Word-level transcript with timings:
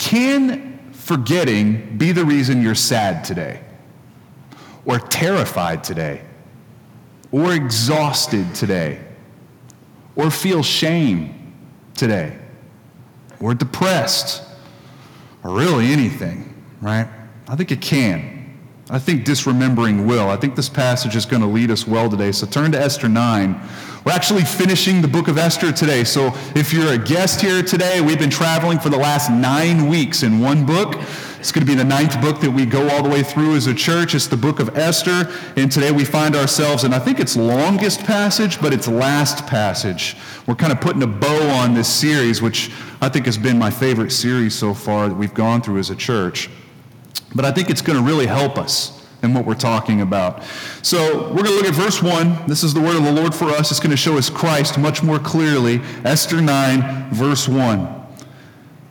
Can 0.00 0.92
forgetting 0.92 1.98
be 1.98 2.10
the 2.10 2.24
reason 2.24 2.62
you're 2.62 2.74
sad 2.74 3.22
today? 3.22 3.60
Or 4.86 4.98
terrified 4.98 5.84
today? 5.84 6.22
Or 7.30 7.52
exhausted 7.52 8.54
today? 8.54 9.04
Or 10.16 10.30
feel 10.30 10.62
shame 10.62 11.54
today? 11.94 12.38
Or 13.40 13.52
depressed? 13.52 14.42
Or 15.44 15.54
really 15.54 15.92
anything, 15.92 16.54
right? 16.80 17.06
I 17.46 17.54
think 17.54 17.70
it 17.70 17.82
can. 17.82 18.58
I 18.88 18.98
think 18.98 19.26
disremembering 19.26 20.06
will. 20.06 20.30
I 20.30 20.36
think 20.36 20.56
this 20.56 20.70
passage 20.70 21.14
is 21.14 21.26
going 21.26 21.42
to 21.42 21.48
lead 21.48 21.70
us 21.70 21.86
well 21.86 22.08
today. 22.08 22.32
So 22.32 22.46
turn 22.46 22.72
to 22.72 22.80
Esther 22.80 23.08
9. 23.08 23.60
We're 24.02 24.12
actually 24.12 24.44
finishing 24.44 25.02
the 25.02 25.08
book 25.08 25.28
of 25.28 25.36
Esther 25.36 25.72
today. 25.72 26.04
So 26.04 26.32
if 26.54 26.72
you're 26.72 26.94
a 26.94 26.98
guest 26.98 27.38
here 27.38 27.62
today, 27.62 28.00
we've 28.00 28.18
been 28.18 28.30
traveling 28.30 28.78
for 28.78 28.88
the 28.88 28.96
last 28.96 29.30
nine 29.30 29.88
weeks 29.88 30.22
in 30.22 30.40
one 30.40 30.64
book. 30.64 30.94
It's 31.38 31.52
going 31.52 31.66
to 31.66 31.70
be 31.70 31.74
the 31.74 31.84
ninth 31.84 32.18
book 32.22 32.40
that 32.40 32.50
we 32.50 32.64
go 32.64 32.88
all 32.88 33.02
the 33.02 33.10
way 33.10 33.22
through 33.22 33.56
as 33.56 33.66
a 33.66 33.74
church. 33.74 34.14
It's 34.14 34.26
the 34.26 34.38
book 34.38 34.58
of 34.58 34.74
Esther. 34.78 35.30
And 35.56 35.70
today 35.70 35.92
we 35.92 36.06
find 36.06 36.34
ourselves 36.34 36.84
in, 36.84 36.94
I 36.94 36.98
think 36.98 37.20
it's 37.20 37.36
longest 37.36 38.02
passage, 38.04 38.58
but 38.58 38.72
it's 38.72 38.88
last 38.88 39.46
passage. 39.46 40.16
We're 40.46 40.54
kind 40.54 40.72
of 40.72 40.80
putting 40.80 41.02
a 41.02 41.06
bow 41.06 41.50
on 41.50 41.74
this 41.74 41.88
series, 41.88 42.40
which 42.40 42.72
I 43.02 43.10
think 43.10 43.26
has 43.26 43.36
been 43.36 43.58
my 43.58 43.70
favorite 43.70 44.12
series 44.12 44.54
so 44.54 44.72
far 44.72 45.10
that 45.10 45.14
we've 45.14 45.34
gone 45.34 45.60
through 45.60 45.78
as 45.78 45.90
a 45.90 45.96
church. 45.96 46.48
But 47.34 47.44
I 47.44 47.52
think 47.52 47.68
it's 47.68 47.82
going 47.82 47.98
to 47.98 48.04
really 48.04 48.26
help 48.26 48.56
us 48.56 48.99
in 49.22 49.34
what 49.34 49.44
we're 49.44 49.54
talking 49.54 50.00
about. 50.00 50.42
So 50.82 51.28
we're 51.28 51.42
going 51.42 51.46
to 51.46 51.54
look 51.56 51.66
at 51.66 51.74
verse 51.74 52.02
1. 52.02 52.46
This 52.46 52.62
is 52.62 52.74
the 52.74 52.80
word 52.80 52.96
of 52.96 53.04
the 53.04 53.12
Lord 53.12 53.34
for 53.34 53.46
us. 53.46 53.70
It's 53.70 53.80
going 53.80 53.90
to 53.90 53.96
show 53.96 54.16
us 54.16 54.30
Christ 54.30 54.78
much 54.78 55.02
more 55.02 55.18
clearly. 55.18 55.80
Esther 56.04 56.40
9, 56.40 57.10
verse 57.12 57.48
1. 57.48 57.96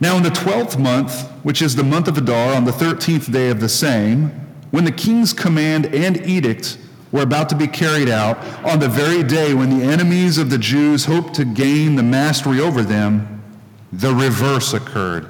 Now, 0.01 0.15
in 0.15 0.23
the 0.23 0.29
twelfth 0.29 0.79
month, 0.79 1.29
which 1.43 1.61
is 1.61 1.75
the 1.75 1.83
month 1.83 2.07
of 2.07 2.17
Adar, 2.17 2.53
on 2.53 2.63
the 2.63 2.71
thirteenth 2.71 3.31
day 3.31 3.49
of 3.49 3.59
the 3.59 3.67
same, 3.67 4.29
when 4.71 4.85
the 4.85 4.91
king's 4.91 5.33
command 5.33 5.87
and 5.87 6.25
edict 6.25 6.77
were 7.11 7.23
about 7.23 7.49
to 7.49 7.55
be 7.55 7.67
carried 7.67 8.07
out, 8.07 8.37
on 8.63 8.79
the 8.79 8.87
very 8.87 9.23
day 9.23 9.53
when 9.53 9.77
the 9.77 9.83
enemies 9.83 10.37
of 10.37 10.49
the 10.49 10.57
Jews 10.57 11.05
hoped 11.05 11.33
to 11.33 11.43
gain 11.43 11.95
the 11.95 12.03
mastery 12.03 12.61
over 12.61 12.81
them, 12.81 13.43
the 13.91 14.13
reverse 14.13 14.73
occurred. 14.73 15.29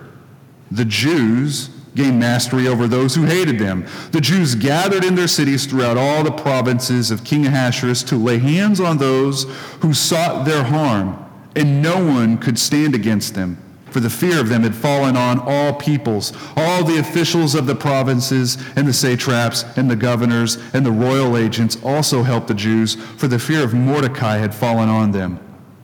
The 0.69 0.85
Jews 0.85 1.69
gained 1.99 2.19
mastery 2.19 2.67
over 2.67 2.87
those 2.87 3.13
who 3.13 3.25
hated 3.25 3.59
them. 3.59 3.85
The 4.11 4.21
Jews 4.21 4.55
gathered 4.55 5.03
in 5.03 5.15
their 5.15 5.27
cities 5.27 5.65
throughout 5.65 5.97
all 5.97 6.23
the 6.23 6.31
provinces 6.31 7.11
of 7.11 7.25
King 7.25 7.45
Ahasuerus 7.45 8.03
to 8.03 8.15
lay 8.15 8.39
hands 8.39 8.79
on 8.79 8.97
those 8.97 9.43
who 9.81 9.93
sought 9.93 10.45
their 10.45 10.63
harm, 10.63 11.17
and 11.55 11.81
no 11.81 11.97
one 11.97 12.37
could 12.37 12.57
stand 12.57 12.95
against 12.95 13.35
them. 13.35 13.57
For 13.91 13.99
the 13.99 14.09
fear 14.09 14.39
of 14.39 14.49
them 14.49 14.63
had 14.63 14.75
fallen 14.75 15.17
on 15.17 15.39
all 15.39 15.73
peoples. 15.73 16.31
All 16.55 16.83
the 16.83 16.99
officials 16.99 17.55
of 17.55 17.65
the 17.65 17.75
provinces 17.75 18.57
and 18.75 18.87
the 18.87 18.93
satraps 18.93 19.65
and 19.75 19.89
the 19.89 19.95
governors 19.95 20.57
and 20.73 20.85
the 20.85 20.91
royal 20.91 21.35
agents 21.35 21.77
also 21.83 22.23
helped 22.23 22.47
the 22.47 22.53
Jews, 22.53 22.95
for 22.95 23.27
the 23.27 23.39
fear 23.39 23.63
of 23.63 23.73
Mordecai 23.73 24.37
had 24.37 24.53
fallen 24.53 24.89
on 24.89 25.11
them. 25.11 25.39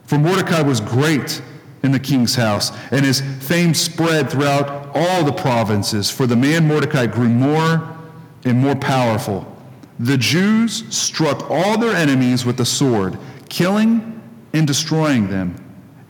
For 0.06 0.18
Mordecai 0.18 0.62
was 0.62 0.80
great 0.80 1.42
in 1.86 1.92
the 1.92 2.00
king's 2.00 2.36
house, 2.36 2.72
and 2.92 3.06
his 3.06 3.22
fame 3.40 3.74
spread 3.74 4.30
throughout 4.30 4.92
all 4.94 5.24
the 5.24 5.32
provinces, 5.32 6.10
for 6.10 6.28
the 6.28 6.36
man 6.36 6.68
Mordecai 6.68 7.06
grew 7.06 7.30
more 7.30 7.96
and 8.44 8.60
more 8.60 8.76
powerful. 8.76 9.52
The 10.00 10.18
Jews 10.18 10.84
struck 10.96 11.50
all 11.50 11.78
their 11.78 11.96
enemies 11.96 12.46
with 12.46 12.58
the 12.58 12.66
sword, 12.66 13.18
killing 13.50 14.22
and 14.54 14.68
destroying 14.68 15.30
them, 15.30 15.56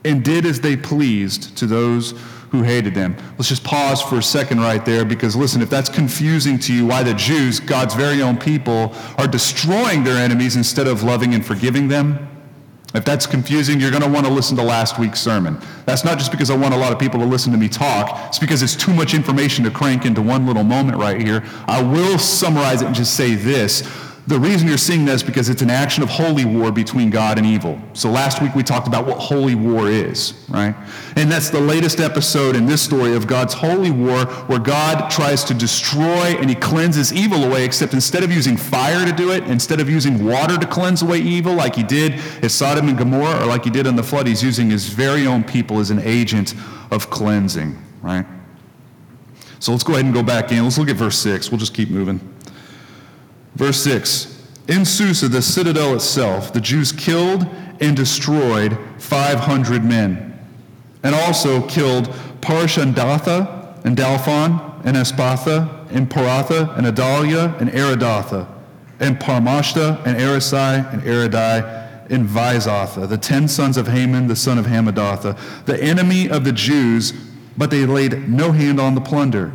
and 0.03 0.23
did 0.23 0.45
as 0.45 0.61
they 0.61 0.75
pleased 0.75 1.57
to 1.57 1.67
those 1.67 2.13
who 2.49 2.63
hated 2.63 2.93
them. 2.93 3.15
Let's 3.37 3.49
just 3.49 3.63
pause 3.63 4.01
for 4.01 4.17
a 4.17 4.23
second 4.23 4.61
right 4.61 4.83
there 4.85 5.03
because 5.03 5.35
listen, 5.35 5.61
if 5.61 5.69
that's 5.69 5.89
confusing 5.89 6.57
to 6.59 6.73
you, 6.73 6.85
why 6.85 7.03
the 7.03 7.13
Jews, 7.13 7.59
God's 7.59 7.95
very 7.95 8.21
own 8.21 8.37
people, 8.37 8.95
are 9.17 9.27
destroying 9.27 10.03
their 10.03 10.17
enemies 10.17 10.55
instead 10.55 10.87
of 10.87 11.03
loving 11.03 11.33
and 11.33 11.45
forgiving 11.45 11.87
them, 11.87 12.34
if 12.97 13.03
that's 13.05 13.25
confusing, 13.25 13.79
you're 13.79 13.91
going 13.91 14.03
to 14.03 14.09
want 14.09 14.25
to 14.25 14.31
listen 14.31 14.55
to 14.57 14.63
last 14.63 14.97
week's 14.99 15.19
sermon. 15.19 15.57
That's 15.85 16.05
not 16.05 16.17
just 16.17 16.31
because 16.31 16.49
I 16.49 16.57
want 16.57 16.73
a 16.73 16.77
lot 16.77 16.91
of 16.91 16.99
people 16.99 17.19
to 17.19 17.25
listen 17.25 17.51
to 17.51 17.57
me 17.57 17.67
talk, 17.67 18.27
it's 18.27 18.39
because 18.39 18.63
it's 18.63 18.75
too 18.75 18.93
much 18.93 19.13
information 19.13 19.63
to 19.65 19.71
crank 19.71 20.05
into 20.05 20.21
one 20.21 20.45
little 20.45 20.63
moment 20.63 20.97
right 20.97 21.21
here. 21.21 21.43
I 21.67 21.81
will 21.81 22.17
summarize 22.17 22.81
it 22.81 22.85
and 22.85 22.95
just 22.95 23.15
say 23.15 23.35
this 23.35 23.81
the 24.27 24.39
reason 24.39 24.67
you're 24.67 24.77
seeing 24.77 25.05
this 25.05 25.21
because 25.21 25.49
it's 25.49 25.61
an 25.61 25.69
action 25.69 26.01
of 26.01 26.09
holy 26.09 26.45
war 26.45 26.71
between 26.71 27.11
God 27.11 27.37
and 27.37 27.45
evil. 27.45 27.79
So 27.93 28.09
last 28.09 28.41
week 28.41 28.55
we 28.55 28.63
talked 28.63 28.87
about 28.87 29.05
what 29.05 29.19
holy 29.19 29.53
war 29.53 29.87
is, 29.87 30.33
right? 30.49 30.75
And 31.15 31.31
that's 31.31 31.51
the 31.51 31.59
latest 31.59 31.99
episode 31.99 32.55
in 32.55 32.65
this 32.65 32.81
story 32.81 33.15
of 33.15 33.27
God's 33.27 33.53
holy 33.53 33.91
war 33.91 34.25
where 34.47 34.57
God 34.57 35.11
tries 35.11 35.43
to 35.43 35.53
destroy 35.53 36.35
and 36.39 36.49
he 36.49 36.55
cleanses 36.55 37.13
evil 37.13 37.43
away, 37.43 37.65
except 37.65 37.93
instead 37.93 38.23
of 38.23 38.31
using 38.31 38.57
fire 38.57 39.05
to 39.05 39.11
do 39.11 39.31
it, 39.31 39.43
instead 39.43 39.79
of 39.79 39.89
using 39.89 40.25
water 40.25 40.57
to 40.57 40.65
cleanse 40.65 41.03
away 41.03 41.19
evil 41.19 41.53
like 41.53 41.75
he 41.75 41.83
did 41.83 42.13
at 42.43 42.49
Sodom 42.49 42.89
and 42.89 42.97
Gomorrah 42.97 43.43
or 43.43 43.45
like 43.45 43.63
he 43.63 43.69
did 43.69 43.85
in 43.85 43.95
the 43.95 44.03
flood, 44.03 44.25
he's 44.25 44.43
using 44.43 44.71
his 44.71 44.87
very 44.87 45.27
own 45.27 45.43
people 45.43 45.79
as 45.79 45.91
an 45.91 45.99
agent 45.99 46.55
of 46.89 47.11
cleansing, 47.11 47.77
right? 48.01 48.25
So 49.59 49.71
let's 49.71 49.83
go 49.83 49.93
ahead 49.93 50.05
and 50.05 50.13
go 50.13 50.23
back 50.23 50.51
in. 50.51 50.63
Let's 50.63 50.79
look 50.79 50.89
at 50.89 50.95
verse 50.95 51.17
6. 51.19 51.51
We'll 51.51 51.59
just 51.59 51.75
keep 51.75 51.89
moving. 51.89 52.34
Verse 53.55 53.81
6 53.83 54.43
In 54.67 54.85
Susa, 54.85 55.27
the 55.27 55.41
citadel 55.41 55.95
itself, 55.95 56.53
the 56.53 56.61
Jews 56.61 56.91
killed 56.91 57.45
and 57.81 57.95
destroyed 57.95 58.77
500 58.99 59.83
men, 59.83 60.39
and 61.03 61.15
also 61.15 61.65
killed 61.67 62.07
Parshandatha 62.41 63.83
and 63.85 63.97
Dalphon 63.97 64.85
and 64.85 64.97
Aspatha 64.97 65.87
and 65.91 66.09
Paratha 66.09 66.77
and 66.77 66.87
Adalia 66.87 67.55
and 67.59 67.69
Aridatha 67.69 68.47
and 68.99 69.19
Parmashta 69.19 70.05
and 70.05 70.17
Arisai 70.17 70.91
and 70.93 71.01
Aridai 71.03 71.83
and 72.09 72.27
Vaizatha, 72.27 73.09
the 73.09 73.17
ten 73.17 73.47
sons 73.47 73.77
of 73.77 73.87
Haman, 73.87 74.27
the 74.27 74.35
son 74.35 74.57
of 74.57 74.65
Hammedatha, 74.65 75.37
the 75.65 75.81
enemy 75.81 76.29
of 76.29 76.43
the 76.43 76.51
Jews, 76.51 77.13
but 77.57 77.71
they 77.71 77.85
laid 77.85 78.29
no 78.29 78.51
hand 78.51 78.79
on 78.79 78.95
the 78.95 79.01
plunder. 79.01 79.51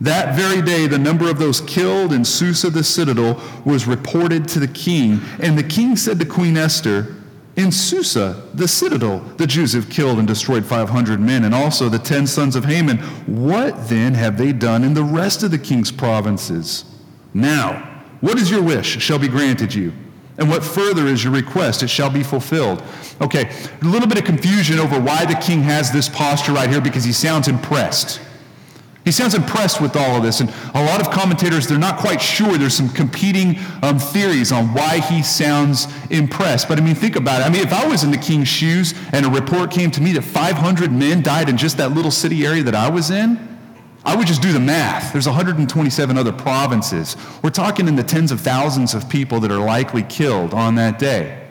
That 0.00 0.34
very 0.34 0.60
day, 0.60 0.86
the 0.86 0.98
number 0.98 1.30
of 1.30 1.38
those 1.38 1.60
killed 1.60 2.12
in 2.12 2.24
Susa 2.24 2.68
the 2.68 2.84
citadel 2.84 3.40
was 3.64 3.86
reported 3.86 4.48
to 4.48 4.58
the 4.58 4.68
king. 4.68 5.20
And 5.40 5.56
the 5.56 5.62
king 5.62 5.96
said 5.96 6.18
to 6.18 6.26
Queen 6.26 6.56
Esther, 6.56 7.14
In 7.56 7.70
Susa 7.70 8.42
the 8.52 8.66
citadel, 8.66 9.20
the 9.36 9.46
Jews 9.46 9.72
have 9.72 9.88
killed 9.88 10.18
and 10.18 10.26
destroyed 10.26 10.64
500 10.64 11.20
men, 11.20 11.44
and 11.44 11.54
also 11.54 11.88
the 11.88 11.98
ten 11.98 12.26
sons 12.26 12.56
of 12.56 12.64
Haman. 12.64 12.98
What 13.26 13.88
then 13.88 14.14
have 14.14 14.36
they 14.36 14.52
done 14.52 14.82
in 14.82 14.94
the 14.94 15.04
rest 15.04 15.42
of 15.42 15.50
the 15.50 15.58
king's 15.58 15.92
provinces? 15.92 16.84
Now, 17.32 17.94
what 18.20 18.38
is 18.38 18.50
your 18.50 18.62
wish 18.62 19.02
shall 19.02 19.18
be 19.18 19.28
granted 19.28 19.74
you. 19.74 19.92
And 20.38 20.48
what 20.48 20.64
further 20.64 21.06
is 21.06 21.22
your 21.22 21.32
request? 21.32 21.82
It 21.82 21.88
shall 21.88 22.10
be 22.10 22.22
fulfilled. 22.22 22.82
Okay, 23.20 23.50
a 23.80 23.84
little 23.84 24.08
bit 24.08 24.18
of 24.18 24.24
confusion 24.24 24.78
over 24.80 24.98
why 24.98 25.24
the 25.24 25.34
king 25.34 25.62
has 25.62 25.92
this 25.92 26.08
posture 26.08 26.52
right 26.52 26.68
here 26.68 26.80
because 26.80 27.04
he 27.04 27.12
sounds 27.12 27.46
impressed. 27.48 28.20
He 29.04 29.12
sounds 29.12 29.34
impressed 29.34 29.82
with 29.82 29.96
all 29.96 30.16
of 30.16 30.22
this, 30.22 30.40
and 30.40 30.50
a 30.72 30.82
lot 30.84 31.00
of 31.00 31.10
commentators, 31.10 31.66
they're 31.66 31.78
not 31.78 31.98
quite 31.98 32.22
sure. 32.22 32.56
There's 32.56 32.74
some 32.74 32.88
competing 32.88 33.58
um, 33.82 33.98
theories 33.98 34.50
on 34.50 34.72
why 34.72 35.00
he 35.00 35.22
sounds 35.22 35.88
impressed. 36.08 36.68
But 36.68 36.78
I 36.78 36.82
mean, 36.82 36.94
think 36.94 37.16
about 37.16 37.42
it. 37.42 37.44
I 37.44 37.50
mean, 37.50 37.60
if 37.60 37.72
I 37.72 37.86
was 37.86 38.02
in 38.02 38.10
the 38.10 38.16
king's 38.16 38.48
shoes 38.48 38.94
and 39.12 39.26
a 39.26 39.28
report 39.28 39.70
came 39.70 39.90
to 39.90 40.00
me 40.00 40.12
that 40.12 40.22
500 40.22 40.90
men 40.90 41.22
died 41.22 41.50
in 41.50 41.58
just 41.58 41.76
that 41.76 41.92
little 41.92 42.10
city 42.10 42.46
area 42.46 42.62
that 42.62 42.74
I 42.74 42.88
was 42.88 43.10
in, 43.10 43.54
I 44.06 44.16
would 44.16 44.26
just 44.26 44.40
do 44.40 44.52
the 44.52 44.60
math. 44.60 45.12
There's 45.12 45.26
127 45.26 46.16
other 46.16 46.32
provinces. 46.32 47.16
We're 47.42 47.50
talking 47.50 47.88
in 47.88 47.96
the 47.96 48.02
tens 48.02 48.32
of 48.32 48.40
thousands 48.40 48.94
of 48.94 49.08
people 49.08 49.38
that 49.40 49.50
are 49.50 49.58
likely 49.58 50.02
killed 50.02 50.54
on 50.54 50.76
that 50.76 50.98
day. 50.98 51.46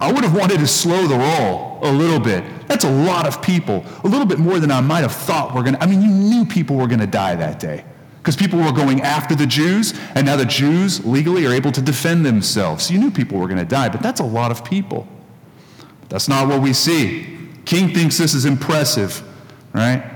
I 0.00 0.12
would 0.12 0.24
have 0.24 0.36
wanted 0.36 0.58
to 0.58 0.66
slow 0.66 1.06
the 1.06 1.16
roll 1.16 1.65
a 1.82 1.90
little 1.90 2.20
bit. 2.20 2.44
That's 2.66 2.84
a 2.84 2.90
lot 2.90 3.26
of 3.26 3.40
people, 3.42 3.84
a 4.04 4.08
little 4.08 4.26
bit 4.26 4.38
more 4.38 4.58
than 4.58 4.70
I 4.70 4.80
might 4.80 5.00
have 5.00 5.12
thought 5.12 5.54
were 5.54 5.62
going 5.62 5.74
to. 5.74 5.82
I 5.82 5.86
mean, 5.86 6.02
you 6.02 6.08
knew 6.08 6.44
people 6.44 6.76
were 6.76 6.86
going 6.86 7.00
to 7.00 7.06
die 7.06 7.34
that 7.36 7.58
day 7.58 7.84
because 8.18 8.36
people 8.36 8.58
were 8.58 8.72
going 8.72 9.02
after 9.02 9.34
the 9.34 9.46
Jews, 9.46 9.94
and 10.14 10.26
now 10.26 10.36
the 10.36 10.44
Jews 10.44 11.04
legally 11.06 11.46
are 11.46 11.52
able 11.52 11.70
to 11.72 11.80
defend 11.80 12.26
themselves. 12.26 12.86
So 12.86 12.94
you 12.94 12.98
knew 12.98 13.10
people 13.10 13.38
were 13.38 13.46
going 13.46 13.58
to 13.58 13.64
die, 13.64 13.88
but 13.88 14.02
that's 14.02 14.20
a 14.20 14.24
lot 14.24 14.50
of 14.50 14.64
people. 14.64 15.06
That's 16.08 16.28
not 16.28 16.48
what 16.48 16.60
we 16.60 16.72
see. 16.72 17.38
King 17.64 17.92
thinks 17.94 18.18
this 18.18 18.34
is 18.34 18.44
impressive, 18.44 19.22
right? 19.72 20.15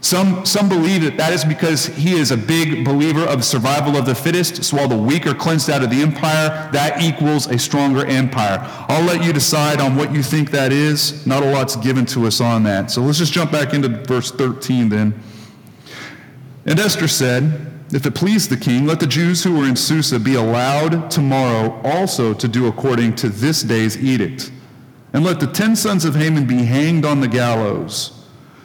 Some, 0.00 0.46
some 0.46 0.68
believe 0.68 1.02
that 1.02 1.16
that 1.16 1.32
is 1.32 1.44
because 1.44 1.86
he 1.86 2.12
is 2.12 2.30
a 2.30 2.36
big 2.36 2.84
believer 2.84 3.22
of 3.22 3.44
survival 3.44 3.96
of 3.96 4.06
the 4.06 4.14
fittest. 4.14 4.62
So 4.62 4.76
while 4.76 4.88
the 4.88 4.96
weak 4.96 5.26
are 5.26 5.34
cleansed 5.34 5.68
out 5.68 5.82
of 5.82 5.90
the 5.90 6.00
empire, 6.02 6.70
that 6.72 7.02
equals 7.02 7.48
a 7.48 7.58
stronger 7.58 8.06
empire. 8.06 8.58
I'll 8.88 9.04
let 9.04 9.24
you 9.24 9.32
decide 9.32 9.80
on 9.80 9.96
what 9.96 10.12
you 10.12 10.22
think 10.22 10.52
that 10.52 10.72
is. 10.72 11.26
Not 11.26 11.42
a 11.42 11.50
lot's 11.50 11.74
given 11.74 12.06
to 12.06 12.26
us 12.26 12.40
on 12.40 12.62
that. 12.62 12.92
So 12.92 13.02
let's 13.02 13.18
just 13.18 13.32
jump 13.32 13.50
back 13.50 13.74
into 13.74 13.88
verse 13.88 14.30
13 14.30 14.88
then. 14.88 15.20
And 16.64 16.78
Esther 16.78 17.08
said, 17.08 17.72
If 17.92 18.06
it 18.06 18.14
please 18.14 18.48
the 18.48 18.56
king, 18.56 18.86
let 18.86 19.00
the 19.00 19.06
Jews 19.06 19.42
who 19.42 19.58
were 19.58 19.66
in 19.66 19.74
Susa 19.74 20.20
be 20.20 20.34
allowed 20.34 21.10
tomorrow 21.10 21.80
also 21.82 22.34
to 22.34 22.46
do 22.46 22.68
according 22.68 23.16
to 23.16 23.28
this 23.28 23.62
day's 23.62 23.96
edict. 23.96 24.52
And 25.12 25.24
let 25.24 25.40
the 25.40 25.46
ten 25.48 25.74
sons 25.74 26.04
of 26.04 26.14
Haman 26.14 26.46
be 26.46 26.64
hanged 26.64 27.04
on 27.04 27.20
the 27.20 27.28
gallows. 27.28 28.17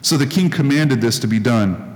So 0.03 0.17
the 0.17 0.27
king 0.27 0.51
commanded 0.51 1.01
this 1.01 1.17
to 1.19 1.27
be 1.27 1.39
done. 1.39 1.89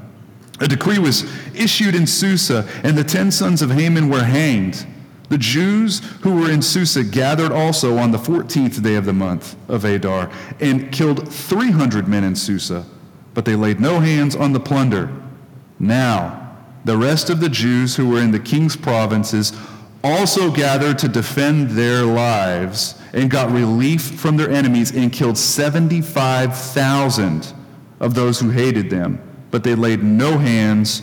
A 0.59 0.68
decree 0.68 0.98
was 0.98 1.24
issued 1.54 1.94
in 1.94 2.07
Susa, 2.07 2.68
and 2.83 2.98
the 2.98 3.04
ten 3.04 3.30
sons 3.30 3.62
of 3.62 3.69
Haman 3.69 4.09
were 4.09 4.24
hanged. 4.24 4.88
The 5.30 5.38
Jews 5.38 6.00
who 6.21 6.39
were 6.39 6.50
in 6.50 6.62
Susa 6.62 7.04
gathered 7.04 7.51
also 7.51 7.98
on 7.98 8.12
the 8.12 8.18
14th 8.18 8.81
day 8.81 8.95
of 8.95 9.04
the 9.06 9.13
month 9.13 9.57
of 9.68 9.83
Adar 9.83 10.31
and 10.62 10.89
killed 10.92 11.31
300 11.31 12.07
men 12.07 12.24
in 12.24 12.33
Susa, 12.33 12.86
but 13.33 13.44
they 13.44 13.56
laid 13.56 13.81
no 13.81 14.00
hands 14.00 14.38
on 14.38 14.53
the 14.53 14.60
plunder. 14.60 15.12
Now, 15.77 16.56
the 16.86 16.98
rest 16.98 17.30
of 17.30 17.42
the 17.42 17.50
Jews 17.50 17.98
who 17.98 18.07
were 18.07 18.21
in 18.21 18.31
the 18.31 18.39
king's 18.39 18.77
provinces 18.77 19.51
also 20.01 20.50
gathered 20.50 20.98
to 21.00 21.10
defend 21.10 21.71
their 21.71 22.03
lives 22.03 22.95
and 23.12 23.30
got 23.30 23.51
relief 23.51 24.18
from 24.18 24.38
their 24.38 24.50
enemies 24.50 24.95
and 24.95 25.12
killed 25.12 25.38
75,000 25.38 27.53
of 27.99 28.13
those 28.13 28.39
who 28.39 28.49
hated 28.49 28.89
them, 28.89 29.21
but 29.51 29.63
they 29.63 29.75
laid 29.75 30.03
no 30.03 30.38
hands 30.38 31.01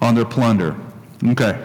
on 0.00 0.14
their 0.14 0.24
plunder. 0.24 0.76
Okay. 1.24 1.58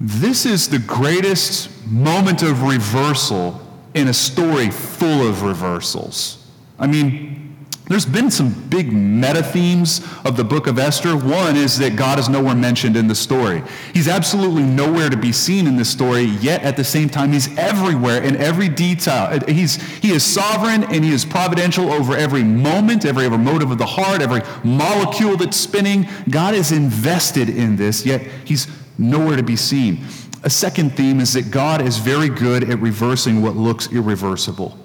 This 0.00 0.44
is 0.44 0.68
the 0.68 0.80
greatest 0.80 1.70
moment 1.86 2.42
of 2.42 2.62
reversal 2.62 3.60
in 3.94 4.08
a 4.08 4.14
story 4.14 4.70
full 4.70 5.26
of 5.26 5.42
reversals. 5.42 6.50
I 6.78 6.86
mean, 6.86 7.53
there's 7.86 8.06
been 8.06 8.30
some 8.30 8.50
big 8.70 8.92
meta 8.92 9.42
themes 9.42 10.00
of 10.24 10.38
the 10.38 10.44
book 10.44 10.66
of 10.66 10.78
Esther. 10.78 11.16
One 11.16 11.54
is 11.54 11.78
that 11.78 11.96
God 11.96 12.18
is 12.18 12.30
nowhere 12.30 12.54
mentioned 12.54 12.96
in 12.96 13.08
the 13.08 13.14
story. 13.14 13.62
He's 13.92 14.08
absolutely 14.08 14.62
nowhere 14.62 15.10
to 15.10 15.18
be 15.18 15.32
seen 15.32 15.66
in 15.66 15.76
this 15.76 15.90
story, 15.90 16.22
yet 16.22 16.62
at 16.62 16.78
the 16.78 16.84
same 16.84 17.10
time, 17.10 17.30
he's 17.32 17.54
everywhere 17.58 18.22
in 18.22 18.36
every 18.36 18.70
detail. 18.70 19.38
He's, 19.46 19.82
he 19.98 20.12
is 20.12 20.24
sovereign 20.24 20.84
and 20.84 21.04
he 21.04 21.12
is 21.12 21.26
providential 21.26 21.92
over 21.92 22.16
every 22.16 22.42
moment, 22.42 23.04
every, 23.04 23.26
every 23.26 23.36
motive 23.36 23.70
of 23.70 23.76
the 23.76 23.86
heart, 23.86 24.22
every 24.22 24.40
molecule 24.64 25.36
that's 25.36 25.58
spinning. 25.58 26.08
God 26.30 26.54
is 26.54 26.72
invested 26.72 27.50
in 27.50 27.76
this, 27.76 28.06
yet 28.06 28.22
he's 28.46 28.66
nowhere 28.96 29.36
to 29.36 29.42
be 29.42 29.56
seen. 29.56 30.06
A 30.42 30.50
second 30.50 30.96
theme 30.96 31.20
is 31.20 31.34
that 31.34 31.50
God 31.50 31.82
is 31.82 31.98
very 31.98 32.30
good 32.30 32.70
at 32.70 32.78
reversing 32.78 33.42
what 33.42 33.56
looks 33.56 33.92
irreversible. 33.92 34.78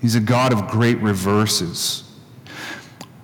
He's 0.00 0.14
a 0.14 0.20
God 0.20 0.52
of 0.52 0.68
great 0.68 0.98
reverses. 0.98 2.04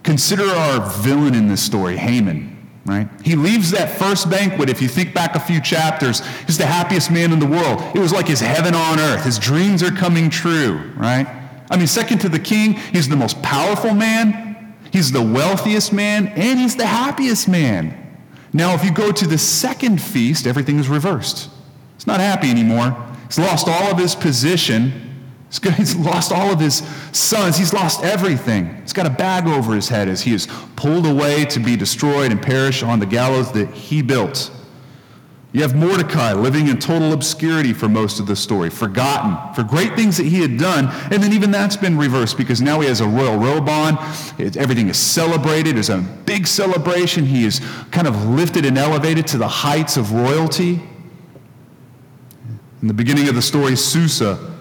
Consider 0.03 0.45
our 0.45 0.89
villain 1.01 1.35
in 1.35 1.49
this 1.49 1.63
story, 1.63 1.97
Haman. 1.97 2.53
Right? 2.85 3.09
He 3.25 3.35
leaves 3.35 3.73
that 3.73 3.99
first 3.99 4.31
banquet. 4.31 4.69
If 4.71 4.81
you 4.81 4.87
think 4.87 5.13
back 5.13 5.35
a 5.35 5.41
few 5.41 5.61
chapters, 5.61 6.25
he's 6.47 6.57
the 6.57 6.67
happiest 6.67 7.11
man 7.11 7.33
in 7.33 7.41
the 7.41 7.47
world. 7.47 7.83
It 7.97 7.99
was 7.99 8.13
like 8.13 8.29
his 8.29 8.39
heaven 8.39 8.77
on 8.77 9.01
earth. 9.01 9.25
His 9.25 9.41
dreams 9.41 9.83
are 9.83 9.91
coming 9.91 10.31
true, 10.31 10.93
right? 10.97 11.27
I 11.69 11.77
mean, 11.77 11.89
second 11.89 12.21
to 12.21 12.29
the 12.29 12.39
king, 12.39 12.75
he's 12.75 13.09
the 13.09 13.17
most 13.17 13.43
powerful 13.43 13.93
man, 13.93 14.77
he's 14.93 15.11
the 15.11 15.23
wealthiest 15.23 15.93
man, 15.93 16.29
and 16.29 16.61
he's 16.61 16.77
the 16.77 16.87
happiest 16.87 17.49
man. 17.49 18.21
Now, 18.53 18.75
if 18.75 18.85
you 18.85 18.93
go 18.93 19.11
to 19.11 19.27
the 19.27 19.39
second 19.39 20.01
feast, 20.01 20.47
everything 20.47 20.79
is 20.79 20.89
reversed. 20.89 21.51
He's 21.97 22.07
not 22.07 22.21
happy 22.21 22.51
anymore. 22.51 22.97
He's 23.27 23.41
lost 23.41 23.67
all 23.67 23.91
of 23.91 23.99
his 23.99 24.15
position 24.15 25.06
He's 25.77 25.97
lost 25.97 26.33
all 26.33 26.53
of 26.53 26.61
his 26.61 26.79
sons. 27.13 27.57
He's 27.57 27.73
lost 27.73 28.03
everything. 28.03 28.75
He's 28.83 28.93
got 28.93 29.07
a 29.07 29.11
bag 29.11 29.47
over 29.47 29.75
his 29.75 29.89
head 29.89 30.09
as 30.09 30.23
he 30.23 30.35
is 30.35 30.49
pulled 30.75 31.07
away 31.07 31.45
to 31.47 31.61
be 31.61 31.77
destroyed 31.77 32.33
and 32.33 32.43
perish 32.43 32.83
on 32.83 32.99
the 32.99 33.07
gallows 33.07 33.53
that 33.53 33.71
he 33.71 34.03
built. 34.03 34.51
You 35.53 35.63
have 35.63 35.75
Mordecai 35.75 36.35
living 36.35 36.69
in 36.69 36.79
total 36.79 37.15
obscurity 37.15 37.73
for 37.73 37.89
most 37.89 38.21
of 38.21 38.27
the 38.27 38.37
story, 38.37 38.69
forgotten 38.69 39.55
for 39.55 39.63
great 39.63 39.95
things 39.97 40.19
that 40.19 40.27
he 40.27 40.43
had 40.43 40.59
done. 40.59 40.89
And 41.11 41.23
then 41.23 41.33
even 41.33 41.51
that's 41.51 41.77
been 41.79 41.97
reversed 41.97 42.37
because 42.37 42.61
now 42.61 42.81
he 42.81 42.89
has 42.89 43.01
a 43.01 43.07
royal 43.09 43.39
robe 43.39 43.69
on. 43.69 43.97
everything 44.39 44.89
is 44.89 44.99
celebrated. 44.99 45.77
There's 45.77 45.89
a 45.89 45.99
big 46.27 46.47
celebration. 46.47 47.25
He 47.25 47.47
is 47.47 47.61
kind 47.91 48.07
of 48.07 48.27
lifted 48.27 48.67
and 48.67 48.77
elevated 48.77 49.27
to 49.29 49.39
the 49.39 49.49
heights 49.49 49.97
of 49.97 50.13
royalty. 50.13 50.83
In 52.83 52.89
the 52.89 52.95
beginning 52.95 53.29
of 53.29 53.35
the 53.35 53.41
story, 53.41 53.77
Susa 53.77 54.56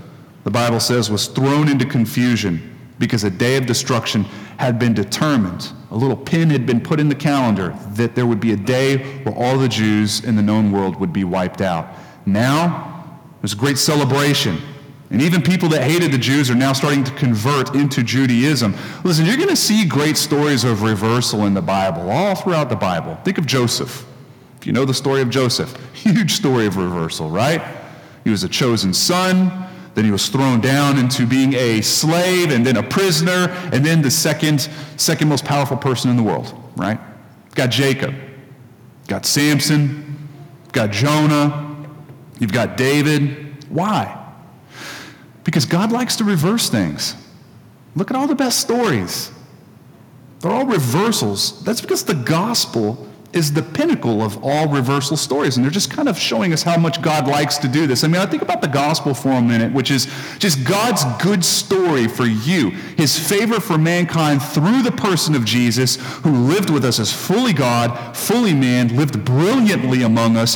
the 0.45 0.51
Bible 0.51 0.79
says, 0.79 1.09
was 1.09 1.25
thrown 1.27 1.67
into 1.67 1.85
confusion 1.85 2.71
because 2.99 3.23
a 3.23 3.31
day 3.31 3.57
of 3.57 3.65
destruction 3.65 4.23
had 4.57 4.77
been 4.79 4.93
determined. 4.93 5.73
A 5.89 5.95
little 5.95 6.15
pin 6.15 6.51
had 6.51 6.67
been 6.67 6.79
put 6.79 6.99
in 6.99 7.09
the 7.09 7.15
calendar 7.15 7.75
that 7.93 8.15
there 8.15 8.27
would 8.27 8.39
be 8.39 8.53
a 8.53 8.55
day 8.55 8.97
where 9.23 9.35
all 9.35 9.57
the 9.57 9.67
Jews 9.67 10.23
in 10.23 10.35
the 10.35 10.43
known 10.43 10.71
world 10.71 10.97
would 10.97 11.11
be 11.11 11.23
wiped 11.23 11.61
out. 11.61 11.87
Now, 12.27 13.19
there's 13.41 13.53
a 13.53 13.57
great 13.57 13.79
celebration. 13.79 14.59
And 15.09 15.19
even 15.19 15.41
people 15.41 15.67
that 15.69 15.83
hated 15.83 16.11
the 16.11 16.17
Jews 16.19 16.51
are 16.51 16.55
now 16.55 16.73
starting 16.73 17.03
to 17.05 17.11
convert 17.13 17.73
into 17.73 18.03
Judaism. 18.03 18.75
Listen, 19.03 19.25
you're 19.25 19.37
going 19.37 19.49
to 19.49 19.55
see 19.55 19.83
great 19.83 20.15
stories 20.15 20.63
of 20.63 20.83
reversal 20.83 21.45
in 21.45 21.55
the 21.55 21.61
Bible, 21.61 22.11
all 22.11 22.35
throughout 22.35 22.69
the 22.69 22.75
Bible. 22.75 23.15
Think 23.23 23.39
of 23.39 23.47
Joseph. 23.47 24.05
If 24.59 24.67
you 24.67 24.73
know 24.73 24.85
the 24.85 24.93
story 24.93 25.21
of 25.21 25.31
Joseph, 25.31 25.75
huge 25.93 26.33
story 26.33 26.67
of 26.67 26.77
reversal, 26.77 27.31
right? 27.31 27.63
He 28.23 28.29
was 28.29 28.43
a 28.43 28.49
chosen 28.49 28.93
son. 28.93 29.65
Then 29.95 30.03
he 30.05 30.11
was 30.11 30.27
thrown 30.27 30.59
down 30.59 30.99
into 30.99 31.25
being 31.25 31.53
a 31.53 31.81
slave 31.81 32.51
and 32.51 32.65
then 32.65 32.75
a 32.77 32.83
prisoner 32.83 33.49
and 33.71 33.85
then 33.85 34.01
the 34.01 34.11
second, 34.11 34.69
second 34.97 35.29
most 35.29 35.45
powerful 35.45 35.77
person 35.77 36.11
in 36.11 36.17
the 36.17 36.23
world, 36.23 36.53
right? 36.75 36.99
Got 37.55 37.71
Jacob, 37.71 38.13
got 39.07 39.25
Samson, 39.25 40.29
got 40.73 40.91
Jonah, 40.91 41.87
you've 42.39 42.51
got 42.51 42.75
David. 42.75 43.65
Why? 43.69 44.21
Because 45.45 45.65
God 45.65 45.93
likes 45.93 46.17
to 46.17 46.25
reverse 46.25 46.69
things. 46.69 47.15
Look 47.95 48.11
at 48.11 48.17
all 48.17 48.27
the 48.27 48.35
best 48.35 48.59
stories. 48.59 49.31
They're 50.41 50.51
all 50.51 50.65
reversals. 50.65 51.63
That's 51.63 51.79
because 51.79 52.03
the 52.03 52.15
gospel 52.15 53.07
is 53.35 53.51
the 53.53 53.61
pinnacle 53.61 54.21
of 54.21 54.43
all 54.43 54.67
reversal 54.69 55.17
stories. 55.17 55.57
And 55.57 55.63
they're 55.63 55.71
just 55.71 55.91
kind 55.91 56.07
of 56.07 56.17
showing 56.17 56.53
us 56.53 56.63
how 56.63 56.77
much 56.77 57.01
God 57.01 57.27
likes 57.27 57.57
to 57.57 57.67
do 57.67 57.85
this. 57.85 58.03
I 58.03 58.07
mean, 58.07 58.21
I 58.21 58.25
think 58.25 58.41
about 58.41 58.61
the 58.61 58.67
gospel 58.67 59.13
for 59.13 59.31
a 59.31 59.41
minute, 59.41 59.73
which 59.73 59.91
is 59.91 60.07
just 60.39 60.65
God's 60.65 61.03
good 61.21 61.43
story 61.43 62.07
for 62.07 62.25
you, 62.25 62.69
his 62.97 63.19
favor 63.19 63.59
for 63.59 63.77
mankind 63.77 64.41
through 64.41 64.83
the 64.83 64.91
person 64.91 65.35
of 65.35 65.43
Jesus, 65.43 65.97
who 66.23 66.31
lived 66.31 66.69
with 66.69 66.85
us 66.85 66.99
as 66.99 67.11
fully 67.11 67.51
God, 67.51 68.15
fully 68.15 68.53
man, 68.53 68.95
lived 68.95 69.25
brilliantly 69.25 70.03
among 70.03 70.37
us, 70.37 70.55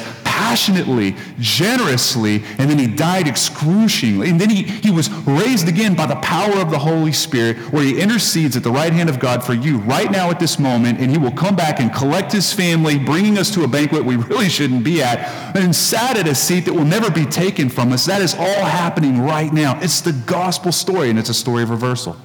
passionately, 0.50 1.16
generously, 1.40 2.44
and 2.57 2.68
then 2.68 2.80
he 2.80 2.88
died 2.88 3.28
excruciatingly. 3.28 4.31
And 4.31 4.42
then 4.42 4.50
he, 4.50 4.63
he 4.63 4.90
was 4.90 5.07
raised 5.28 5.68
again 5.68 5.94
by 5.94 6.07
the 6.07 6.16
power 6.16 6.56
of 6.56 6.72
the 6.72 6.80
Holy 6.80 7.12
Spirit, 7.12 7.57
where 7.72 7.84
he 7.84 8.01
intercedes 8.01 8.57
at 8.57 8.63
the 8.63 8.72
right 8.72 8.92
hand 8.92 9.12
of 9.12 9.19
God 9.19 9.44
for 9.44 9.54
you 9.54 9.78
right 9.78 10.10
now 10.10 10.31
at 10.31 10.40
this 10.40 10.57
moment, 10.57 11.00
and 11.00 11.12
he 11.12 11.19
will 11.19 11.31
come 11.31 11.56
back 11.56 11.80
and 11.80 11.94
collect 11.94 12.31
his 12.31 12.51
family, 12.51 12.97
bringing 12.97 13.38
us 13.38 13.54
to 13.54 13.64
a 13.64 13.68
banquet 13.68 14.04
we 14.04 14.16
really 14.30 14.50
shouldn't 14.50 14.83
be 14.83 15.04
at, 15.04 15.19
and 15.56 15.76
sat 15.76 16.18
at 16.18 16.28
a 16.28 16.33
seat 16.33 16.62
that 16.62 16.73
will 16.73 16.83
never 16.83 17.12
be 17.12 17.26
taken 17.26 17.69
from 17.69 17.94
us. 17.94 18.07
That 18.07 18.23
is 18.23 18.33
all 18.33 18.66
happening 18.66 19.21
right 19.21 19.54
now. 19.54 19.80
It's 19.81 20.02
the 20.02 20.14
gospel 20.14 20.71
story, 20.71 21.12
and 21.12 21.19
it's 21.19 21.30
a 21.30 21.33
story 21.35 21.62
of 21.62 21.69
reversal. 21.69 22.18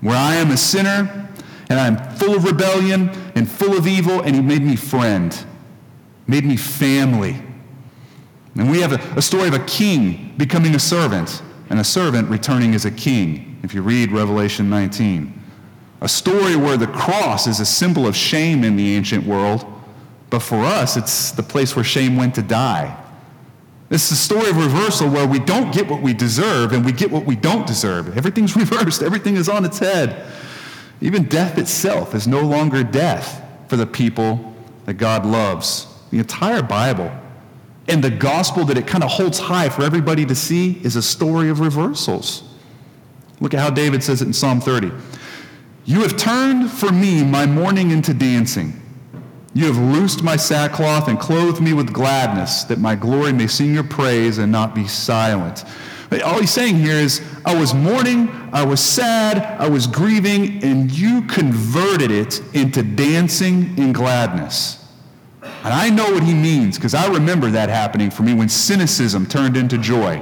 Where 0.00 0.16
I 0.16 0.36
am 0.36 0.52
a 0.52 0.56
sinner, 0.56 1.28
and 1.68 1.80
I'm 1.80 1.96
full 2.18 2.36
of 2.36 2.44
rebellion 2.44 3.10
and 3.34 3.50
full 3.50 3.76
of 3.76 3.88
evil, 3.88 4.20
and 4.20 4.36
he 4.36 4.42
made 4.42 4.62
me 4.62 4.76
friend 4.76 5.36
made 6.26 6.44
me 6.44 6.56
family. 6.56 7.42
And 8.56 8.70
we 8.70 8.80
have 8.80 8.92
a, 8.92 9.18
a, 9.18 9.22
story 9.22 9.48
of 9.48 9.54
a 9.54 9.64
king 9.64 10.34
becoming 10.36 10.74
a 10.74 10.78
servant 10.78 11.42
and 11.70 11.80
a 11.80 11.84
servant 11.84 12.28
returning 12.28 12.74
as 12.74 12.84
a 12.84 12.90
king, 12.90 13.58
if 13.62 13.74
you 13.74 13.82
read 13.82 14.12
Revelation 14.12 14.68
19. 14.68 15.40
A 16.02 16.08
story 16.08 16.56
where 16.56 16.76
the 16.76 16.86
cross 16.86 17.46
is 17.46 17.60
a 17.60 17.66
symbol 17.66 18.06
of 18.06 18.16
shame 18.16 18.64
in 18.64 18.76
the 18.76 18.94
ancient 18.94 19.26
world, 19.26 19.64
but 20.30 20.40
for 20.40 20.64
us, 20.64 20.96
it's 20.96 21.30
the 21.30 21.42
place 21.42 21.76
where 21.76 21.84
shame 21.84 22.16
went 22.16 22.34
to 22.34 22.42
die. 22.42 22.98
This 23.88 24.06
is 24.06 24.12
a 24.12 24.22
story 24.22 24.48
of 24.48 24.56
reversal 24.56 25.08
where 25.10 25.26
we 25.26 25.38
don't 25.38 25.72
get 25.72 25.88
what 25.88 26.00
we 26.00 26.14
deserve 26.14 26.72
and 26.72 26.84
we 26.84 26.92
get 26.92 27.10
what 27.10 27.26
we 27.26 27.36
don't 27.36 27.66
deserve. 27.66 28.16
Everything's 28.16 28.56
reversed, 28.56 29.02
everything 29.02 29.36
is 29.36 29.48
on 29.48 29.64
its 29.64 29.78
head. 29.78 30.26
Even 31.00 31.24
death 31.24 31.58
itself 31.58 32.14
is 32.14 32.26
no 32.26 32.40
longer 32.40 32.82
death 32.82 33.44
for 33.68 33.76
the 33.76 33.86
people 33.86 34.54
that 34.86 34.94
God 34.94 35.26
loves. 35.26 35.91
The 36.12 36.18
entire 36.18 36.62
Bible 36.62 37.10
and 37.88 38.04
the 38.04 38.10
gospel 38.10 38.66
that 38.66 38.76
it 38.76 38.86
kind 38.86 39.02
of 39.02 39.10
holds 39.10 39.38
high 39.38 39.70
for 39.70 39.82
everybody 39.82 40.26
to 40.26 40.34
see 40.34 40.78
is 40.84 40.94
a 40.94 41.02
story 41.02 41.48
of 41.48 41.58
reversals. 41.58 42.44
Look 43.40 43.54
at 43.54 43.60
how 43.60 43.70
David 43.70 44.04
says 44.04 44.20
it 44.20 44.26
in 44.26 44.34
Psalm 44.34 44.60
30. 44.60 44.92
You 45.86 46.02
have 46.02 46.18
turned 46.18 46.70
for 46.70 46.92
me 46.92 47.24
my 47.24 47.46
mourning 47.46 47.90
into 47.90 48.12
dancing. 48.12 48.78
You 49.54 49.64
have 49.64 49.78
loosed 49.78 50.22
my 50.22 50.36
sackcloth 50.36 51.08
and 51.08 51.18
clothed 51.18 51.62
me 51.62 51.72
with 51.72 51.94
gladness, 51.94 52.64
that 52.64 52.78
my 52.78 52.94
glory 52.94 53.32
may 53.32 53.46
sing 53.46 53.72
your 53.72 53.82
praise 53.82 54.36
and 54.36 54.52
not 54.52 54.74
be 54.74 54.86
silent. 54.86 55.64
All 56.22 56.38
he's 56.38 56.50
saying 56.50 56.76
here 56.76 56.96
is, 56.96 57.22
I 57.46 57.58
was 57.58 57.72
mourning, 57.72 58.28
I 58.52 58.66
was 58.66 58.80
sad, 58.80 59.38
I 59.58 59.66
was 59.66 59.86
grieving, 59.86 60.62
and 60.62 60.92
you 60.92 61.22
converted 61.22 62.10
it 62.10 62.42
into 62.54 62.82
dancing 62.82 63.74
and 63.78 63.94
gladness. 63.94 64.81
And 65.64 65.72
I 65.72 65.90
know 65.90 66.12
what 66.12 66.22
he 66.22 66.34
means 66.34 66.76
because 66.76 66.94
I 66.94 67.06
remember 67.12 67.50
that 67.50 67.68
happening 67.68 68.10
for 68.10 68.22
me 68.22 68.34
when 68.34 68.48
cynicism 68.48 69.26
turned 69.26 69.56
into 69.56 69.78
joy, 69.78 70.18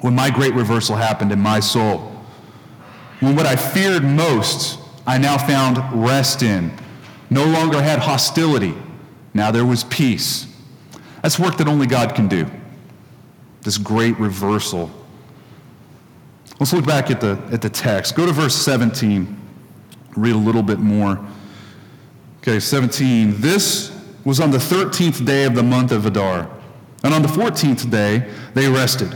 when 0.00 0.14
my 0.14 0.30
great 0.30 0.54
reversal 0.54 0.96
happened 0.96 1.32
in 1.32 1.40
my 1.40 1.60
soul, 1.60 1.98
when 3.20 3.34
what 3.34 3.46
I 3.46 3.56
feared 3.56 4.04
most 4.04 4.78
I 5.06 5.18
now 5.18 5.38
found 5.38 5.78
rest 6.04 6.42
in. 6.42 6.72
No 7.30 7.44
longer 7.44 7.82
had 7.82 7.98
hostility. 7.98 8.74
Now 9.34 9.50
there 9.50 9.64
was 9.64 9.84
peace. 9.84 10.46
That's 11.22 11.38
work 11.38 11.56
that 11.58 11.68
only 11.68 11.86
God 11.86 12.14
can 12.14 12.28
do. 12.28 12.46
This 13.62 13.78
great 13.78 14.18
reversal. 14.18 14.90
Let's 16.60 16.72
look 16.72 16.86
back 16.86 17.10
at 17.10 17.20
the, 17.20 17.40
at 17.50 17.62
the 17.62 17.70
text. 17.70 18.14
Go 18.14 18.26
to 18.26 18.32
verse 18.32 18.54
17. 18.54 19.40
Read 20.16 20.34
a 20.34 20.38
little 20.38 20.62
bit 20.62 20.78
more. 20.78 21.24
Okay, 22.38 22.60
17. 22.60 23.40
This 23.40 23.91
was 24.24 24.40
on 24.40 24.50
the 24.50 24.58
13th 24.58 25.24
day 25.24 25.44
of 25.44 25.54
the 25.54 25.62
month 25.62 25.92
of 25.92 26.06
Adar. 26.06 26.48
And 27.04 27.12
on 27.12 27.22
the 27.22 27.28
14th 27.28 27.90
day, 27.90 28.30
they 28.54 28.68
rested 28.68 29.14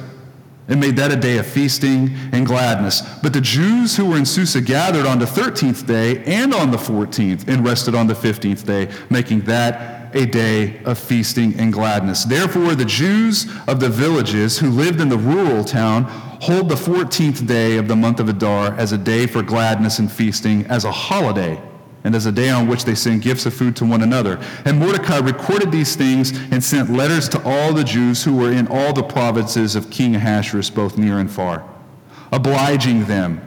and 0.69 0.81
made 0.81 0.97
that 0.97 1.13
a 1.13 1.17
day 1.17 1.39
of 1.39 1.47
feasting 1.47 2.11
and 2.33 2.45
gladness. 2.45 3.03
But 3.23 3.33
the 3.33 3.41
Jews 3.41 3.97
who 3.97 4.07
were 4.07 4.17
in 4.17 4.27
Susa 4.27 4.61
gathered 4.61 5.07
on 5.07 5.21
the 5.21 5.25
13th 5.25 5.87
day 5.87 6.25
and 6.25 6.53
on 6.53 6.73
the 6.73 6.77
14th 6.77 7.47
and 7.47 7.65
rested 7.65 7.95
on 7.95 8.09
the 8.09 8.15
15th 8.15 8.67
day, 8.67 8.93
making 9.09 9.43
that 9.43 10.15
a 10.17 10.27
day 10.27 10.83
of 10.85 10.99
feasting 10.99 11.55
and 11.61 11.73
gladness. 11.73 12.25
Therefore, 12.25 12.75
the 12.75 12.85
Jews 12.85 13.47
of 13.69 13.79
the 13.79 13.89
villages 13.89 14.59
who 14.59 14.71
lived 14.71 15.01
in 15.01 15.09
the 15.09 15.19
rural 15.19 15.63
town 15.63 16.05
hold 16.41 16.69
the 16.69 16.75
14th 16.75 17.47
day 17.47 17.77
of 17.77 17.87
the 17.87 17.97
month 17.97 18.19
of 18.19 18.29
Adar 18.29 18.73
as 18.75 18.93
a 18.93 18.99
day 18.99 19.27
for 19.27 19.43
gladness 19.43 19.99
and 19.99 20.11
feasting, 20.11 20.67
as 20.67 20.85
a 20.85 20.93
holiday 20.93 21.61
and 22.07 22.15
as 22.15 22.25
a 22.25 22.31
day 22.31 22.51
on 22.51 22.69
which 22.69 22.85
they 22.85 22.95
send 22.95 23.21
gifts 23.21 23.47
of 23.47 23.53
food 23.53 23.75
to 23.75 23.85
one 23.85 24.01
another. 24.01 24.39
And 24.65 24.79
Mordecai 24.79 25.19
recorded 25.19 25.73
these 25.73 25.97
things 25.97 26.31
and 26.53 26.63
sent 26.63 26.89
letters 26.89 27.29
to 27.31 27.43
all 27.45 27.73
the 27.73 27.83
Jews 27.83 28.23
who 28.23 28.37
were 28.37 28.53
in 28.53 28.69
all 28.69 28.93
the 28.93 29.03
provinces 29.03 29.75
of 29.75 29.91
King 29.91 30.15
Ahasuerus, 30.15 30.71
both 30.71 30.97
near 30.97 31.19
and 31.19 31.29
far, 31.29 31.69
obliging 32.31 33.07
them 33.07 33.43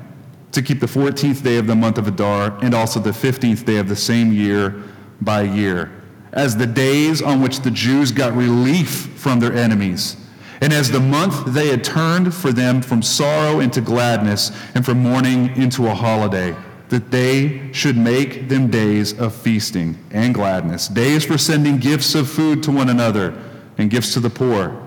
to 0.52 0.62
keep 0.62 0.82
the 0.82 0.88
14th 0.88 1.42
day 1.42 1.56
of 1.56 1.68
the 1.68 1.76
month 1.76 1.98
of 1.98 2.10
Adar 2.10 2.60
and 2.62 2.74
also 2.74 3.00
the 3.00 3.12
15th 3.12 3.64
day 3.64 3.78
of 3.78 3.88
the 3.88 3.96
same 3.96 4.34
year 4.34 4.84
by 5.22 5.44
year, 5.44 5.90
as 6.34 6.58
the 6.58 6.68
days 6.68 7.22
on 7.22 7.42
which 7.42 7.62
the 7.62 7.72
Jews 7.72 8.12
got 8.12 8.36
relief 8.36 8.90
from 9.16 9.40
their 9.40 9.54
enemies. 9.54 10.18
And 10.60 10.74
as 10.74 10.92
the 10.92 11.00
month 11.00 11.46
they 11.54 11.70
had 11.70 11.86
turned 11.86 12.34
for 12.34 12.52
them 12.52 12.82
from 12.82 13.04
sorrow 13.04 13.62
into 13.62 13.80
gladness 13.80 14.52
and 14.76 14.84
from 14.84 15.02
mourning 15.02 15.56
into 15.56 15.88
a 15.88 15.96
holiday 15.96 16.54
that 16.90 17.12
they 17.12 17.72
should 17.72 17.96
make 17.96 18.50
them 18.50 18.70
days 18.70 19.18
of 19.18 19.34
feasting 19.34 19.98
and 20.12 20.34
gladness, 20.34 20.88
days 20.88 21.24
for 21.24 21.38
sending 21.38 21.78
gifts 21.78 22.16
of 22.16 22.30
food 22.30 22.62
to 22.64 22.72
one 22.72 22.90
another 22.90 23.40
and 23.78 23.90
gifts 23.90 24.14
to 24.14 24.20
the 24.20 24.30
poor. 24.30 24.84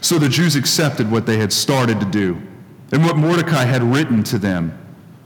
So 0.00 0.18
the 0.18 0.28
Jews 0.28 0.54
accepted 0.54 1.10
what 1.10 1.26
they 1.26 1.38
had 1.38 1.52
started 1.52 1.98
to 2.00 2.06
do 2.06 2.40
and 2.92 3.02
what 3.04 3.16
Mordecai 3.16 3.64
had 3.64 3.82
written 3.82 4.22
to 4.24 4.38
them. 4.38 4.78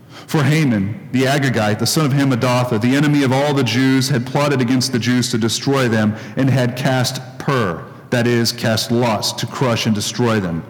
For 0.09 0.45
Haman, 0.45 1.09
the 1.13 1.25
Agagite, 1.25 1.79
the 1.79 1.87
son 1.87 2.07
of 2.07 2.13
Hammedatha, 2.13 2.81
the 2.81 2.95
enemy 2.95 3.25
of 3.25 3.33
all 3.33 3.53
the 3.53 3.65
Jews, 3.65 4.09
had 4.09 4.27
plotted 4.27 4.61
against 4.61 4.93
the 4.93 4.99
Jews 4.99 5.31
to 5.31 5.39
destroy 5.39 5.89
them 5.89 6.15
and 6.37 6.49
had 6.49 6.77
cast 6.77 7.21
pur, 7.39 7.85
that 8.11 8.27
is, 8.27 8.53
cast 8.53 8.91
lots 8.91 9.33
to 9.33 9.47
crush 9.47 9.87
and 9.87 9.95
destroy 9.95 10.39
them. 10.39 10.65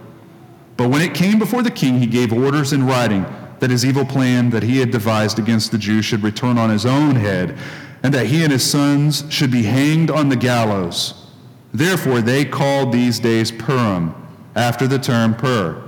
But 0.76 0.90
when 0.90 1.02
it 1.02 1.12
came 1.12 1.38
before 1.38 1.62
the 1.62 1.70
king, 1.70 1.98
he 1.98 2.06
gave 2.06 2.32
orders 2.32 2.72
in 2.72 2.86
writing 2.86 3.26
that 3.60 3.70
his 3.70 3.84
evil 3.84 4.04
plan 4.04 4.50
that 4.50 4.62
he 4.62 4.78
had 4.78 4.90
devised 4.90 5.38
against 5.38 5.70
the 5.70 5.78
Jews 5.78 6.04
should 6.04 6.22
return 6.22 6.58
on 6.58 6.70
his 6.70 6.86
own 6.86 7.16
head, 7.16 7.56
and 8.02 8.14
that 8.14 8.26
he 8.26 8.42
and 8.42 8.52
his 8.52 8.68
sons 8.68 9.24
should 9.28 9.50
be 9.50 9.64
hanged 9.64 10.10
on 10.10 10.28
the 10.28 10.36
gallows. 10.36 11.26
Therefore, 11.72 12.20
they 12.20 12.44
called 12.44 12.92
these 12.92 13.18
days 13.18 13.50
Purim, 13.50 14.14
after 14.54 14.86
the 14.86 14.98
term 14.98 15.34
Pur. 15.34 15.84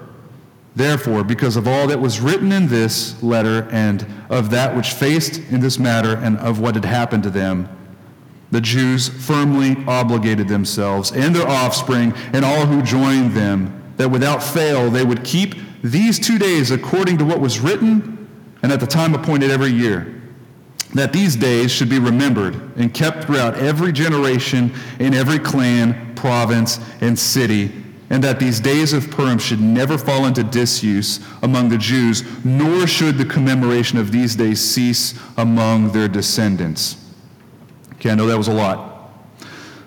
Therefore, 0.76 1.24
because 1.24 1.56
of 1.56 1.66
all 1.66 1.86
that 1.88 2.00
was 2.00 2.20
written 2.20 2.52
in 2.52 2.68
this 2.68 3.20
letter, 3.22 3.68
and 3.70 4.06
of 4.28 4.50
that 4.50 4.76
which 4.76 4.90
faced 4.90 5.38
in 5.50 5.60
this 5.60 5.78
matter, 5.78 6.16
and 6.16 6.38
of 6.38 6.60
what 6.60 6.74
had 6.74 6.84
happened 6.84 7.22
to 7.24 7.30
them, 7.30 7.68
the 8.50 8.60
Jews 8.60 9.08
firmly 9.08 9.76
obligated 9.86 10.48
themselves 10.48 11.12
and 11.12 11.34
their 11.34 11.46
offspring 11.46 12.12
and 12.32 12.44
all 12.44 12.66
who 12.66 12.82
joined 12.82 13.32
them 13.32 13.92
that 13.96 14.08
without 14.08 14.42
fail 14.42 14.90
they 14.90 15.04
would 15.04 15.22
keep 15.22 15.54
these 15.82 16.18
two 16.18 16.38
days 16.38 16.70
according 16.70 17.18
to 17.18 17.24
what 17.24 17.40
was 17.40 17.60
written 17.60 18.28
and 18.62 18.72
at 18.72 18.80
the 18.80 18.86
time 18.86 19.14
appointed 19.14 19.50
every 19.50 19.70
year. 19.70 20.16
That 20.94 21.12
these 21.12 21.36
days 21.36 21.70
should 21.70 21.88
be 21.88 22.00
remembered 22.00 22.54
and 22.76 22.92
kept 22.92 23.24
throughout 23.24 23.54
every 23.54 23.92
generation 23.92 24.72
in 24.98 25.14
every 25.14 25.38
clan, 25.38 26.14
province, 26.16 26.80
and 27.00 27.16
city, 27.16 27.72
and 28.10 28.24
that 28.24 28.40
these 28.40 28.58
days 28.58 28.92
of 28.92 29.08
Purim 29.08 29.38
should 29.38 29.60
never 29.60 29.96
fall 29.96 30.26
into 30.26 30.42
disuse 30.42 31.20
among 31.42 31.68
the 31.68 31.78
Jews, 31.78 32.24
nor 32.44 32.88
should 32.88 33.18
the 33.18 33.24
commemoration 33.24 33.98
of 33.98 34.10
these 34.10 34.34
days 34.34 34.60
cease 34.60 35.14
among 35.36 35.92
their 35.92 36.08
descendants. 36.08 36.96
Okay, 37.94 38.10
I 38.10 38.16
know 38.16 38.26
that 38.26 38.36
was 38.36 38.48
a 38.48 38.52
lot. 38.52 39.12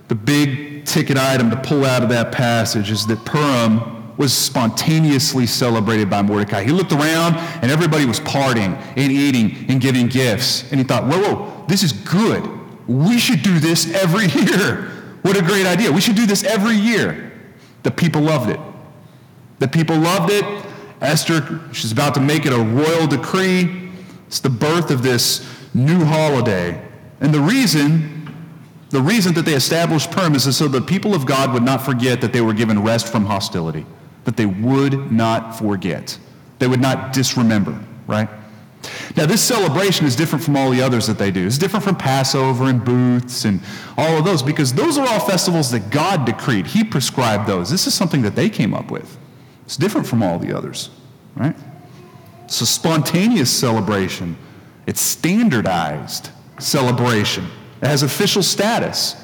The 0.07 0.15
big 0.15 0.85
ticket 0.85 1.17
item 1.17 1.49
to 1.49 1.57
pull 1.57 1.83
out 1.85 2.01
of 2.01 2.09
that 2.09 2.31
passage 2.31 2.91
is 2.91 3.05
that 3.07 3.25
Purim 3.25 4.02
was 4.17 4.33
spontaneously 4.33 5.45
celebrated 5.45 6.09
by 6.09 6.21
Mordecai. 6.21 6.63
He 6.63 6.71
looked 6.71 6.91
around 6.91 7.35
and 7.61 7.71
everybody 7.71 8.05
was 8.05 8.19
partying 8.19 8.75
and 8.95 9.11
eating 9.11 9.65
and 9.69 9.81
giving 9.81 10.07
gifts. 10.07 10.69
And 10.71 10.79
he 10.79 10.83
thought, 10.83 11.05
whoa, 11.05 11.19
whoa, 11.19 11.65
this 11.67 11.83
is 11.83 11.91
good. 11.91 12.47
We 12.87 13.17
should 13.17 13.41
do 13.41 13.59
this 13.59 13.91
every 13.93 14.27
year. 14.41 14.91
What 15.23 15.37
a 15.37 15.41
great 15.41 15.65
idea. 15.65 15.91
We 15.91 16.01
should 16.01 16.15
do 16.15 16.25
this 16.25 16.43
every 16.43 16.75
year. 16.75 17.31
The 17.83 17.91
people 17.91 18.21
loved 18.21 18.49
it. 18.49 18.59
The 19.59 19.67
people 19.67 19.97
loved 19.97 20.31
it. 20.31 20.45
Esther, 21.01 21.61
she's 21.73 21.91
about 21.91 22.13
to 22.13 22.21
make 22.21 22.45
it 22.45 22.53
a 22.53 22.59
royal 22.59 23.07
decree. 23.07 23.91
It's 24.27 24.39
the 24.39 24.49
birth 24.49 24.91
of 24.91 25.01
this 25.03 25.47
new 25.73 26.03
holiday. 26.05 26.81
And 27.19 27.33
the 27.33 27.41
reason 27.41 28.11
the 28.89 29.01
reason 29.01 29.33
that 29.33 29.45
they 29.45 29.55
established 29.55 30.11
Purim 30.11 30.35
is 30.35 30.55
so 30.55 30.67
the 30.67 30.79
people 30.79 31.15
of 31.15 31.25
God 31.25 31.51
would 31.51 31.63
not 31.63 31.81
forget 31.83 32.21
that 32.21 32.31
they 32.31 32.41
were 32.41 32.53
given 32.53 32.83
rest 32.83 33.11
from 33.11 33.25
hostility 33.25 33.87
that 34.25 34.37
they 34.37 34.45
would 34.45 35.11
not 35.11 35.57
forget. 35.57 36.17
They 36.59 36.67
would 36.67 36.81
not 36.81 37.13
disremember, 37.13 37.77
right? 38.07 38.29
Now, 39.15 39.25
this 39.25 39.41
celebration 39.41 40.05
is 40.05 40.15
different 40.15 40.43
from 40.43 40.57
all 40.57 40.69
the 40.69 40.81
others 40.81 41.07
that 41.07 41.17
they 41.17 41.31
do. 41.31 41.45
It's 41.45 41.57
different 41.57 41.85
from 41.85 41.95
Passover 41.95 42.65
and 42.65 42.83
Booths 42.83 43.45
and 43.45 43.61
all 43.97 44.17
of 44.17 44.25
those 44.25 44.43
because 44.43 44.73
those 44.73 44.97
are 44.97 45.07
all 45.07 45.19
festivals 45.19 45.71
that 45.71 45.89
God 45.89 46.25
decreed. 46.25 46.67
He 46.67 46.83
prescribed 46.83 47.47
those. 47.47 47.69
This 47.69 47.87
is 47.87 47.93
something 47.93 48.21
that 48.23 48.35
they 48.35 48.49
came 48.49 48.73
up 48.73 48.91
with. 48.91 49.17
It's 49.65 49.77
different 49.77 50.05
from 50.05 50.21
all 50.21 50.37
the 50.37 50.55
others, 50.55 50.89
right? 51.35 51.55
It's 52.45 52.59
a 52.61 52.65
spontaneous 52.65 53.49
celebration, 53.49 54.37
it's 54.85 55.01
standardized 55.01 56.29
celebration, 56.59 57.45
it 57.81 57.87
has 57.87 58.03
official 58.03 58.43
status. 58.43 59.15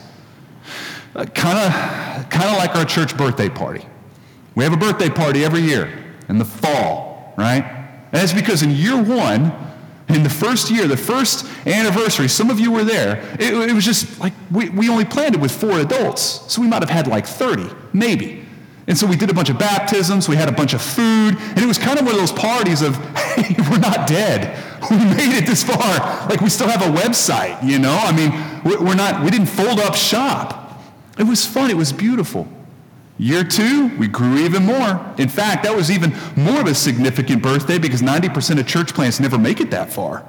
Uh, 1.15 1.25
kind 1.25 1.57
of 1.57 2.29
kind 2.29 2.45
of 2.45 2.57
like 2.57 2.75
our 2.75 2.85
church 2.85 3.17
birthday 3.17 3.49
party. 3.49 3.83
We 4.59 4.65
have 4.65 4.73
a 4.73 4.77
birthday 4.77 5.07
party 5.07 5.45
every 5.45 5.61
year 5.61 5.87
in 6.27 6.37
the 6.37 6.43
fall, 6.43 7.33
right? 7.37 7.63
And 8.11 8.21
it's 8.21 8.33
because 8.33 8.61
in 8.61 8.71
year 8.71 9.01
one, 9.01 9.53
in 10.09 10.21
the 10.23 10.29
first 10.29 10.69
year, 10.69 10.85
the 10.85 10.97
first 10.97 11.45
anniversary, 11.65 12.27
some 12.27 12.49
of 12.49 12.59
you 12.59 12.69
were 12.69 12.83
there, 12.83 13.21
it, 13.39 13.53
it 13.53 13.73
was 13.73 13.85
just 13.85 14.19
like 14.19 14.33
we, 14.51 14.67
we 14.67 14.89
only 14.89 15.05
planned 15.05 15.35
it 15.35 15.39
with 15.39 15.53
four 15.53 15.79
adults. 15.79 16.43
So 16.51 16.61
we 16.61 16.67
might 16.67 16.81
have 16.81 16.89
had 16.89 17.07
like 17.07 17.25
30, 17.25 17.73
maybe. 17.93 18.45
And 18.85 18.97
so 18.97 19.07
we 19.07 19.15
did 19.15 19.29
a 19.29 19.33
bunch 19.33 19.49
of 19.49 19.57
baptisms, 19.57 20.27
we 20.27 20.35
had 20.35 20.49
a 20.49 20.51
bunch 20.51 20.73
of 20.73 20.81
food, 20.81 21.37
and 21.39 21.57
it 21.57 21.65
was 21.65 21.77
kind 21.77 21.97
of 21.97 22.03
one 22.03 22.15
of 22.15 22.19
those 22.19 22.33
parties 22.33 22.81
of, 22.81 22.97
hey, 23.15 23.55
we're 23.71 23.79
not 23.79 24.09
dead. 24.09 24.65
We 24.89 24.97
made 24.97 25.37
it 25.37 25.45
this 25.45 25.63
far. 25.63 26.27
Like 26.27 26.41
we 26.41 26.49
still 26.49 26.67
have 26.67 26.81
a 26.81 26.99
website, 26.99 27.63
you 27.63 27.79
know? 27.79 27.97
I 27.97 28.11
mean, 28.11 28.31
we're 28.85 28.95
not, 28.95 29.23
we 29.23 29.29
didn't 29.29 29.47
fold 29.47 29.79
up 29.79 29.95
shop. 29.95 30.81
It 31.17 31.23
was 31.23 31.45
fun, 31.45 31.69
it 31.69 31.77
was 31.77 31.93
beautiful. 31.93 32.45
Year 33.19 33.43
two, 33.43 33.89
we 33.97 34.07
grew 34.07 34.37
even 34.37 34.65
more. 34.65 35.13
In 35.17 35.27
fact, 35.27 35.63
that 35.63 35.75
was 35.75 35.91
even 35.91 36.15
more 36.37 36.61
of 36.61 36.67
a 36.67 36.73
significant 36.73 37.43
birthday 37.43 37.77
because 37.77 38.01
90% 38.01 38.59
of 38.61 38.65
church 38.65 38.93
plants 38.93 39.19
never 39.19 39.37
make 39.37 39.59
it 39.59 39.69
that 39.71 39.91
far. 39.91 40.25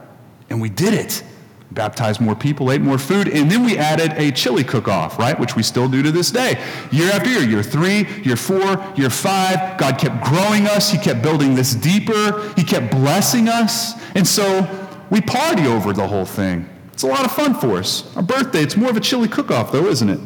And 0.50 0.61
we 0.61 0.68
did 0.68 0.92
it. 0.92 1.23
Baptized 1.70 2.20
more 2.20 2.35
people, 2.35 2.73
ate 2.73 2.80
more 2.80 2.99
food, 2.99 3.28
and 3.28 3.49
then 3.49 3.64
we 3.64 3.78
added 3.78 4.12
a 4.16 4.32
chili 4.32 4.64
cook 4.64 4.88
off, 4.88 5.20
right? 5.20 5.38
Which 5.38 5.54
we 5.54 5.62
still 5.62 5.88
do 5.88 6.02
to 6.02 6.11
this 6.11 6.32
day. 6.32 6.61
Year 6.90 7.12
after 7.12 7.30
year, 7.30 7.49
year 7.49 7.62
three, 7.62 8.09
year 8.25 8.35
four, 8.35 8.85
year 8.97 9.09
five, 9.09 9.78
God 9.78 9.97
kept 9.97 10.25
growing 10.25 10.66
us. 10.66 10.90
He 10.90 10.99
kept 10.99 11.23
building 11.23 11.54
this 11.54 11.76
deeper. 11.76 12.52
He 12.56 12.64
kept 12.64 12.90
blessing 12.90 13.49
us. 13.49 13.94
And 14.16 14.26
so 14.26 14.68
we 15.11 15.20
party 15.20 15.68
over 15.68 15.92
the 15.92 16.09
whole 16.09 16.25
thing. 16.25 16.68
It's 16.92 17.04
a 17.04 17.06
lot 17.06 17.25
of 17.25 17.30
fun 17.30 17.54
for 17.54 17.76
us. 17.78 18.16
Our 18.16 18.23
birthday, 18.23 18.62
it's 18.62 18.76
more 18.76 18.90
of 18.90 18.97
a 18.97 19.00
chili 19.00 19.28
cook 19.28 19.52
off, 19.52 19.70
though, 19.70 19.87
isn't 19.87 20.09
it? 20.09 20.20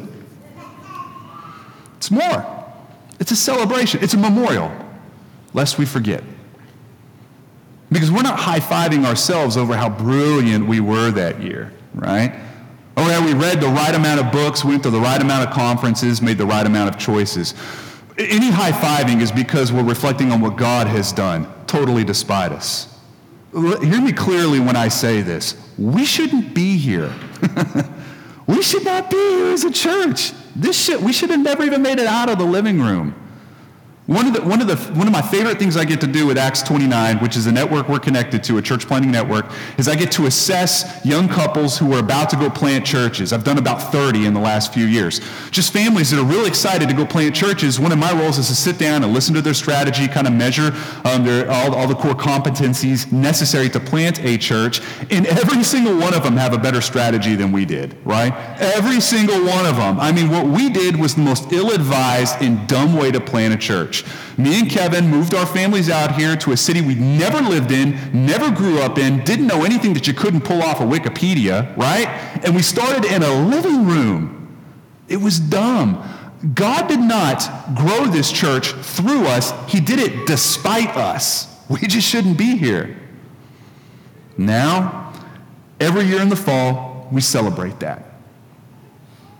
It's 1.97 2.09
more. 2.09 2.54
It's 3.19 3.31
a 3.31 3.35
celebration, 3.35 4.03
it's 4.03 4.13
a 4.13 4.17
memorial, 4.17 4.71
lest 5.53 5.77
we 5.77 5.85
forget. 5.85 6.23
Because 7.91 8.11
we're 8.11 8.23
not 8.23 8.39
high 8.39 8.59
fiving 8.59 9.05
ourselves 9.05 9.57
over 9.57 9.75
how 9.75 9.89
brilliant 9.89 10.67
we 10.67 10.79
were 10.79 11.11
that 11.11 11.41
year, 11.41 11.71
right? 11.93 12.33
Oh, 12.97 13.03
or 13.03 13.11
how 13.11 13.25
we 13.25 13.33
read 13.33 13.61
the 13.61 13.67
right 13.67 13.93
amount 13.93 14.21
of 14.21 14.31
books, 14.31 14.63
went 14.63 14.83
to 14.83 14.89
the 14.89 14.99
right 14.99 15.21
amount 15.21 15.47
of 15.47 15.53
conferences, 15.53 16.21
made 16.21 16.37
the 16.37 16.45
right 16.45 16.65
amount 16.65 16.93
of 16.93 16.99
choices. 16.99 17.53
Any 18.17 18.49
high 18.49 18.71
fiving 18.71 19.21
is 19.21 19.31
because 19.31 19.71
we're 19.71 19.83
reflecting 19.83 20.31
on 20.31 20.39
what 20.39 20.55
God 20.55 20.87
has 20.87 21.11
done, 21.11 21.47
totally 21.67 22.03
despite 22.03 22.51
us. 22.51 22.97
hear 23.53 24.01
me 24.01 24.13
clearly 24.13 24.59
when 24.59 24.75
I 24.75 24.87
say 24.87 25.21
this. 25.21 25.55
We 25.77 26.05
shouldn't 26.05 26.53
be 26.53 26.77
here. 26.77 27.13
we 28.47 28.61
should 28.61 28.85
not 28.85 29.11
be 29.11 29.17
here 29.17 29.53
as 29.53 29.65
a 29.65 29.71
church. 29.71 30.31
This 30.55 30.81
shit, 30.81 31.01
we 31.01 31.11
should 31.11 31.29
have 31.31 31.41
never 31.41 31.63
even 31.63 31.81
made 31.81 31.99
it 31.99 32.07
out 32.07 32.29
of 32.29 32.37
the 32.37 32.45
living 32.45 32.79
room. 32.79 33.13
One 34.07 34.27
of, 34.27 34.33
the, 34.33 34.41
one, 34.43 34.61
of 34.61 34.67
the, 34.67 34.75
one 34.93 35.07
of 35.07 35.13
my 35.13 35.23
favorite 35.23 35.57
things 35.57 35.75
I 35.75 35.83
get 35.83 35.99
to 36.01 36.07
do 36.07 36.27
with 36.27 36.37
Acts 36.37 36.61
29, 36.61 37.17
which 37.21 37.35
is 37.35 37.47
a 37.47 37.51
network 37.51 37.89
we're 37.89 37.97
connected 37.97 38.43
to, 38.43 38.59
a 38.59 38.61
church 38.61 38.85
planting 38.85 39.09
network, 39.09 39.47
is 39.79 39.87
I 39.87 39.95
get 39.95 40.11
to 40.11 40.27
assess 40.27 41.03
young 41.03 41.27
couples 41.27 41.79
who 41.79 41.91
are 41.91 42.01
about 42.01 42.29
to 42.29 42.35
go 42.35 42.51
plant 42.51 42.85
churches. 42.85 43.33
I've 43.33 43.43
done 43.43 43.57
about 43.57 43.91
30 43.91 44.27
in 44.27 44.35
the 44.35 44.39
last 44.39 44.71
few 44.71 44.85
years. 44.85 45.21
Just 45.49 45.73
families 45.73 46.11
that 46.11 46.19
are 46.19 46.23
really 46.23 46.47
excited 46.47 46.87
to 46.87 46.93
go 46.93 47.03
plant 47.03 47.35
churches. 47.35 47.79
One 47.79 47.91
of 47.91 47.97
my 47.97 48.13
roles 48.13 48.37
is 48.37 48.47
to 48.49 48.55
sit 48.55 48.77
down 48.77 49.03
and 49.03 49.11
listen 49.11 49.33
to 49.33 49.41
their 49.41 49.55
strategy, 49.55 50.07
kind 50.07 50.27
of 50.27 50.33
measure 50.33 50.71
um, 51.03 51.25
their, 51.25 51.49
all, 51.49 51.73
all 51.73 51.87
the 51.87 51.95
core 51.95 52.13
competencies 52.13 53.11
necessary 53.11 53.69
to 53.69 53.79
plant 53.79 54.23
a 54.23 54.37
church. 54.37 54.81
And 55.09 55.25
every 55.25 55.63
single 55.63 55.97
one 55.97 56.13
of 56.13 56.21
them 56.21 56.37
have 56.37 56.53
a 56.53 56.59
better 56.59 56.81
strategy 56.81 57.35
than 57.35 57.51
we 57.51 57.65
did, 57.65 57.97
right? 58.05 58.31
Every 58.59 59.01
single 59.01 59.43
one 59.43 59.65
of 59.65 59.77
them. 59.77 59.99
I 59.99 60.11
mean, 60.11 60.29
what 60.29 60.45
we 60.45 60.69
did 60.69 60.95
was 60.95 61.15
the 61.15 61.21
most 61.21 61.51
ill-advised 61.51 62.35
and 62.43 62.67
dumb 62.67 62.93
way 62.93 63.09
to 63.09 63.19
plant 63.19 63.51
a 63.51 63.57
church 63.57 63.94
church. 64.01 64.37
Me 64.37 64.59
and 64.59 64.69
Kevin 64.69 65.07
moved 65.07 65.33
our 65.33 65.45
families 65.45 65.89
out 65.89 66.15
here 66.15 66.35
to 66.37 66.51
a 66.51 66.57
city 66.57 66.81
we'd 66.81 66.99
never 66.99 67.41
lived 67.41 67.71
in, 67.71 67.97
never 68.13 68.51
grew 68.51 68.79
up 68.79 68.97
in, 68.97 69.23
didn't 69.23 69.47
know 69.47 69.63
anything 69.63 69.93
that 69.93 70.07
you 70.07 70.13
couldn't 70.13 70.41
pull 70.41 70.61
off 70.61 70.81
of 70.81 70.89
Wikipedia, 70.89 71.75
right? 71.77 72.07
And 72.43 72.55
we 72.55 72.61
started 72.61 73.05
in 73.05 73.23
a 73.23 73.47
living 73.47 73.85
room. 73.85 74.57
It 75.07 75.17
was 75.17 75.39
dumb. 75.39 76.03
God 76.53 76.87
did 76.87 76.99
not 76.99 77.75
grow 77.75 78.05
this 78.05 78.31
church 78.31 78.73
through 78.73 79.25
us, 79.27 79.53
He 79.67 79.79
did 79.79 79.99
it 79.99 80.27
despite 80.27 80.95
us. 80.95 81.51
We 81.69 81.79
just 81.87 82.07
shouldn't 82.07 82.37
be 82.37 82.57
here. 82.57 82.97
Now, 84.37 85.13
every 85.79 86.03
year 86.03 86.21
in 86.21 86.29
the 86.29 86.35
fall, 86.35 87.07
we 87.11 87.21
celebrate 87.21 87.79
that. 87.79 88.03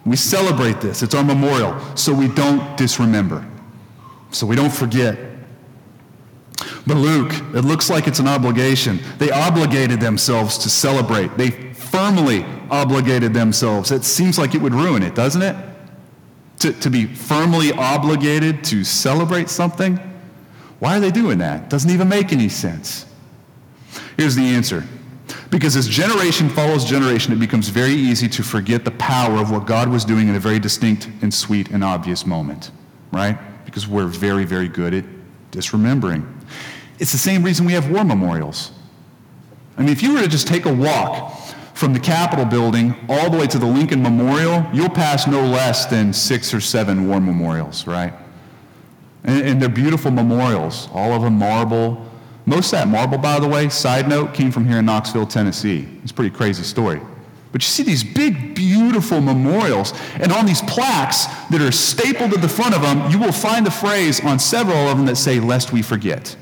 We 0.05 0.15
celebrate 0.15 0.81
this. 0.81 1.03
It's 1.03 1.13
our 1.13 1.23
memorial, 1.23 1.79
so 1.95 2.13
we 2.13 2.27
don't 2.27 2.77
disremember 2.77 3.45
so 4.35 4.45
we 4.45 4.55
don't 4.55 4.73
forget. 4.73 5.17
But 6.85 6.97
Luke, 6.97 7.33
it 7.53 7.61
looks 7.61 7.89
like 7.89 8.07
it's 8.07 8.19
an 8.19 8.27
obligation. 8.27 8.99
They 9.17 9.31
obligated 9.31 9.99
themselves 9.99 10.57
to 10.59 10.69
celebrate. 10.69 11.35
They 11.37 11.49
firmly 11.73 12.45
obligated 12.69 13.33
themselves. 13.33 13.91
It 13.91 14.03
seems 14.03 14.37
like 14.37 14.53
it 14.53 14.61
would 14.61 14.73
ruin 14.73 15.03
it, 15.03 15.15
doesn't 15.15 15.41
it? 15.41 15.55
To, 16.59 16.73
to 16.73 16.89
be 16.89 17.05
firmly 17.05 17.71
obligated 17.73 18.63
to 18.65 18.83
celebrate 18.83 19.49
something? 19.49 19.97
Why 20.79 20.97
are 20.97 20.99
they 20.99 21.11
doing 21.11 21.37
that? 21.39 21.69
Doesn't 21.69 21.89
even 21.89 22.09
make 22.09 22.31
any 22.31 22.49
sense. 22.49 23.05
Here's 24.17 24.35
the 24.35 24.43
answer. 24.43 24.83
Because 25.49 25.75
as 25.75 25.87
generation 25.87 26.49
follows 26.49 26.85
generation, 26.85 27.33
it 27.33 27.39
becomes 27.39 27.69
very 27.69 27.93
easy 27.93 28.27
to 28.29 28.43
forget 28.43 28.83
the 28.83 28.91
power 28.91 29.39
of 29.39 29.51
what 29.51 29.65
God 29.65 29.89
was 29.89 30.05
doing 30.05 30.27
in 30.27 30.35
a 30.35 30.39
very 30.39 30.59
distinct 30.59 31.09
and 31.21 31.33
sweet 31.33 31.69
and 31.71 31.83
obvious 31.83 32.25
moment, 32.25 32.71
right? 33.11 33.37
Because 33.65 33.87
we're 33.87 34.07
very, 34.07 34.45
very 34.45 34.67
good 34.67 34.93
at 34.93 35.05
disremembering. 35.51 36.25
It's 36.99 37.11
the 37.11 37.17
same 37.17 37.43
reason 37.43 37.65
we 37.65 37.73
have 37.73 37.89
war 37.89 38.03
memorials. 38.03 38.71
I 39.77 39.81
mean, 39.81 39.89
if 39.89 40.01
you 40.01 40.13
were 40.13 40.21
to 40.21 40.27
just 40.27 40.47
take 40.47 40.65
a 40.65 40.73
walk 40.73 41.33
from 41.73 41.93
the 41.93 41.99
Capitol 41.99 42.45
building 42.45 42.95
all 43.09 43.29
the 43.29 43.37
way 43.37 43.47
to 43.47 43.59
the 43.59 43.65
Lincoln 43.65 44.01
Memorial, 44.01 44.65
you'll 44.73 44.89
pass 44.89 45.27
no 45.27 45.41
less 45.41 45.85
than 45.85 46.13
six 46.13 46.53
or 46.53 46.61
seven 46.61 47.07
war 47.07 47.19
memorials, 47.19 47.85
right? 47.85 48.13
And, 49.25 49.45
and 49.45 49.61
they're 49.61 49.67
beautiful 49.67 50.11
memorials, 50.11 50.87
all 50.93 51.11
of 51.11 51.21
them 51.23 51.37
marble. 51.37 52.09
Most 52.45 52.67
of 52.67 52.79
that 52.79 52.87
marble, 52.87 53.17
by 53.17 53.39
the 53.39 53.47
way, 53.47 53.67
side 53.69 54.07
note, 54.07 54.33
came 54.33 54.51
from 54.51 54.65
here 54.65 54.79
in 54.79 54.85
Knoxville, 54.85 55.27
Tennessee. 55.27 55.87
It's 56.03 56.11
a 56.11 56.13
pretty 56.13 56.33
crazy 56.33 56.63
story. 56.63 57.01
But 57.55 57.63
you 57.63 57.69
see 57.69 57.83
these 57.83 58.03
big, 58.03 58.53
beautiful 58.53 59.21
memorials, 59.21 59.93
and 60.15 60.29
on 60.33 60.45
these 60.45 60.61
plaques 60.63 61.27
that 61.51 61.61
are 61.61 61.71
stapled 61.71 62.31
to 62.31 62.37
the 62.37 62.49
front 62.49 62.75
of 62.75 62.81
them, 62.81 63.09
you 63.09 63.17
will 63.17 63.31
find 63.31 63.65
the 63.65 63.71
phrase 63.71 64.21
on 64.25 64.39
several 64.39 64.75
of 64.75 64.97
them 64.97 65.05
that 65.05 65.15
say, 65.15 65.39
Lest 65.39 65.71
we 65.71 65.81
forget. 65.81 66.35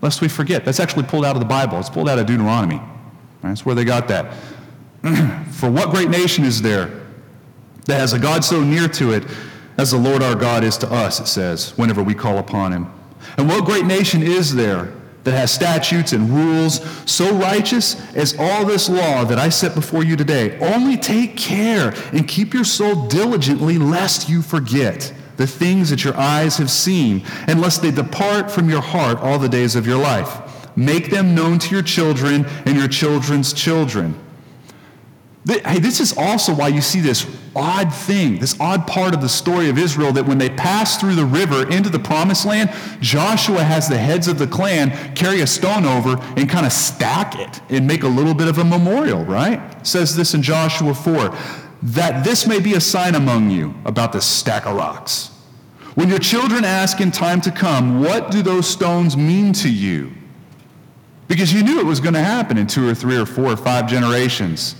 Lest 0.00 0.22
we 0.22 0.28
forget. 0.28 0.64
That's 0.64 0.80
actually 0.80 1.02
pulled 1.02 1.26
out 1.26 1.36
of 1.36 1.40
the 1.40 1.46
Bible, 1.46 1.78
it's 1.78 1.90
pulled 1.90 2.08
out 2.08 2.18
of 2.18 2.24
Deuteronomy. 2.24 2.80
That's 3.42 3.66
where 3.66 3.74
they 3.74 3.84
got 3.84 4.08
that. 4.08 4.32
For 5.52 5.70
what 5.70 5.90
great 5.90 6.08
nation 6.08 6.46
is 6.46 6.62
there 6.62 7.02
that 7.84 8.00
has 8.00 8.14
a 8.14 8.18
God 8.18 8.46
so 8.46 8.64
near 8.64 8.88
to 8.88 9.12
it 9.12 9.24
as 9.76 9.90
the 9.90 9.98
Lord 9.98 10.22
our 10.22 10.34
God 10.34 10.64
is 10.64 10.78
to 10.78 10.90
us, 10.90 11.20
it 11.20 11.26
says, 11.26 11.76
whenever 11.76 12.02
we 12.02 12.14
call 12.14 12.38
upon 12.38 12.72
him? 12.72 12.90
And 13.36 13.46
what 13.46 13.66
great 13.66 13.84
nation 13.84 14.22
is 14.22 14.54
there 14.54 14.90
that 15.24 15.32
has 15.32 15.50
statutes 15.50 16.12
and 16.12 16.30
rules 16.30 16.80
so 17.10 17.34
righteous 17.34 18.00
as 18.14 18.36
all 18.38 18.64
this 18.64 18.88
law 18.88 19.24
that 19.24 19.38
I 19.38 19.48
set 19.48 19.74
before 19.74 20.04
you 20.04 20.16
today. 20.16 20.58
Only 20.58 20.96
take 20.96 21.36
care 21.36 21.94
and 22.12 22.28
keep 22.28 22.54
your 22.54 22.64
soul 22.64 23.06
diligently, 23.08 23.78
lest 23.78 24.28
you 24.28 24.42
forget 24.42 25.12
the 25.36 25.46
things 25.46 25.90
that 25.90 26.04
your 26.04 26.16
eyes 26.16 26.58
have 26.58 26.70
seen, 26.70 27.24
and 27.48 27.60
lest 27.60 27.82
they 27.82 27.90
depart 27.90 28.50
from 28.50 28.70
your 28.70 28.82
heart 28.82 29.18
all 29.18 29.38
the 29.38 29.48
days 29.48 29.74
of 29.74 29.86
your 29.86 29.98
life. 29.98 30.76
Make 30.76 31.10
them 31.10 31.34
known 31.34 31.58
to 31.60 31.74
your 31.74 31.82
children 31.82 32.46
and 32.66 32.76
your 32.76 32.88
children's 32.88 33.52
children 33.52 34.23
Hey, 35.46 35.78
this 35.78 36.00
is 36.00 36.16
also 36.16 36.54
why 36.54 36.68
you 36.68 36.80
see 36.80 37.00
this 37.00 37.26
odd 37.54 37.92
thing, 37.92 38.38
this 38.38 38.58
odd 38.58 38.86
part 38.86 39.14
of 39.14 39.20
the 39.20 39.28
story 39.28 39.68
of 39.68 39.76
Israel 39.76 40.10
that 40.12 40.24
when 40.24 40.38
they 40.38 40.48
pass 40.48 40.98
through 40.98 41.16
the 41.16 41.24
river 41.24 41.70
into 41.70 41.90
the 41.90 41.98
promised 41.98 42.46
land, 42.46 42.70
Joshua 43.00 43.62
has 43.62 43.86
the 43.86 43.98
heads 43.98 44.26
of 44.26 44.38
the 44.38 44.46
clan 44.46 45.14
carry 45.14 45.42
a 45.42 45.46
stone 45.46 45.84
over 45.84 46.16
and 46.38 46.48
kind 46.48 46.64
of 46.64 46.72
stack 46.72 47.38
it 47.38 47.60
and 47.68 47.86
make 47.86 48.04
a 48.04 48.08
little 48.08 48.32
bit 48.32 48.48
of 48.48 48.56
a 48.56 48.64
memorial, 48.64 49.22
right? 49.24 49.60
It 49.80 49.86
says 49.86 50.16
this 50.16 50.32
in 50.32 50.40
Joshua 50.42 50.94
4 50.94 51.36
that 51.82 52.24
this 52.24 52.46
may 52.46 52.58
be 52.58 52.72
a 52.74 52.80
sign 52.80 53.14
among 53.14 53.50
you 53.50 53.74
about 53.84 54.12
this 54.12 54.24
stack 54.24 54.64
of 54.64 54.74
rocks. 54.74 55.30
When 55.94 56.08
your 56.08 56.18
children 56.18 56.64
ask 56.64 57.00
in 57.02 57.10
time 57.10 57.42
to 57.42 57.50
come, 57.50 58.02
what 58.02 58.30
do 58.30 58.40
those 58.40 58.66
stones 58.66 59.14
mean 59.16 59.52
to 59.54 59.70
you? 59.70 60.10
Because 61.28 61.52
you 61.52 61.62
knew 61.62 61.80
it 61.80 61.86
was 61.86 62.00
going 62.00 62.14
to 62.14 62.24
happen 62.24 62.56
in 62.56 62.66
two 62.66 62.88
or 62.88 62.94
three 62.94 63.16
or 63.16 63.26
four 63.26 63.52
or 63.52 63.56
five 63.56 63.86
generations. 63.86 64.76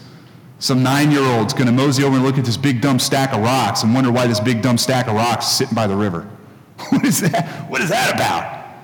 Some 0.65 0.83
nine 0.83 1.11
year 1.11 1.21
old's 1.21 1.53
going 1.53 1.67
to 1.67 1.73
mosey 1.73 2.05
over 2.05 2.17
and 2.17 2.25
look 2.25 2.39
at 2.39 2.45
this 2.47 2.57
big 2.57 2.81
dumb 2.81 2.99
stack 2.99 3.35
of 3.35 3.43
rocks 3.43 3.83
and 3.83 3.93
wonder 3.93 4.11
why 4.11 4.27
this 4.27 4.41
big 4.41 4.63
dumb 4.63 4.79
stack 4.79 5.09
of 5.09 5.15
rocks 5.15 5.45
is 5.45 5.53
sitting 5.53 5.75
by 5.75 5.87
the 5.87 5.95
river. 5.95 6.23
what 6.89 7.05
is 7.05 7.21
that? 7.21 7.69
What 7.69 7.83
is 7.83 7.91
that 7.91 8.15
about? 8.15 8.75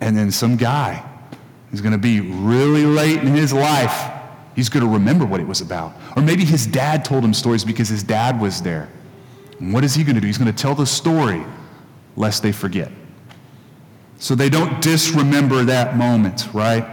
And 0.00 0.16
then 0.16 0.32
some 0.32 0.56
guy 0.56 1.08
is 1.72 1.80
going 1.80 1.92
to 1.92 1.98
be 1.98 2.22
really 2.22 2.84
late 2.84 3.20
in 3.20 3.28
his 3.28 3.52
life. 3.52 4.14
He's 4.56 4.68
going 4.68 4.84
to 4.84 4.90
remember 4.90 5.24
what 5.24 5.38
it 5.38 5.46
was 5.46 5.60
about. 5.60 5.94
Or 6.16 6.22
maybe 6.22 6.44
his 6.44 6.66
dad 6.66 7.04
told 7.04 7.22
him 7.22 7.32
stories 7.32 7.64
because 7.64 7.88
his 7.88 8.02
dad 8.02 8.40
was 8.40 8.60
there. 8.60 8.88
And 9.60 9.72
what 9.72 9.84
is 9.84 9.94
he 9.94 10.02
going 10.02 10.16
to 10.16 10.20
do? 10.20 10.26
He's 10.26 10.38
going 10.38 10.52
to 10.52 10.60
tell 10.60 10.74
the 10.74 10.86
story 10.86 11.46
lest 12.16 12.42
they 12.42 12.50
forget. 12.50 12.90
So 14.18 14.34
they 14.34 14.48
don't 14.48 14.82
disremember 14.82 15.62
that 15.66 15.96
moment, 15.96 16.48
right? 16.52 16.84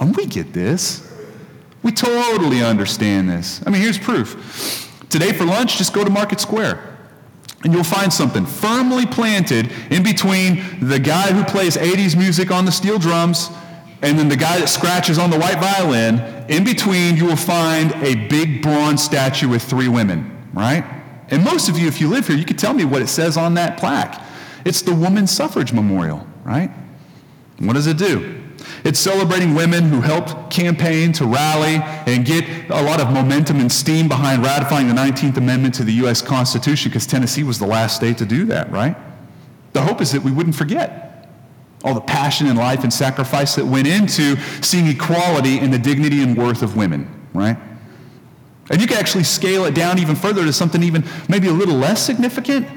And 0.00 0.16
we 0.16 0.26
get 0.26 0.52
this. 0.52 1.13
We 1.84 1.92
totally 1.92 2.62
understand 2.62 3.28
this. 3.28 3.60
I 3.64 3.70
mean, 3.70 3.82
here's 3.82 3.98
proof. 3.98 4.90
Today 5.10 5.32
for 5.32 5.44
lunch, 5.44 5.76
just 5.76 5.92
go 5.92 6.02
to 6.02 6.10
Market 6.10 6.40
Square. 6.40 6.96
And 7.62 7.72
you'll 7.72 7.84
find 7.84 8.12
something 8.12 8.44
firmly 8.44 9.06
planted 9.06 9.70
in 9.90 10.02
between 10.02 10.80
the 10.80 10.98
guy 10.98 11.32
who 11.32 11.44
plays 11.44 11.76
80s 11.76 12.16
music 12.16 12.50
on 12.50 12.64
the 12.64 12.72
steel 12.72 12.98
drums 12.98 13.50
and 14.02 14.18
then 14.18 14.28
the 14.28 14.36
guy 14.36 14.58
that 14.58 14.68
scratches 14.68 15.18
on 15.18 15.30
the 15.30 15.38
white 15.38 15.58
violin. 15.58 16.20
In 16.48 16.64
between, 16.64 17.16
you 17.16 17.26
will 17.26 17.36
find 17.36 17.92
a 18.02 18.28
big 18.28 18.60
bronze 18.62 19.02
statue 19.02 19.48
with 19.48 19.62
three 19.62 19.88
women, 19.88 20.50
right? 20.52 20.84
And 21.28 21.44
most 21.44 21.68
of 21.68 21.78
you, 21.78 21.86
if 21.86 22.00
you 22.00 22.08
live 22.08 22.26
here, 22.26 22.36
you 22.36 22.44
could 22.44 22.58
tell 22.58 22.74
me 22.74 22.84
what 22.84 23.02
it 23.02 23.08
says 23.08 23.36
on 23.36 23.54
that 23.54 23.78
plaque. 23.78 24.22
It's 24.64 24.82
the 24.82 24.94
Women's 24.94 25.30
Suffrage 25.30 25.72
Memorial, 25.72 26.26
right? 26.44 26.70
What 27.58 27.74
does 27.74 27.86
it 27.86 27.98
do? 27.98 28.43
It's 28.84 29.00
celebrating 29.00 29.54
women 29.54 29.84
who 29.84 30.02
helped 30.02 30.50
campaign 30.50 31.12
to 31.14 31.24
rally 31.24 31.76
and 32.06 32.24
get 32.24 32.68
a 32.68 32.82
lot 32.82 33.00
of 33.00 33.10
momentum 33.10 33.58
and 33.58 33.72
steam 33.72 34.08
behind 34.08 34.42
ratifying 34.42 34.88
the 34.88 34.94
19th 34.94 35.38
Amendment 35.38 35.74
to 35.76 35.84
the 35.84 35.92
U.S. 35.94 36.20
Constitution 36.20 36.90
because 36.90 37.06
Tennessee 37.06 37.44
was 37.44 37.58
the 37.58 37.66
last 37.66 37.96
state 37.96 38.18
to 38.18 38.26
do 38.26 38.44
that, 38.46 38.70
right? 38.70 38.94
The 39.72 39.80
hope 39.80 40.02
is 40.02 40.12
that 40.12 40.22
we 40.22 40.30
wouldn't 40.30 40.54
forget 40.54 41.30
all 41.82 41.94
the 41.94 42.00
passion 42.00 42.46
and 42.46 42.58
life 42.58 42.82
and 42.82 42.92
sacrifice 42.92 43.54
that 43.54 43.64
went 43.64 43.86
into 43.86 44.36
seeing 44.62 44.86
equality 44.86 45.58
in 45.58 45.70
the 45.70 45.78
dignity 45.78 46.22
and 46.22 46.36
worth 46.36 46.62
of 46.62 46.76
women, 46.76 47.08
right? 47.32 47.56
And 48.70 48.80
you 48.80 48.86
can 48.86 48.98
actually 48.98 49.24
scale 49.24 49.64
it 49.64 49.74
down 49.74 49.98
even 49.98 50.14
further 50.14 50.44
to 50.44 50.52
something 50.52 50.82
even 50.82 51.04
maybe 51.28 51.48
a 51.48 51.52
little 51.52 51.76
less 51.76 52.04
significant. 52.04 52.68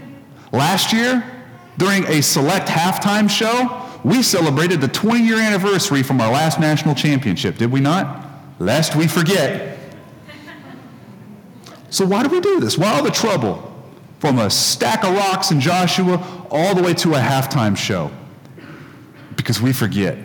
Last 0.54 0.93
year, 0.93 1.24
during 1.78 2.06
a 2.06 2.22
select 2.22 2.67
halftime 2.67 3.30
show, 3.30 3.87
we 4.04 4.22
celebrated 4.24 4.82
the 4.82 4.88
20 4.88 5.24
year 5.24 5.38
anniversary 5.38 6.04
from 6.04 6.22
our 6.22 6.32
last 6.32 6.60
national 6.60 6.96
championship, 6.96 7.58
did 7.58 7.72
we 7.72 7.80
not? 7.80 8.26
Lest 8.60 8.96
we 8.96 9.08
forget. 9.08 9.78
So, 11.90 12.06
why 12.06 12.24
do 12.24 12.30
we 12.30 12.42
do 12.42 12.60
this? 12.60 12.78
Why 12.78 12.94
all 12.94 13.04
the 13.04 13.12
trouble? 13.12 13.64
From 14.20 14.40
a 14.40 14.50
stack 14.50 15.04
of 15.04 15.16
rocks 15.16 15.52
in 15.52 15.60
Joshua 15.60 16.18
all 16.50 16.76
the 16.76 16.82
way 16.82 16.94
to 16.96 17.14
a 17.14 17.20
halftime 17.20 17.78
show. 17.78 18.12
Because 19.36 19.62
we 19.62 19.72
forget. 19.72 20.18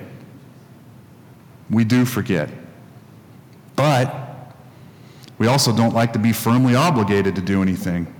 We 1.70 1.84
do 1.84 2.04
forget. 2.04 2.48
But 3.76 4.14
we 5.38 5.46
also 5.46 5.74
don't 5.74 5.94
like 5.94 6.12
to 6.14 6.18
be 6.18 6.32
firmly 6.32 6.74
obligated 6.74 7.34
to 7.36 7.42
do 7.42 7.62
anything. 7.62 8.12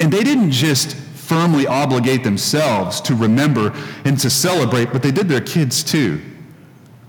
And 0.00 0.12
they 0.12 0.22
didn't 0.22 0.50
just 0.50 0.96
firmly 1.26 1.66
obligate 1.66 2.22
themselves 2.22 3.00
to 3.02 3.14
remember 3.14 3.72
and 4.04 4.18
to 4.20 4.30
celebrate, 4.30 4.92
but 4.92 5.02
they 5.02 5.10
did 5.10 5.28
their 5.28 5.40
kids 5.40 5.82
too. 5.82 6.20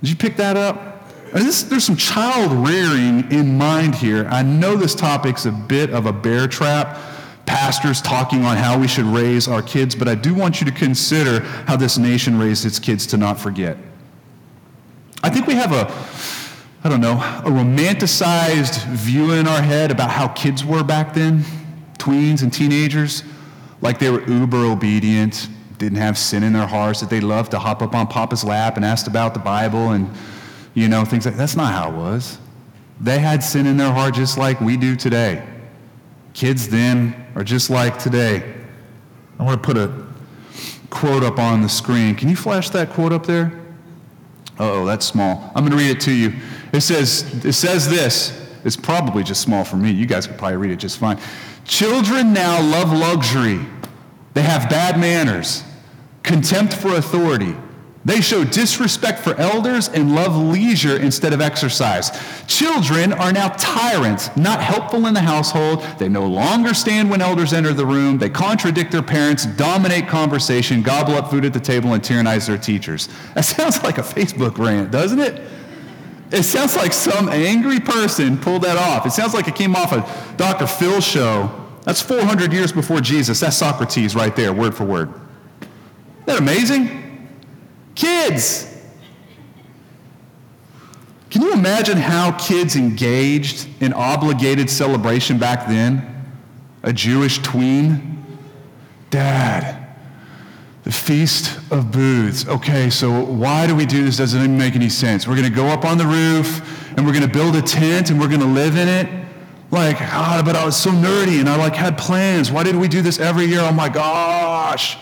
Did 0.01 0.09
you 0.09 0.15
pick 0.15 0.37
that 0.37 0.57
up? 0.57 1.11
This, 1.33 1.63
there's 1.63 1.83
some 1.83 1.97
child 1.97 2.51
rearing 2.67 3.31
in 3.31 3.57
mind 3.57 3.95
here. 3.95 4.27
I 4.29 4.41
know 4.43 4.75
this 4.75 4.95
topic's 4.95 5.45
a 5.45 5.51
bit 5.51 5.91
of 5.91 6.05
a 6.05 6.13
bear 6.13 6.47
trap, 6.47 6.97
pastors 7.45 8.01
talking 8.01 8.43
on 8.43 8.57
how 8.57 8.79
we 8.79 8.87
should 8.87 9.05
raise 9.05 9.47
our 9.47 9.61
kids, 9.61 9.93
but 9.93 10.07
I 10.07 10.15
do 10.15 10.33
want 10.33 10.61
you 10.61 10.65
to 10.65 10.71
consider 10.71 11.41
how 11.67 11.75
this 11.75 11.97
nation 11.97 12.39
raised 12.39 12.65
its 12.65 12.79
kids 12.79 13.05
to 13.07 13.17
not 13.17 13.39
forget. 13.39 13.77
I 15.21 15.29
think 15.29 15.47
we 15.47 15.55
have 15.55 15.73
a, 15.73 15.91
I 16.83 16.89
don't 16.89 17.01
know, 17.01 17.17
a 17.17 17.49
romanticized 17.49 18.85
view 18.87 19.33
in 19.33 19.47
our 19.47 19.61
head 19.61 19.91
about 19.91 20.09
how 20.09 20.29
kids 20.29 20.63
were 20.63 20.83
back 20.83 21.13
then, 21.13 21.43
tweens 21.97 22.41
and 22.41 22.53
teenagers, 22.53 23.23
like 23.81 23.99
they 23.99 24.09
were 24.09 24.27
uber 24.27 24.65
obedient, 24.65 25.49
didn't 25.77 25.97
have 25.97 26.17
sin 26.17 26.43
in 26.43 26.53
their 26.53 26.67
hearts, 26.67 26.99
that 27.01 27.09
they 27.09 27.21
loved 27.21 27.51
to 27.51 27.59
hop 27.59 27.81
up 27.81 27.93
on 27.93 28.07
Papa's 28.07 28.43
lap 28.43 28.75
and 28.75 28.85
asked 28.85 29.07
about 29.07 29.33
the 29.33 29.39
Bible 29.39 29.91
and 29.91 30.09
you 30.77 30.87
know, 30.87 31.03
things 31.03 31.25
like 31.25 31.35
that's 31.35 31.55
not 31.55 31.73
how 31.73 31.89
it 31.89 31.95
was. 31.95 32.37
They 33.01 33.17
had 33.17 33.43
sin 33.43 33.65
in 33.65 33.77
their 33.77 33.91
heart 33.91 34.13
just 34.13 34.37
like 34.37 34.61
we 34.61 34.77
do 34.77 34.95
today. 34.95 35.43
Kids 36.33 36.67
then 36.67 37.15
are 37.33 37.43
just 37.43 37.71
like 37.71 37.97
today. 37.97 38.53
I 39.39 39.43
want 39.43 39.61
to 39.61 39.65
put 39.65 39.75
a 39.75 40.05
quote 40.91 41.23
up 41.23 41.39
on 41.39 41.61
the 41.61 41.69
screen. 41.69 42.13
Can 42.13 42.29
you 42.29 42.35
flash 42.35 42.69
that 42.69 42.91
quote 42.91 43.11
up 43.11 43.25
there? 43.25 43.59
Oh, 44.59 44.85
that's 44.85 45.05
small. 45.05 45.51
I'm 45.55 45.65
going 45.65 45.71
to 45.71 45.77
read 45.77 45.97
it 45.97 46.01
to 46.01 46.11
you. 46.11 46.33
It 46.73 46.81
says, 46.81 47.43
it 47.43 47.53
says 47.53 47.89
this. 47.89 48.47
It's 48.63 48.77
probably 48.77 49.23
just 49.23 49.41
small 49.41 49.63
for 49.63 49.77
me. 49.77 49.89
You 49.89 50.05
guys 50.05 50.27
could 50.27 50.37
probably 50.37 50.57
read 50.57 50.71
it 50.71 50.77
just 50.77 50.99
fine. 50.99 51.17
Children 51.67 52.33
now 52.33 52.61
love 52.61 52.91
luxury. 52.91 53.59
They 54.33 54.41
have 54.41 54.69
bad 54.69 54.99
manners, 54.99 55.63
contempt 56.23 56.73
for 56.73 56.95
authority 56.95 57.55
they 58.07 58.21
show 58.21 58.45
disrespect 58.45 59.19
for 59.19 59.35
elders 59.35 59.89
and 59.89 60.15
love 60.15 60.33
leisure 60.33 60.95
instead 60.97 61.33
of 61.33 61.41
exercise. 61.41 62.17
Children 62.47 63.11
are 63.11 63.33
now 63.33 63.49
tyrants, 63.57 64.29
not 64.37 64.61
helpful 64.61 65.07
in 65.07 65.13
the 65.13 65.19
household. 65.19 65.85
They 65.99 66.07
no 66.07 66.25
longer 66.25 66.73
stand 66.73 67.09
when 67.09 67.21
elders 67.21 67.51
enter 67.51 67.73
the 67.73 67.85
room. 67.85 68.17
They 68.17 68.29
contradict 68.29 68.93
their 68.93 69.01
parents, 69.01 69.45
dominate 69.45 70.07
conversation, 70.07 70.81
gobble 70.81 71.15
up 71.15 71.29
food 71.29 71.43
at 71.43 71.51
the 71.51 71.59
table, 71.59 71.95
and 71.95 72.01
tyrannize 72.01 72.47
their 72.47 72.57
teachers. 72.57 73.09
That 73.33 73.43
sounds 73.45 73.83
like 73.83 73.97
a 73.97 74.03
Facebook 74.03 74.57
rant, 74.57 74.89
doesn't 74.89 75.19
it? 75.19 75.41
It 76.31 76.43
sounds 76.43 76.75
like 76.75 76.91
some 76.93 77.29
angry 77.29 77.79
person 77.79 78.37
pulled 78.37 78.63
that 78.63 78.77
off. 78.77 79.05
It 79.05 79.11
sounds 79.11 79.33
like 79.33 79.47
it 79.47 79.55
came 79.55 79.75
off 79.75 79.93
a 79.93 80.35
Dr. 80.35 80.67
Phil 80.67 80.99
show. 80.99 81.49
That's 81.83 82.01
400 82.01 82.51
years 82.51 82.73
before 82.73 82.99
Jesus. 82.99 83.39
That's 83.39 83.55
Socrates 83.55 84.13
right 84.13 84.35
there, 84.35 84.51
word 84.51 84.75
for 84.75 84.83
word. 84.83 85.09
Isn't 85.09 86.25
that 86.25 86.39
amazing? 86.39 87.29
Kids. 87.95 88.73
Can 91.29 91.41
you 91.41 91.53
imagine 91.53 91.97
how 91.97 92.31
kids 92.37 92.75
engaged 92.75 93.67
in 93.81 93.93
obligated 93.93 94.69
celebration 94.69 95.37
back 95.37 95.67
then? 95.67 96.13
A 96.83 96.91
Jewish 96.91 97.39
tween? 97.39 98.25
Dad, 99.09 99.86
the 100.87 100.93
Feast 100.93 101.59
of 101.69 101.91
Booths. 101.91 102.47
Okay, 102.47 102.89
so 102.89 103.21
why 103.25 103.67
do 103.67 103.75
we 103.75 103.85
do 103.85 104.05
this? 104.05 104.15
Doesn't 104.15 104.41
even 104.41 104.57
make 104.57 104.73
any 104.73 104.87
sense. 104.87 105.27
We're 105.27 105.35
going 105.35 105.49
to 105.49 105.53
go 105.53 105.65
up 105.65 105.83
on 105.83 105.97
the 105.97 106.05
roof 106.05 106.95
and 106.95 107.05
we're 107.05 107.11
going 107.11 107.27
to 107.27 107.33
build 107.33 107.57
a 107.57 107.61
tent 107.61 108.09
and 108.09 108.17
we're 108.17 108.29
going 108.29 108.39
to 108.39 108.45
live 108.45 108.77
in 108.77 108.87
it. 108.87 109.25
Like, 109.69 109.99
God, 109.99 110.45
but 110.45 110.55
I 110.55 110.63
was 110.63 110.77
so 110.77 110.91
nerdy 110.91 111.41
and 111.41 111.49
I 111.49 111.57
like 111.57 111.75
had 111.75 111.97
plans. 111.97 112.53
Why 112.53 112.63
did 112.63 112.77
we 112.77 112.87
do 112.87 113.01
this 113.01 113.19
every 113.19 113.47
year? 113.47 113.59
Oh 113.59 113.73
my 113.73 113.89
gosh. 113.89 114.97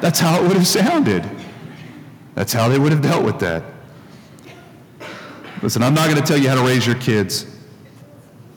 That's 0.00 0.20
how 0.20 0.40
it 0.40 0.46
would 0.46 0.56
have 0.56 0.68
sounded. 0.68 1.28
That's 2.36 2.52
how 2.52 2.68
they 2.68 2.78
would 2.78 2.92
have 2.92 3.02
dealt 3.02 3.24
with 3.24 3.40
that. 3.40 3.64
Listen, 5.60 5.82
I'm 5.82 5.92
not 5.92 6.08
going 6.08 6.22
to 6.22 6.24
tell 6.24 6.38
you 6.38 6.48
how 6.48 6.54
to 6.54 6.62
raise 6.64 6.86
your 6.86 6.94
kids. 7.00 7.46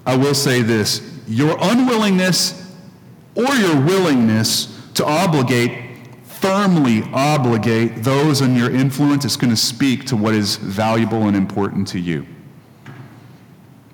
I 0.05 0.15
will 0.15 0.35
say 0.35 0.61
this 0.61 1.01
your 1.27 1.57
unwillingness 1.59 2.71
or 3.33 3.51
your 3.55 3.81
willingness 3.81 4.71
to 4.95 5.05
obligate, 5.05 5.84
firmly 6.45 7.01
obligate 7.11 8.03
those 8.03 8.41
in 8.41 8.55
your 8.55 8.69
influence 8.69 9.25
It's 9.25 9.35
going 9.35 9.49
to 9.49 9.57
speak 9.57 10.05
to 10.05 10.15
what 10.15 10.35
is 10.35 10.57
valuable 10.57 11.23
and 11.23 11.35
important 11.35 11.87
to 11.89 11.99
you. 11.99 12.27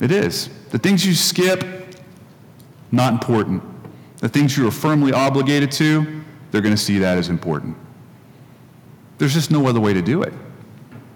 It 0.02 0.12
is. 0.12 0.50
The 0.72 0.78
things 0.78 1.06
you 1.06 1.14
skip, 1.14 1.64
not 2.92 3.14
important. 3.14 3.64
The 4.18 4.28
things 4.28 4.58
you 4.58 4.68
are 4.68 4.72
firmly 4.72 5.14
obligated 5.14 5.72
to, 5.74 6.24
they're 6.52 6.62
going 6.62 6.76
to 6.76 6.82
see 6.82 6.98
that 6.98 7.18
as 7.18 7.30
important. 7.30 7.78
There's 9.18 9.34
just 9.34 9.50
no 9.50 9.66
other 9.68 9.80
way 9.80 9.94
to 9.94 10.02
do 10.02 10.22
it. 10.24 10.34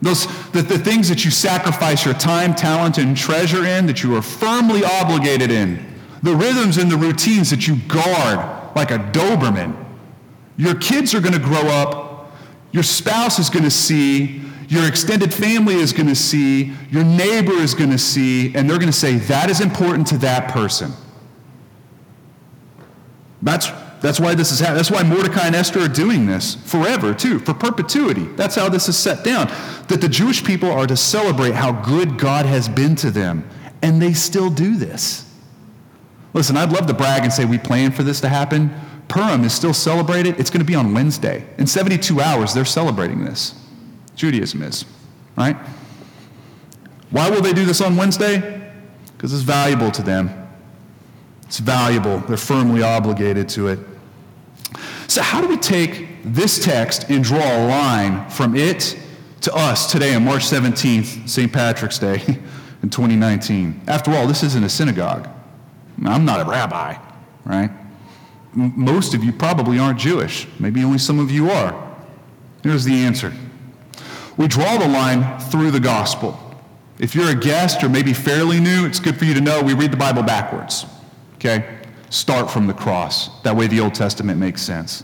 Those, 0.01 0.27
the, 0.51 0.61
the 0.61 0.79
things 0.79 1.09
that 1.09 1.25
you 1.25 1.31
sacrifice 1.31 2.05
your 2.05 2.13
time, 2.13 2.55
talent, 2.55 2.97
and 2.97 3.17
treasure 3.17 3.65
in, 3.65 3.87
that 3.87 4.03
you 4.03 4.15
are 4.15 4.21
firmly 4.21 4.85
obligated 4.85 5.51
in, 5.51 5.85
the 6.23 6.33
rhythms 6.33 6.77
and 6.77 6.89
the 6.89 6.97
routines 6.97 7.49
that 7.49 7.67
you 7.67 7.75
guard 7.87 8.75
like 8.75 8.91
a 8.91 8.99
Doberman. 8.99 9.84
Your 10.57 10.75
kids 10.75 11.13
are 11.13 11.19
going 11.19 11.33
to 11.33 11.39
grow 11.39 11.67
up, 11.67 12.31
your 12.71 12.83
spouse 12.83 13.39
is 13.39 13.49
going 13.49 13.63
to 13.63 13.71
see, 13.71 14.41
your 14.67 14.87
extended 14.87 15.33
family 15.33 15.75
is 15.75 15.93
going 15.93 16.07
to 16.07 16.15
see, 16.15 16.73
your 16.89 17.03
neighbor 17.03 17.53
is 17.53 17.73
going 17.73 17.91
to 17.91 17.97
see, 17.97 18.55
and 18.55 18.69
they're 18.69 18.79
going 18.79 18.91
to 18.91 18.97
say, 18.97 19.15
that 19.15 19.49
is 19.49 19.61
important 19.61 20.07
to 20.07 20.17
that 20.19 20.51
person. 20.51 20.91
That's 23.41 23.69
that's 24.01 24.19
why 24.19 24.35
this 24.35 24.51
is 24.51 24.59
happening. 24.59 24.77
That's 24.77 24.91
why 24.91 25.01
Mordecai 25.01 25.47
and 25.47 25.55
Esther 25.55 25.79
are 25.79 25.87
doing 25.87 26.27
this 26.27 26.55
forever, 26.55 27.11
too, 27.11 27.39
for 27.39 27.55
perpetuity. 27.55 28.25
That's 28.35 28.53
how 28.53 28.69
this 28.69 28.87
is 28.87 28.95
set 28.95 29.23
down. 29.23 29.47
That 29.87 29.99
the 29.99 30.09
Jewish 30.09 30.43
people 30.43 30.69
are 30.69 30.85
to 30.85 30.95
celebrate 30.95 31.55
how 31.55 31.71
good 31.71 32.19
God 32.19 32.45
has 32.45 32.69
been 32.69 32.95
to 32.97 33.09
them, 33.09 33.49
and 33.81 33.99
they 33.99 34.13
still 34.13 34.51
do 34.51 34.75
this. 34.75 35.33
Listen, 36.33 36.55
I'd 36.55 36.71
love 36.71 36.85
to 36.85 36.93
brag 36.93 37.23
and 37.23 37.33
say 37.33 37.45
we 37.45 37.57
plan 37.57 37.91
for 37.91 38.03
this 38.03 38.21
to 38.21 38.29
happen. 38.29 38.69
Purim 39.07 39.43
is 39.43 39.53
still 39.53 39.73
celebrated. 39.73 40.39
It's 40.39 40.49
going 40.49 40.59
to 40.59 40.65
be 40.65 40.75
on 40.75 40.93
Wednesday. 40.93 41.45
In 41.57 41.67
72 41.67 42.19
hours, 42.19 42.53
they're 42.53 42.65
celebrating 42.65 43.23
this. 43.23 43.55
Judaism 44.15 44.61
is, 44.63 44.85
right? 45.37 45.57
Why 47.11 47.29
will 47.29 47.41
they 47.41 47.53
do 47.53 47.65
this 47.65 47.81
on 47.81 47.95
Wednesday? 47.95 48.71
Because 49.15 49.33
it's 49.33 49.43
valuable 49.43 49.91
to 49.91 50.01
them. 50.01 50.29
It's 51.43 51.59
valuable. 51.59 52.19
They're 52.19 52.37
firmly 52.37 52.81
obligated 52.81 53.47
to 53.49 53.67
it. 53.67 53.79
So, 55.07 55.21
how 55.21 55.39
do 55.41 55.47
we 55.47 55.57
take 55.57 56.23
this 56.23 56.63
text 56.63 57.09
and 57.09 57.23
draw 57.23 57.39
a 57.39 57.67
line 57.67 58.29
from 58.29 58.55
it 58.55 58.97
to 59.41 59.53
us 59.53 59.91
today 59.91 60.15
on 60.15 60.25
March 60.25 60.43
17th, 60.43 61.29
St. 61.29 61.53
Patrick's 61.53 61.99
Day 61.99 62.21
in 62.83 62.89
2019? 62.89 63.81
After 63.87 64.11
all, 64.11 64.25
this 64.27 64.41
isn't 64.43 64.63
a 64.63 64.69
synagogue. 64.69 65.29
I'm 66.03 66.25
not 66.25 66.45
a 66.45 66.49
rabbi, 66.49 66.97
right? 67.45 67.71
Most 68.55 69.13
of 69.13 69.23
you 69.23 69.33
probably 69.33 69.79
aren't 69.79 69.99
Jewish. 69.99 70.47
Maybe 70.59 70.83
only 70.83 70.97
some 70.97 71.19
of 71.19 71.29
you 71.29 71.51
are. 71.51 71.95
Here's 72.63 72.83
the 72.83 72.93
answer 72.93 73.33
we 74.37 74.47
draw 74.47 74.77
the 74.77 74.87
line 74.87 75.39
through 75.39 75.71
the 75.71 75.79
gospel. 75.79 76.39
If 76.99 77.13
you're 77.13 77.29
a 77.29 77.35
guest 77.35 77.83
or 77.83 77.89
maybe 77.89 78.13
fairly 78.13 78.59
new, 78.59 78.85
it's 78.85 78.99
good 78.99 79.17
for 79.17 79.25
you 79.25 79.33
to 79.33 79.41
know 79.41 79.61
we 79.61 79.73
read 79.73 79.91
the 79.91 79.97
Bible 79.97 80.23
backwards. 80.23 80.85
Okay? 81.35 81.77
Start 82.09 82.49
from 82.49 82.67
the 82.67 82.73
cross. 82.73 83.41
That 83.43 83.55
way 83.55 83.67
the 83.67 83.79
Old 83.79 83.93
Testament 83.93 84.39
makes 84.39 84.61
sense. 84.61 85.03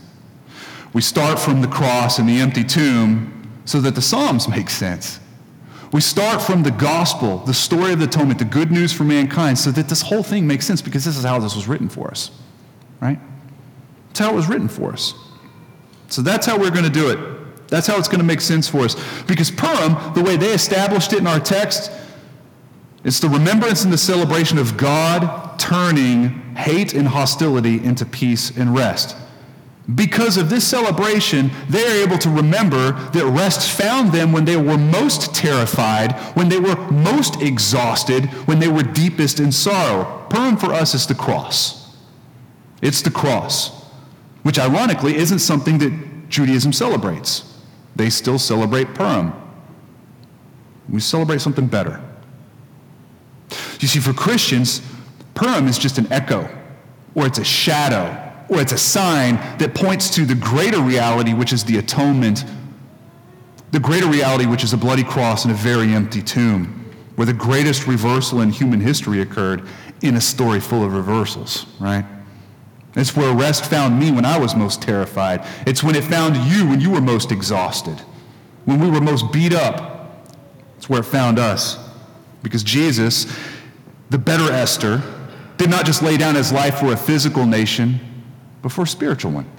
We 0.92 1.02
start 1.02 1.38
from 1.38 1.60
the 1.60 1.68
cross 1.68 2.18
and 2.18 2.28
the 2.28 2.40
empty 2.40 2.64
tomb 2.64 3.50
so 3.64 3.80
that 3.80 3.94
the 3.94 4.02
Psalms 4.02 4.48
make 4.48 4.70
sense. 4.70 5.20
We 5.92 6.00
start 6.00 6.40
from 6.40 6.62
the 6.62 6.70
gospel, 6.70 7.38
the 7.38 7.54
story 7.54 7.92
of 7.92 7.98
the 7.98 8.06
atonement, 8.06 8.38
the 8.38 8.46
good 8.46 8.70
news 8.70 8.92
for 8.92 9.04
mankind, 9.04 9.58
so 9.58 9.70
that 9.72 9.88
this 9.88 10.00
whole 10.00 10.22
thing 10.22 10.46
makes 10.46 10.66
sense 10.66 10.80
because 10.80 11.04
this 11.04 11.18
is 11.18 11.24
how 11.24 11.38
this 11.38 11.54
was 11.54 11.68
written 11.68 11.88
for 11.88 12.10
us. 12.10 12.30
Right? 13.00 13.18
That's 14.12 14.20
how 14.20 14.32
it 14.32 14.36
was 14.36 14.46
written 14.46 14.68
for 14.68 14.92
us. 14.92 15.14
So 16.08 16.20
that's 16.20 16.44
how 16.44 16.58
we're 16.58 16.70
going 16.70 16.84
to 16.84 16.90
do 16.90 17.08
it. 17.08 17.68
That's 17.68 17.86
how 17.86 17.96
it's 17.96 18.08
going 18.08 18.20
to 18.20 18.26
make 18.26 18.42
sense 18.42 18.68
for 18.68 18.80
us. 18.80 19.22
Because 19.22 19.50
Purim, 19.50 20.12
the 20.12 20.22
way 20.22 20.36
they 20.36 20.52
established 20.52 21.14
it 21.14 21.20
in 21.20 21.26
our 21.26 21.40
text, 21.40 21.90
it's 23.04 23.20
the 23.20 23.30
remembrance 23.30 23.84
and 23.84 23.92
the 23.92 23.96
celebration 23.96 24.58
of 24.58 24.76
God 24.76 25.58
turning 25.58 26.28
hate 26.54 26.92
and 26.92 27.08
hostility 27.08 27.82
into 27.82 28.04
peace 28.04 28.54
and 28.54 28.74
rest. 28.74 29.16
Because 29.94 30.36
of 30.36 30.50
this 30.50 30.68
celebration, 30.68 31.50
they 31.70 31.82
are 31.82 32.04
able 32.04 32.18
to 32.18 32.28
remember 32.28 32.92
that 32.92 33.24
rest 33.24 33.70
found 33.70 34.12
them 34.12 34.30
when 34.30 34.44
they 34.44 34.58
were 34.58 34.76
most 34.76 35.34
terrified, 35.34 36.12
when 36.36 36.50
they 36.50 36.60
were 36.60 36.76
most 36.90 37.40
exhausted, 37.40 38.26
when 38.46 38.58
they 38.58 38.68
were 38.68 38.82
deepest 38.82 39.40
in 39.40 39.50
sorrow. 39.50 40.26
Purim 40.28 40.58
for 40.58 40.74
us 40.74 40.94
is 40.94 41.06
the 41.06 41.14
cross. 41.14 41.96
It's 42.82 43.00
the 43.00 43.10
cross, 43.10 43.81
which 44.42 44.58
ironically 44.58 45.16
isn't 45.16 45.38
something 45.38 45.78
that 45.78 46.28
Judaism 46.28 46.72
celebrates. 46.72 47.58
They 47.94 48.10
still 48.10 48.38
celebrate 48.38 48.94
Purim. 48.94 49.32
We 50.88 51.00
celebrate 51.00 51.40
something 51.40 51.66
better. 51.66 52.02
You 53.80 53.88
see, 53.88 54.00
for 54.00 54.12
Christians, 54.12 54.82
Purim 55.34 55.66
is 55.66 55.78
just 55.78 55.98
an 55.98 56.10
echo, 56.12 56.48
or 57.14 57.26
it's 57.26 57.38
a 57.38 57.44
shadow, 57.44 58.18
or 58.48 58.60
it's 58.60 58.72
a 58.72 58.78
sign 58.78 59.36
that 59.58 59.74
points 59.74 60.10
to 60.16 60.24
the 60.24 60.34
greater 60.34 60.80
reality, 60.80 61.34
which 61.34 61.52
is 61.52 61.64
the 61.64 61.78
atonement, 61.78 62.44
the 63.70 63.80
greater 63.80 64.06
reality, 64.06 64.46
which 64.46 64.64
is 64.64 64.72
a 64.72 64.76
bloody 64.76 65.04
cross 65.04 65.44
and 65.44 65.52
a 65.52 65.56
very 65.56 65.92
empty 65.92 66.22
tomb, 66.22 66.90
where 67.16 67.26
the 67.26 67.32
greatest 67.32 67.86
reversal 67.86 68.40
in 68.40 68.50
human 68.50 68.80
history 68.80 69.20
occurred 69.20 69.62
in 70.02 70.16
a 70.16 70.20
story 70.20 70.60
full 70.60 70.84
of 70.84 70.94
reversals, 70.94 71.66
right? 71.78 72.04
It's 72.94 73.16
where 73.16 73.34
rest 73.34 73.66
found 73.66 73.98
me 73.98 74.10
when 74.10 74.24
I 74.24 74.38
was 74.38 74.54
most 74.54 74.82
terrified. 74.82 75.46
It's 75.66 75.82
when 75.82 75.94
it 75.94 76.04
found 76.04 76.36
you 76.36 76.68
when 76.68 76.80
you 76.80 76.90
were 76.90 77.00
most 77.00 77.32
exhausted, 77.32 77.98
when 78.64 78.80
we 78.80 78.90
were 78.90 79.00
most 79.00 79.32
beat 79.32 79.54
up. 79.54 80.28
It's 80.76 80.88
where 80.88 81.00
it 81.00 81.04
found 81.04 81.38
us. 81.38 81.78
Because 82.42 82.62
Jesus, 82.62 83.34
the 84.10 84.18
better 84.18 84.52
Esther, 84.52 85.02
did 85.56 85.70
not 85.70 85.86
just 85.86 86.02
lay 86.02 86.16
down 86.16 86.34
his 86.34 86.52
life 86.52 86.80
for 86.80 86.92
a 86.92 86.96
physical 86.96 87.46
nation, 87.46 88.00
but 88.60 88.72
for 88.72 88.82
a 88.82 88.86
spiritual 88.86 89.30
one. 89.30 89.50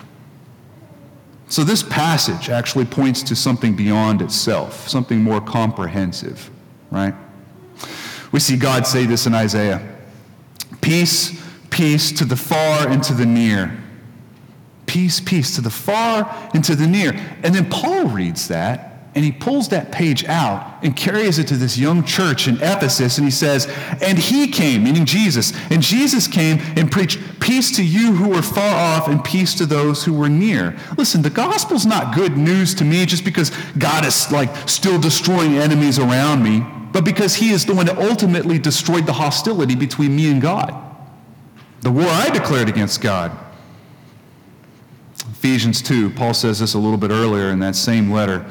So 1.47 1.63
this 1.63 1.83
passage 1.83 2.49
actually 2.49 2.85
points 2.85 3.23
to 3.23 3.35
something 3.35 3.75
beyond 3.75 4.21
itself, 4.21 4.87
something 4.87 5.21
more 5.21 5.39
comprehensive, 5.39 6.49
right? 6.91 7.13
We 8.31 8.39
see 8.39 8.57
God 8.57 8.85
say 8.85 9.05
this 9.05 9.25
in 9.27 9.33
Isaiah 9.33 9.87
Peace 10.81 11.42
peace 11.73 12.11
to 12.11 12.23
the 12.23 12.35
far 12.35 12.87
and 12.87 13.01
to 13.01 13.15
the 13.15 13.25
near. 13.25 13.75
Peace, 14.85 15.19
peace 15.19 15.55
to 15.55 15.61
the 15.61 15.71
far 15.71 16.49
and 16.53 16.63
to 16.63 16.75
the 16.75 16.85
near. 16.85 17.13
And 17.41 17.55
then 17.55 17.67
Paul 17.67 18.05
reads 18.05 18.47
that 18.49 19.09
and 19.15 19.25
he 19.25 19.31
pulls 19.31 19.69
that 19.69 19.91
page 19.91 20.23
out 20.25 20.83
and 20.83 20.95
carries 20.95 21.39
it 21.39 21.47
to 21.47 21.55
this 21.55 21.75
young 21.75 22.03
church 22.03 22.47
in 22.47 22.57
Ephesus 22.57 23.17
and 23.17 23.25
he 23.25 23.31
says, 23.31 23.67
And 24.03 24.19
he 24.19 24.47
came, 24.47 24.83
meaning 24.83 25.05
Jesus, 25.05 25.51
and 25.71 25.81
Jesus 25.81 26.27
came 26.27 26.59
and 26.77 26.91
preached 26.91 27.19
peace 27.39 27.75
to 27.75 27.83
you 27.83 28.13
who 28.13 28.29
were 28.29 28.43
far 28.43 28.75
off 28.75 29.07
and 29.07 29.23
peace 29.23 29.55
to 29.55 29.65
those 29.65 30.03
who 30.03 30.13
were 30.13 30.29
near. 30.29 30.77
Listen, 30.95 31.23
the 31.23 31.29
gospel's 31.31 31.87
not 31.87 32.13
good 32.13 32.37
news 32.37 32.75
to 32.75 32.83
me 32.83 33.05
just 33.07 33.25
because 33.25 33.51
God 33.79 34.05
is 34.05 34.31
like 34.31 34.69
still 34.69 34.99
destroying 34.99 35.57
enemies 35.57 35.97
around 35.97 36.43
me, 36.43 36.63
but 36.91 37.03
because 37.03 37.33
he 37.33 37.49
is 37.49 37.65
the 37.65 37.73
one 37.73 37.87
that 37.87 37.97
ultimately 37.97 38.59
destroyed 38.59 39.07
the 39.07 39.13
hostility 39.13 39.73
between 39.73 40.15
me 40.15 40.29
and 40.29 40.39
God 40.39 40.92
the 41.83 41.91
war 41.91 42.07
I 42.07 42.29
declared 42.29 42.69
against 42.69 43.01
God. 43.01 43.37
Ephesians 45.31 45.81
2, 45.81 46.11
Paul 46.11 46.33
says 46.33 46.59
this 46.59 46.73
a 46.73 46.79
little 46.79 46.97
bit 46.97 47.11
earlier 47.11 47.49
in 47.49 47.59
that 47.59 47.75
same 47.75 48.09
letter. 48.09 48.45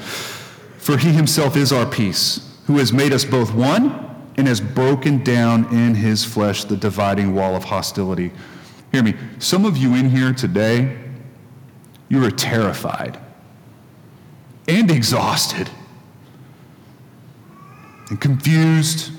For 0.77 0.99
he 0.99 1.13
himself 1.13 1.57
is 1.57 1.73
our 1.73 1.87
peace, 1.87 2.59
who 2.67 2.77
has 2.77 2.93
made 2.93 3.15
us 3.15 3.25
both 3.25 3.55
one 3.55 4.15
and 4.37 4.47
has 4.47 4.61
broken 4.61 5.25
down 5.25 5.65
in 5.75 5.95
his 5.95 6.27
flesh 6.27 6.65
the 6.65 6.77
dividing 6.77 7.35
wall 7.35 7.57
of 7.57 7.65
hostility. 7.65 8.33
Hear 8.93 9.03
me. 9.03 9.15
Some 9.39 9.65
of 9.65 9.79
you 9.79 9.95
in 9.95 10.11
here 10.11 10.35
today, 10.35 10.99
you 12.11 12.23
are 12.25 12.31
terrified 12.31 13.19
and 14.69 14.91
exhausted 14.91 15.71
and 18.11 18.21
confused, 18.21 19.11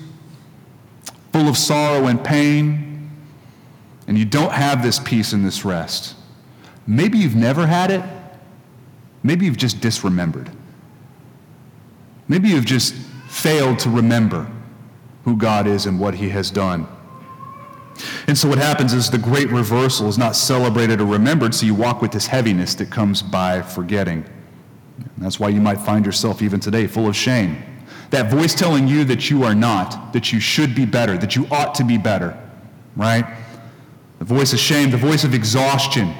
full 1.32 1.48
of 1.48 1.56
sorrow 1.56 2.06
and 2.06 2.24
pain 2.24 2.93
and 4.06 4.18
you 4.18 4.24
don't 4.24 4.52
have 4.52 4.82
this 4.82 4.98
peace 4.98 5.32
and 5.32 5.44
this 5.44 5.64
rest, 5.64 6.14
maybe 6.86 7.18
you've 7.18 7.36
never 7.36 7.66
had 7.66 7.90
it. 7.90 8.02
Maybe 9.22 9.46
you've 9.46 9.56
just 9.56 9.80
disremembered. 9.80 10.50
Maybe 12.28 12.48
you've 12.48 12.66
just 12.66 12.94
failed 13.28 13.78
to 13.80 13.90
remember 13.90 14.46
who 15.24 15.36
God 15.36 15.66
is 15.66 15.86
and 15.86 15.98
what 15.98 16.14
he 16.14 16.28
has 16.28 16.50
done. 16.50 16.86
And 18.26 18.36
so 18.36 18.48
what 18.48 18.58
happens 18.58 18.92
is 18.92 19.10
the 19.10 19.18
great 19.18 19.48
reversal 19.48 20.08
is 20.08 20.18
not 20.18 20.36
celebrated 20.36 21.00
or 21.00 21.06
remembered, 21.06 21.54
so 21.54 21.64
you 21.64 21.74
walk 21.74 22.02
with 22.02 22.12
this 22.12 22.26
heaviness 22.26 22.74
that 22.76 22.90
comes 22.90 23.22
by 23.22 23.62
forgetting. 23.62 24.24
And 24.98 25.24
that's 25.24 25.38
why 25.38 25.48
you 25.48 25.60
might 25.60 25.80
find 25.80 26.04
yourself 26.04 26.42
even 26.42 26.60
today 26.60 26.86
full 26.86 27.08
of 27.08 27.16
shame. 27.16 27.62
That 28.10 28.30
voice 28.30 28.54
telling 28.54 28.86
you 28.88 29.04
that 29.04 29.30
you 29.30 29.44
are 29.44 29.54
not, 29.54 30.12
that 30.12 30.32
you 30.32 30.40
should 30.40 30.74
be 30.74 30.84
better, 30.84 31.16
that 31.18 31.36
you 31.36 31.46
ought 31.50 31.74
to 31.76 31.84
be 31.84 31.98
better, 31.98 32.38
right? 32.96 33.24
The 34.24 34.34
voice 34.34 34.54
of 34.54 34.58
shame, 34.58 34.90
the 34.90 34.96
voice 34.96 35.22
of 35.24 35.34
exhaustion, 35.34 36.14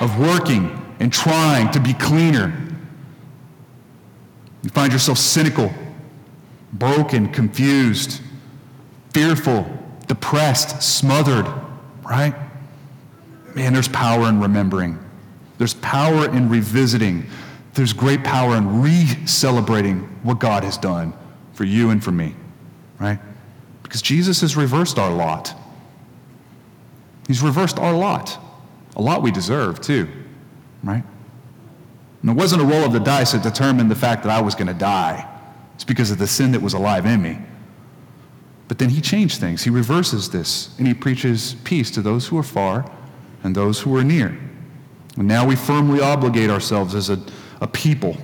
of 0.00 0.18
working 0.18 0.70
and 1.00 1.12
trying 1.12 1.70
to 1.70 1.78
be 1.78 1.92
cleaner. 1.92 2.50
You 4.62 4.70
find 4.70 4.90
yourself 4.90 5.18
cynical, 5.18 5.70
broken, 6.72 7.28
confused, 7.28 8.22
fearful, 9.12 9.66
depressed, 10.06 10.82
smothered, 10.82 11.46
right? 12.02 12.34
Man, 13.54 13.74
there's 13.74 13.88
power 13.88 14.30
in 14.30 14.40
remembering. 14.40 14.98
There's 15.58 15.74
power 15.74 16.34
in 16.34 16.48
revisiting. 16.48 17.26
There's 17.74 17.92
great 17.92 18.24
power 18.24 18.56
in 18.56 18.80
re 18.80 19.26
celebrating 19.26 20.00
what 20.22 20.38
God 20.38 20.64
has 20.64 20.78
done 20.78 21.12
for 21.52 21.64
you 21.64 21.90
and 21.90 22.02
for 22.02 22.12
me, 22.12 22.34
right? 22.98 23.18
Because 23.82 24.00
Jesus 24.00 24.40
has 24.40 24.56
reversed 24.56 24.98
our 24.98 25.12
lot. 25.12 25.54
He's 27.26 27.42
reversed 27.42 27.78
our 27.78 27.94
lot. 27.94 28.38
A 28.96 29.02
lot 29.02 29.22
we 29.22 29.30
deserve, 29.30 29.80
too, 29.80 30.08
right? 30.82 31.04
And 32.20 32.30
it 32.30 32.36
wasn't 32.36 32.62
a 32.62 32.64
roll 32.64 32.84
of 32.84 32.92
the 32.92 33.00
dice 33.00 33.32
that 33.32 33.42
determined 33.42 33.90
the 33.90 33.96
fact 33.96 34.22
that 34.22 34.30
I 34.30 34.40
was 34.40 34.54
going 34.54 34.66
to 34.68 34.74
die. 34.74 35.28
It's 35.74 35.84
because 35.84 36.10
of 36.10 36.18
the 36.18 36.26
sin 36.26 36.52
that 36.52 36.62
was 36.62 36.74
alive 36.74 37.06
in 37.06 37.22
me. 37.22 37.38
But 38.68 38.78
then 38.78 38.90
he 38.90 39.00
changed 39.00 39.40
things. 39.40 39.62
He 39.62 39.70
reverses 39.70 40.30
this, 40.30 40.74
and 40.78 40.86
he 40.86 40.94
preaches 40.94 41.56
peace 41.64 41.90
to 41.92 42.02
those 42.02 42.26
who 42.26 42.38
are 42.38 42.44
far 42.44 42.90
and 43.42 43.54
those 43.54 43.80
who 43.80 43.96
are 43.96 44.04
near. 44.04 44.38
And 45.16 45.28
now 45.28 45.46
we 45.46 45.56
firmly 45.56 46.00
obligate 46.00 46.50
ourselves 46.50 46.94
as 46.94 47.10
a, 47.10 47.20
a 47.60 47.66
people, 47.66 48.16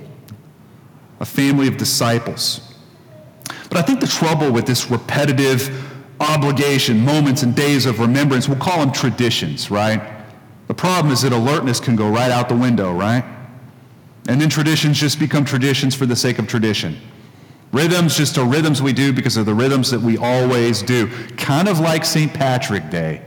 a 1.19 1.25
family 1.25 1.67
of 1.67 1.77
disciples. 1.77 2.73
But 3.69 3.77
I 3.77 3.81
think 3.81 3.99
the 3.99 4.07
trouble 4.07 4.51
with 4.51 4.65
this 4.65 4.89
repetitive 4.89 5.88
obligation, 6.19 6.99
moments 6.99 7.43
and 7.43 7.55
days 7.55 7.85
of 7.85 7.99
remembrance. 7.99 8.47
We'll 8.47 8.59
call 8.59 8.79
them 8.79 8.91
traditions, 8.91 9.71
right? 9.71 10.01
The 10.67 10.73
problem 10.73 11.11
is 11.11 11.21
that 11.23 11.31
alertness 11.31 11.79
can 11.79 11.95
go 11.95 12.09
right 12.09 12.31
out 12.31 12.49
the 12.49 12.55
window, 12.55 12.93
right? 12.93 13.23
And 14.27 14.39
then 14.39 14.49
traditions 14.49 14.99
just 14.99 15.19
become 15.19 15.45
traditions 15.45 15.95
for 15.95 16.05
the 16.05 16.15
sake 16.15 16.37
of 16.37 16.47
tradition. 16.47 16.99
Rhythms 17.71 18.17
just 18.17 18.37
are 18.37 18.45
rhythms 18.45 18.81
we 18.81 18.93
do 18.93 19.13
because 19.13 19.37
of 19.37 19.45
the 19.45 19.53
rhythms 19.53 19.91
that 19.91 19.99
we 19.99 20.17
always 20.17 20.81
do. 20.81 21.07
Kind 21.37 21.67
of 21.67 21.79
like 21.79 22.03
St. 22.03 22.33
Patrick 22.33 22.89
Day, 22.89 23.21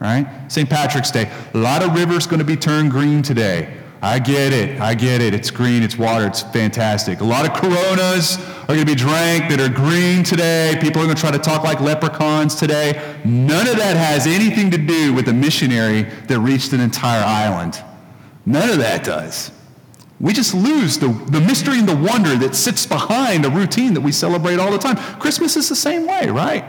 right? 0.00 0.26
St. 0.48 0.68
Patrick's 0.68 1.10
Day. 1.10 1.30
A 1.54 1.58
lot 1.58 1.82
of 1.82 1.94
rivers 1.94 2.26
going 2.26 2.38
to 2.38 2.44
be 2.44 2.56
turned 2.56 2.90
green 2.90 3.22
today. 3.22 3.76
I 4.00 4.20
get 4.20 4.52
it. 4.52 4.80
I 4.80 4.94
get 4.94 5.20
it. 5.20 5.34
It's 5.34 5.50
green, 5.50 5.82
it's 5.82 5.98
water, 5.98 6.26
it's 6.26 6.42
fantastic. 6.42 7.20
A 7.20 7.24
lot 7.24 7.48
of 7.48 7.52
coronas 7.56 8.38
are 8.62 8.74
going 8.74 8.80
to 8.80 8.86
be 8.86 8.94
drank 8.94 9.50
that 9.50 9.60
are 9.60 9.68
green 9.68 10.22
today. 10.22 10.78
People 10.80 11.02
are 11.02 11.04
going 11.04 11.16
to 11.16 11.20
try 11.20 11.32
to 11.32 11.38
talk 11.38 11.64
like 11.64 11.80
leprechauns 11.80 12.54
today. 12.54 13.16
None 13.24 13.66
of 13.66 13.76
that 13.76 13.96
has 13.96 14.26
anything 14.26 14.70
to 14.70 14.78
do 14.78 15.12
with 15.12 15.28
a 15.28 15.32
missionary 15.32 16.02
that 16.02 16.38
reached 16.38 16.72
an 16.72 16.80
entire 16.80 17.24
island. 17.24 17.82
None 18.46 18.70
of 18.70 18.78
that 18.78 19.02
does. 19.04 19.50
We 20.20 20.32
just 20.32 20.54
lose 20.54 20.98
the, 20.98 21.08
the 21.30 21.40
mystery 21.40 21.78
and 21.78 21.88
the 21.88 21.96
wonder 21.96 22.36
that 22.36 22.54
sits 22.54 22.86
behind 22.86 23.44
a 23.44 23.50
routine 23.50 23.94
that 23.94 24.00
we 24.00 24.12
celebrate 24.12 24.58
all 24.58 24.70
the 24.70 24.78
time. 24.78 24.96
Christmas 25.18 25.56
is 25.56 25.68
the 25.68 25.76
same 25.76 26.06
way, 26.06 26.28
right? 26.28 26.64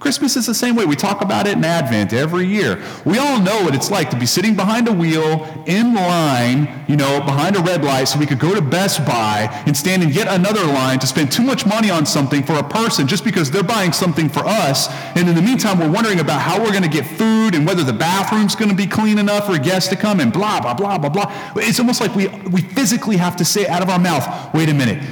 Christmas 0.00 0.36
is 0.36 0.46
the 0.46 0.54
same 0.54 0.76
way. 0.76 0.84
We 0.84 0.94
talk 0.94 1.22
about 1.22 1.48
it 1.48 1.56
in 1.56 1.64
Advent 1.64 2.12
every 2.12 2.46
year. 2.46 2.80
We 3.04 3.18
all 3.18 3.40
know 3.40 3.64
what 3.64 3.74
it's 3.74 3.90
like 3.90 4.10
to 4.10 4.16
be 4.16 4.26
sitting 4.26 4.54
behind 4.54 4.86
a 4.86 4.92
wheel 4.92 5.44
in 5.66 5.92
line, 5.92 6.84
you 6.86 6.96
know, 6.96 7.20
behind 7.20 7.56
a 7.56 7.60
red 7.60 7.82
light 7.82 8.04
so 8.04 8.18
we 8.18 8.26
could 8.26 8.38
go 8.38 8.54
to 8.54 8.62
Best 8.62 9.04
Buy 9.04 9.48
and 9.66 9.76
stand 9.76 10.04
in 10.04 10.10
yet 10.10 10.28
another 10.28 10.64
line 10.64 11.00
to 11.00 11.06
spend 11.06 11.32
too 11.32 11.42
much 11.42 11.66
money 11.66 11.90
on 11.90 12.06
something 12.06 12.44
for 12.44 12.54
a 12.54 12.62
person 12.62 13.08
just 13.08 13.24
because 13.24 13.50
they're 13.50 13.64
buying 13.64 13.92
something 13.92 14.28
for 14.28 14.44
us. 14.46 14.88
And 15.16 15.28
in 15.28 15.34
the 15.34 15.42
meantime, 15.42 15.80
we're 15.80 15.90
wondering 15.90 16.20
about 16.20 16.42
how 16.42 16.62
we're 16.62 16.70
going 16.70 16.84
to 16.84 16.88
get 16.88 17.04
food 17.04 17.56
and 17.56 17.66
whether 17.66 17.82
the 17.82 17.92
bathroom's 17.92 18.54
going 18.54 18.70
to 18.70 18.76
be 18.76 18.86
clean 18.86 19.18
enough 19.18 19.46
for 19.46 19.58
guests 19.58 19.88
to 19.90 19.96
come 19.96 20.20
and 20.20 20.32
blah, 20.32 20.60
blah, 20.60 20.74
blah, 20.74 20.98
blah, 20.98 21.10
blah. 21.10 21.32
It's 21.56 21.80
almost 21.80 22.00
like 22.00 22.14
we, 22.14 22.28
we 22.50 22.60
physically 22.60 23.16
have 23.16 23.34
to 23.36 23.44
say 23.44 23.66
out 23.66 23.82
of 23.82 23.88
our 23.88 23.98
mouth, 23.98 24.54
wait 24.54 24.68
a 24.68 24.74
minute, 24.74 25.02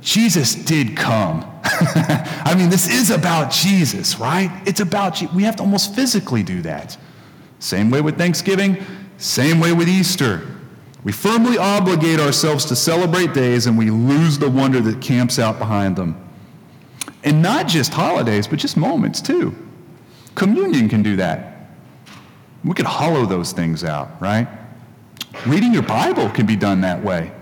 Jesus 0.00 0.54
did 0.54 0.96
come. 0.96 1.44
I 1.64 2.54
mean, 2.56 2.70
this 2.70 2.88
is 2.88 3.10
about 3.10 3.52
Jesus, 3.52 4.18
right? 4.18 4.50
It's 4.66 4.80
about, 4.80 5.20
we 5.34 5.42
have 5.42 5.56
to 5.56 5.62
almost 5.62 5.94
physically 5.94 6.42
do 6.42 6.62
that. 6.62 6.96
Same 7.58 7.90
way 7.90 8.00
with 8.00 8.16
Thanksgiving, 8.16 8.82
same 9.18 9.60
way 9.60 9.72
with 9.72 9.88
Easter. 9.88 10.46
We 11.04 11.12
firmly 11.12 11.58
obligate 11.58 12.20
ourselves 12.20 12.64
to 12.66 12.76
celebrate 12.76 13.34
days 13.34 13.66
and 13.66 13.76
we 13.76 13.90
lose 13.90 14.38
the 14.38 14.50
wonder 14.50 14.80
that 14.80 15.00
camps 15.00 15.38
out 15.38 15.58
behind 15.58 15.96
them. 15.96 16.16
And 17.24 17.42
not 17.42 17.68
just 17.68 17.92
holidays, 17.92 18.46
but 18.46 18.58
just 18.58 18.76
moments 18.76 19.20
too. 19.20 19.54
Communion 20.34 20.88
can 20.88 21.02
do 21.02 21.16
that. 21.16 21.68
We 22.64 22.74
could 22.74 22.86
hollow 22.86 23.26
those 23.26 23.52
things 23.52 23.84
out, 23.84 24.20
right? 24.20 24.48
Reading 25.46 25.72
your 25.72 25.82
Bible 25.82 26.28
can 26.30 26.46
be 26.46 26.56
done 26.56 26.80
that 26.82 27.02
way. 27.02 27.32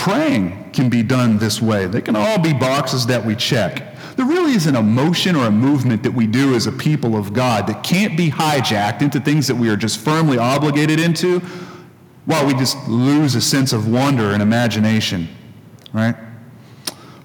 Praying 0.00 0.70
can 0.72 0.88
be 0.88 1.02
done 1.02 1.36
this 1.36 1.60
way. 1.60 1.84
They 1.84 2.00
can 2.00 2.16
all 2.16 2.38
be 2.38 2.54
boxes 2.54 3.04
that 3.08 3.22
we 3.22 3.36
check. 3.36 3.94
There 4.16 4.24
really 4.24 4.52
is 4.52 4.66
an 4.66 4.74
emotion 4.74 5.36
or 5.36 5.44
a 5.44 5.50
movement 5.50 6.02
that 6.04 6.10
we 6.10 6.26
do 6.26 6.54
as 6.54 6.66
a 6.66 6.72
people 6.72 7.18
of 7.18 7.34
God 7.34 7.66
that 7.66 7.84
can't 7.84 8.16
be 8.16 8.30
hijacked 8.30 9.02
into 9.02 9.20
things 9.20 9.46
that 9.46 9.54
we 9.54 9.68
are 9.68 9.76
just 9.76 10.00
firmly 10.00 10.38
obligated 10.38 10.98
into 10.98 11.40
while 12.24 12.46
we 12.46 12.54
just 12.54 12.78
lose 12.88 13.34
a 13.34 13.42
sense 13.42 13.74
of 13.74 13.88
wonder 13.92 14.30
and 14.30 14.40
imagination, 14.40 15.28
right? 15.92 16.16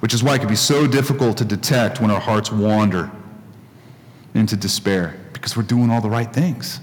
Which 0.01 0.13
is 0.13 0.21
why 0.21 0.35
it 0.35 0.39
can 0.39 0.49
be 0.49 0.57
so 0.57 0.85
difficult 0.85 1.37
to 1.37 1.45
detect 1.45 2.01
when 2.01 2.11
our 2.11 2.19
hearts 2.19 2.51
wander 2.51 3.09
into 4.33 4.57
despair 4.57 5.17
because 5.31 5.55
we're 5.55 5.63
doing 5.63 5.89
all 5.89 6.01
the 6.01 6.09
right 6.09 6.33
things. 6.33 6.81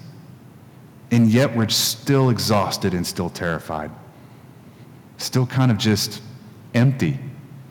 And 1.11 1.29
yet 1.29 1.55
we're 1.55 1.69
still 1.69 2.31
exhausted 2.31 2.95
and 2.95 3.07
still 3.07 3.29
terrified. 3.29 3.91
Still 5.23 5.47
kind 5.47 5.71
of 5.71 5.79
just 5.79 6.21
empty, 6.75 7.17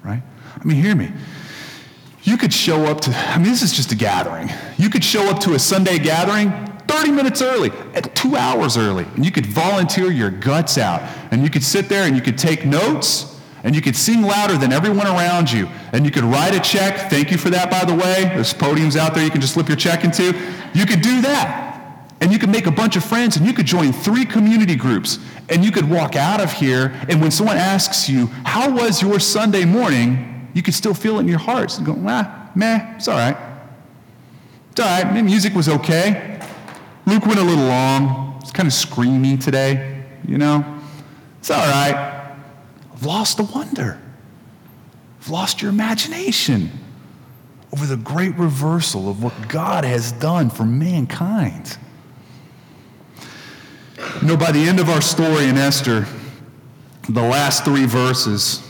right? 0.03 0.23
I 0.57 0.63
mean, 0.63 0.81
hear 0.81 0.95
me. 0.95 1.11
You 2.23 2.37
could 2.37 2.53
show 2.53 2.85
up 2.85 3.01
to, 3.01 3.11
I 3.11 3.37
mean, 3.39 3.47
this 3.51 3.61
is 3.61 3.73
just 3.73 3.91
a 3.91 3.95
gathering. 3.95 4.49
You 4.77 4.89
could 4.89 5.03
show 5.03 5.29
up 5.29 5.41
to 5.41 5.53
a 5.53 5.59
Sunday 5.59 5.99
gathering 5.99 6.51
30 6.87 7.11
minutes 7.11 7.41
early, 7.41 7.71
at 7.93 8.15
two 8.15 8.37
hours 8.37 8.77
early, 8.77 9.03
and 9.15 9.25
you 9.25 9.31
could 9.31 9.45
volunteer 9.45 10.09
your 10.11 10.29
guts 10.29 10.77
out. 10.77 11.01
And 11.31 11.43
you 11.43 11.49
could 11.49 11.63
sit 11.63 11.89
there 11.89 12.07
and 12.07 12.15
you 12.15 12.21
could 12.21 12.37
take 12.37 12.65
notes, 12.65 13.37
and 13.65 13.75
you 13.75 13.81
could 13.81 13.97
sing 13.97 14.21
louder 14.21 14.57
than 14.57 14.71
everyone 14.71 15.07
around 15.07 15.51
you. 15.51 15.67
And 15.91 16.05
you 16.05 16.11
could 16.11 16.23
write 16.23 16.55
a 16.55 16.59
check. 16.61 17.09
Thank 17.09 17.31
you 17.31 17.37
for 17.37 17.49
that, 17.49 17.69
by 17.69 17.83
the 17.83 17.93
way. 17.93 18.23
There's 18.33 18.53
podiums 18.53 18.95
out 18.95 19.13
there 19.13 19.25
you 19.25 19.29
can 19.29 19.41
just 19.41 19.55
slip 19.55 19.67
your 19.67 19.75
check 19.75 20.05
into. 20.05 20.33
You 20.73 20.85
could 20.85 21.01
do 21.01 21.21
that. 21.21 21.70
And 22.21 22.31
you 22.31 22.39
could 22.39 22.49
make 22.49 22.67
a 22.67 22.71
bunch 22.71 22.95
of 22.95 23.03
friends, 23.03 23.35
and 23.35 23.45
you 23.45 23.51
could 23.51 23.65
join 23.65 23.91
three 23.91 24.25
community 24.25 24.75
groups. 24.75 25.19
And 25.49 25.65
you 25.65 25.71
could 25.71 25.89
walk 25.89 26.15
out 26.15 26.39
of 26.39 26.53
here, 26.53 26.93
and 27.09 27.19
when 27.19 27.31
someone 27.31 27.57
asks 27.57 28.07
you, 28.07 28.27
How 28.45 28.69
was 28.69 29.01
your 29.01 29.19
Sunday 29.19 29.65
morning? 29.65 30.31
you 30.53 30.61
could 30.61 30.73
still 30.73 30.93
feel 30.93 31.17
it 31.17 31.21
in 31.21 31.27
your 31.27 31.39
hearts 31.39 31.77
and 31.77 31.85
go, 31.85 31.95
ah, 32.07 32.51
meh, 32.55 32.95
it's 32.95 33.07
all 33.07 33.17
right. 33.17 33.37
It's 34.71 34.79
all 34.79 34.87
right. 34.87 35.13
The 35.13 35.23
music 35.23 35.53
was 35.53 35.69
okay. 35.69 36.39
Luke 37.05 37.25
went 37.25 37.39
a 37.39 37.43
little 37.43 37.65
long. 37.65 38.39
It's 38.41 38.51
kind 38.51 38.67
of 38.67 38.73
screamy 38.73 39.41
today, 39.41 40.03
you 40.27 40.37
know? 40.37 40.79
It's 41.39 41.49
all 41.49 41.65
right. 41.65 42.33
I've 42.93 43.05
lost 43.05 43.37
the 43.37 43.43
wonder. 43.43 43.99
I've 45.19 45.29
lost 45.29 45.61
your 45.61 45.71
imagination 45.71 46.71
over 47.73 47.85
the 47.85 47.97
great 47.97 48.35
reversal 48.35 49.09
of 49.09 49.23
what 49.23 49.47
God 49.47 49.83
has 49.85 50.11
done 50.13 50.49
for 50.49 50.63
mankind. 50.63 51.77
You 54.19 54.27
know, 54.27 54.37
by 54.37 54.51
the 54.51 54.59
end 54.59 54.79
of 54.79 54.89
our 54.89 55.01
story 55.01 55.45
in 55.45 55.57
Esther, 55.57 56.05
the 57.09 57.21
last 57.21 57.63
three 57.63 57.85
verses, 57.85 58.61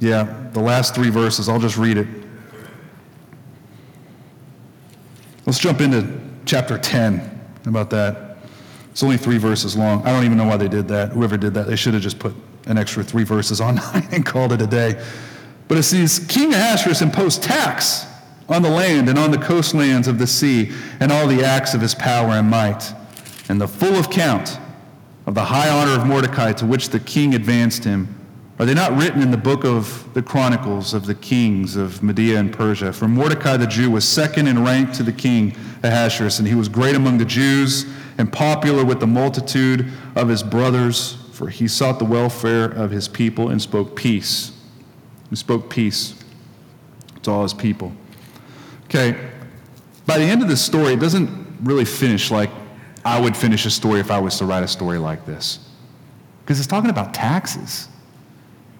yeah, 0.00 0.48
the 0.52 0.60
last 0.60 0.94
three 0.94 1.10
verses. 1.10 1.48
I'll 1.48 1.60
just 1.60 1.76
read 1.76 1.98
it. 1.98 2.06
Let's 5.46 5.58
jump 5.58 5.80
into 5.80 6.20
chapter 6.44 6.78
10. 6.78 7.18
How 7.18 7.70
about 7.70 7.90
that? 7.90 8.36
It's 8.90 9.02
only 9.02 9.16
three 9.16 9.38
verses 9.38 9.76
long. 9.76 10.02
I 10.04 10.10
don't 10.10 10.24
even 10.24 10.36
know 10.36 10.46
why 10.46 10.56
they 10.56 10.68
did 10.68 10.88
that. 10.88 11.10
Whoever 11.10 11.36
did 11.36 11.54
that, 11.54 11.66
they 11.66 11.76
should 11.76 11.94
have 11.94 12.02
just 12.02 12.18
put 12.18 12.34
an 12.66 12.76
extra 12.78 13.02
three 13.02 13.24
verses 13.24 13.60
on 13.60 13.78
and 14.12 14.26
called 14.26 14.52
it 14.52 14.60
a 14.60 14.66
day. 14.66 15.02
But 15.68 15.78
it 15.78 15.84
says 15.84 16.24
King 16.28 16.52
Ahasuerus 16.52 17.02
imposed 17.02 17.42
tax 17.42 18.06
on 18.48 18.62
the 18.62 18.70
land 18.70 19.08
and 19.08 19.18
on 19.18 19.30
the 19.30 19.38
coastlands 19.38 20.08
of 20.08 20.18
the 20.18 20.26
sea 20.26 20.72
and 21.00 21.12
all 21.12 21.26
the 21.26 21.44
acts 21.44 21.74
of 21.74 21.80
his 21.80 21.94
power 21.94 22.30
and 22.30 22.48
might, 22.48 22.92
and 23.48 23.60
the 23.60 23.68
full 23.68 23.96
account 23.96 24.58
of 25.26 25.34
the 25.34 25.44
high 25.44 25.68
honor 25.68 26.00
of 26.00 26.06
Mordecai 26.06 26.52
to 26.54 26.66
which 26.66 26.90
the 26.90 27.00
king 27.00 27.34
advanced 27.34 27.84
him 27.84 28.18
are 28.58 28.66
they 28.66 28.74
not 28.74 28.96
written 28.96 29.22
in 29.22 29.30
the 29.30 29.36
book 29.36 29.64
of 29.64 30.12
the 30.14 30.22
Chronicles 30.22 30.92
of 30.92 31.06
the 31.06 31.14
kings 31.14 31.76
of 31.76 32.02
Media 32.02 32.40
and 32.40 32.52
Persia? 32.52 32.92
For 32.92 33.06
Mordecai 33.06 33.56
the 33.56 33.68
Jew 33.68 33.88
was 33.92 34.06
second 34.06 34.48
in 34.48 34.64
rank 34.64 34.92
to 34.94 35.04
the 35.04 35.12
king 35.12 35.56
Ahasuerus, 35.84 36.40
and 36.40 36.48
he 36.48 36.56
was 36.56 36.68
great 36.68 36.96
among 36.96 37.18
the 37.18 37.24
Jews 37.24 37.86
and 38.18 38.32
popular 38.32 38.84
with 38.84 38.98
the 38.98 39.06
multitude 39.06 39.92
of 40.16 40.28
his 40.28 40.42
brothers, 40.42 41.18
for 41.30 41.48
he 41.48 41.68
sought 41.68 42.00
the 42.00 42.04
welfare 42.04 42.64
of 42.64 42.90
his 42.90 43.06
people 43.06 43.50
and 43.50 43.62
spoke 43.62 43.94
peace. 43.94 44.50
He 45.30 45.36
spoke 45.36 45.70
peace 45.70 46.20
to 47.22 47.30
all 47.30 47.44
his 47.44 47.54
people. 47.54 47.92
Okay, 48.86 49.30
by 50.04 50.18
the 50.18 50.24
end 50.24 50.42
of 50.42 50.48
this 50.48 50.64
story, 50.64 50.94
it 50.94 51.00
doesn't 51.00 51.30
really 51.62 51.84
finish 51.84 52.32
like 52.32 52.50
I 53.04 53.20
would 53.20 53.36
finish 53.36 53.64
a 53.66 53.70
story 53.70 54.00
if 54.00 54.10
I 54.10 54.18
was 54.18 54.38
to 54.38 54.44
write 54.44 54.62
a 54.62 54.68
story 54.68 54.98
like 54.98 55.24
this. 55.26 55.60
Because 56.42 56.58
it's 56.58 56.68
talking 56.68 56.90
about 56.90 57.14
taxes 57.14 57.88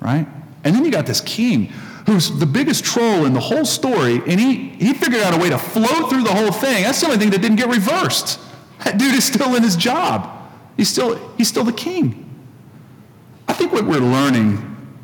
right? 0.00 0.26
And 0.64 0.74
then 0.74 0.84
you 0.84 0.90
got 0.90 1.06
this 1.06 1.20
king 1.20 1.66
who's 2.06 2.38
the 2.38 2.46
biggest 2.46 2.84
troll 2.84 3.26
in 3.26 3.34
the 3.34 3.40
whole 3.40 3.64
story, 3.64 4.22
and 4.26 4.40
he, 4.40 4.70
he 4.70 4.94
figured 4.94 5.22
out 5.22 5.34
a 5.34 5.36
way 5.36 5.50
to 5.50 5.58
flow 5.58 6.08
through 6.08 6.22
the 6.22 6.32
whole 6.32 6.52
thing. 6.52 6.82
That's 6.82 7.00
the 7.00 7.06
only 7.06 7.18
thing 7.18 7.30
that 7.30 7.42
didn't 7.42 7.58
get 7.58 7.68
reversed. 7.68 8.40
That 8.84 8.98
dude 8.98 9.14
is 9.14 9.24
still 9.24 9.54
in 9.56 9.62
his 9.62 9.76
job. 9.76 10.50
He's 10.76 10.88
still, 10.88 11.16
he's 11.36 11.48
still 11.48 11.64
the 11.64 11.72
king. 11.72 12.24
I 13.46 13.52
think 13.52 13.72
what 13.72 13.84
we're 13.84 13.98
learning 13.98 14.56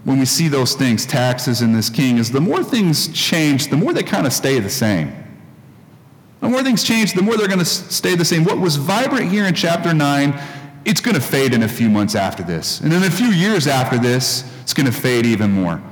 when 0.04 0.18
we 0.18 0.24
see 0.24 0.48
those 0.48 0.74
things, 0.74 1.04
taxes 1.04 1.60
and 1.60 1.74
this 1.74 1.90
king, 1.90 2.18
is 2.18 2.30
the 2.30 2.40
more 2.40 2.62
things 2.62 3.08
change, 3.08 3.68
the 3.68 3.76
more 3.76 3.92
they 3.92 4.02
kind 4.02 4.26
of 4.26 4.32
stay 4.32 4.58
the 4.60 4.70
same. 4.70 5.12
The 6.44 6.50
more 6.50 6.62
things 6.62 6.84
change, 6.84 7.14
the 7.14 7.22
more 7.22 7.38
they're 7.38 7.48
going 7.48 7.58
to 7.58 7.64
stay 7.64 8.16
the 8.16 8.24
same. 8.24 8.44
What 8.44 8.58
was 8.58 8.76
vibrant 8.76 9.30
here 9.30 9.46
in 9.46 9.54
chapter 9.54 9.94
9, 9.94 10.38
it's 10.84 11.00
going 11.00 11.14
to 11.14 11.20
fade 11.20 11.54
in 11.54 11.62
a 11.62 11.68
few 11.68 11.88
months 11.88 12.14
after 12.14 12.42
this. 12.42 12.80
And 12.80 12.92
in 12.92 13.02
a 13.02 13.10
few 13.10 13.28
years 13.28 13.66
after 13.66 13.96
this, 13.96 14.44
it's 14.60 14.74
going 14.74 14.84
to 14.84 14.92
fade 14.92 15.24
even 15.24 15.50
more. 15.50 15.82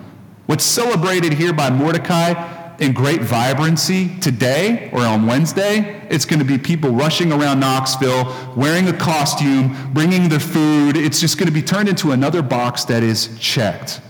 What's 0.44 0.64
celebrated 0.64 1.32
here 1.32 1.54
by 1.54 1.70
Mordecai 1.70 2.74
in 2.80 2.92
great 2.92 3.22
vibrancy 3.22 4.14
today 4.18 4.90
or 4.92 5.00
on 5.00 5.26
Wednesday, 5.26 6.06
it's 6.10 6.26
going 6.26 6.40
to 6.40 6.44
be 6.44 6.58
people 6.58 6.90
rushing 6.90 7.32
around 7.32 7.58
Knoxville, 7.60 8.54
wearing 8.54 8.88
a 8.88 8.92
costume, 8.92 9.74
bringing 9.94 10.28
their 10.28 10.38
food. 10.38 10.98
It's 10.98 11.18
just 11.18 11.38
going 11.38 11.48
to 11.48 11.54
be 11.54 11.62
turned 11.62 11.88
into 11.88 12.10
another 12.10 12.42
box 12.42 12.84
that 12.84 13.02
is 13.02 13.38
checked. 13.38 14.02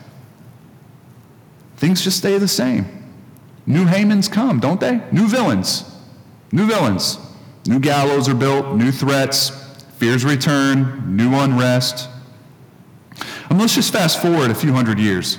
Things 1.76 2.02
just 2.02 2.18
stay 2.18 2.36
the 2.38 2.48
same. 2.48 3.12
New 3.64 3.84
Hamans 3.84 4.28
come, 4.28 4.58
don't 4.58 4.80
they? 4.80 5.00
New 5.12 5.28
villains. 5.28 5.91
New 6.52 6.66
villains. 6.66 7.18
New 7.66 7.80
gallows 7.80 8.28
are 8.28 8.34
built, 8.34 8.76
new 8.76 8.92
threats, 8.92 9.50
fears 9.98 10.24
return, 10.24 11.16
new 11.16 11.34
unrest. 11.34 12.08
And 13.48 13.58
let's 13.58 13.74
just 13.74 13.92
fast 13.92 14.20
forward 14.20 14.50
a 14.50 14.54
few 14.54 14.72
hundred 14.72 14.98
years. 14.98 15.38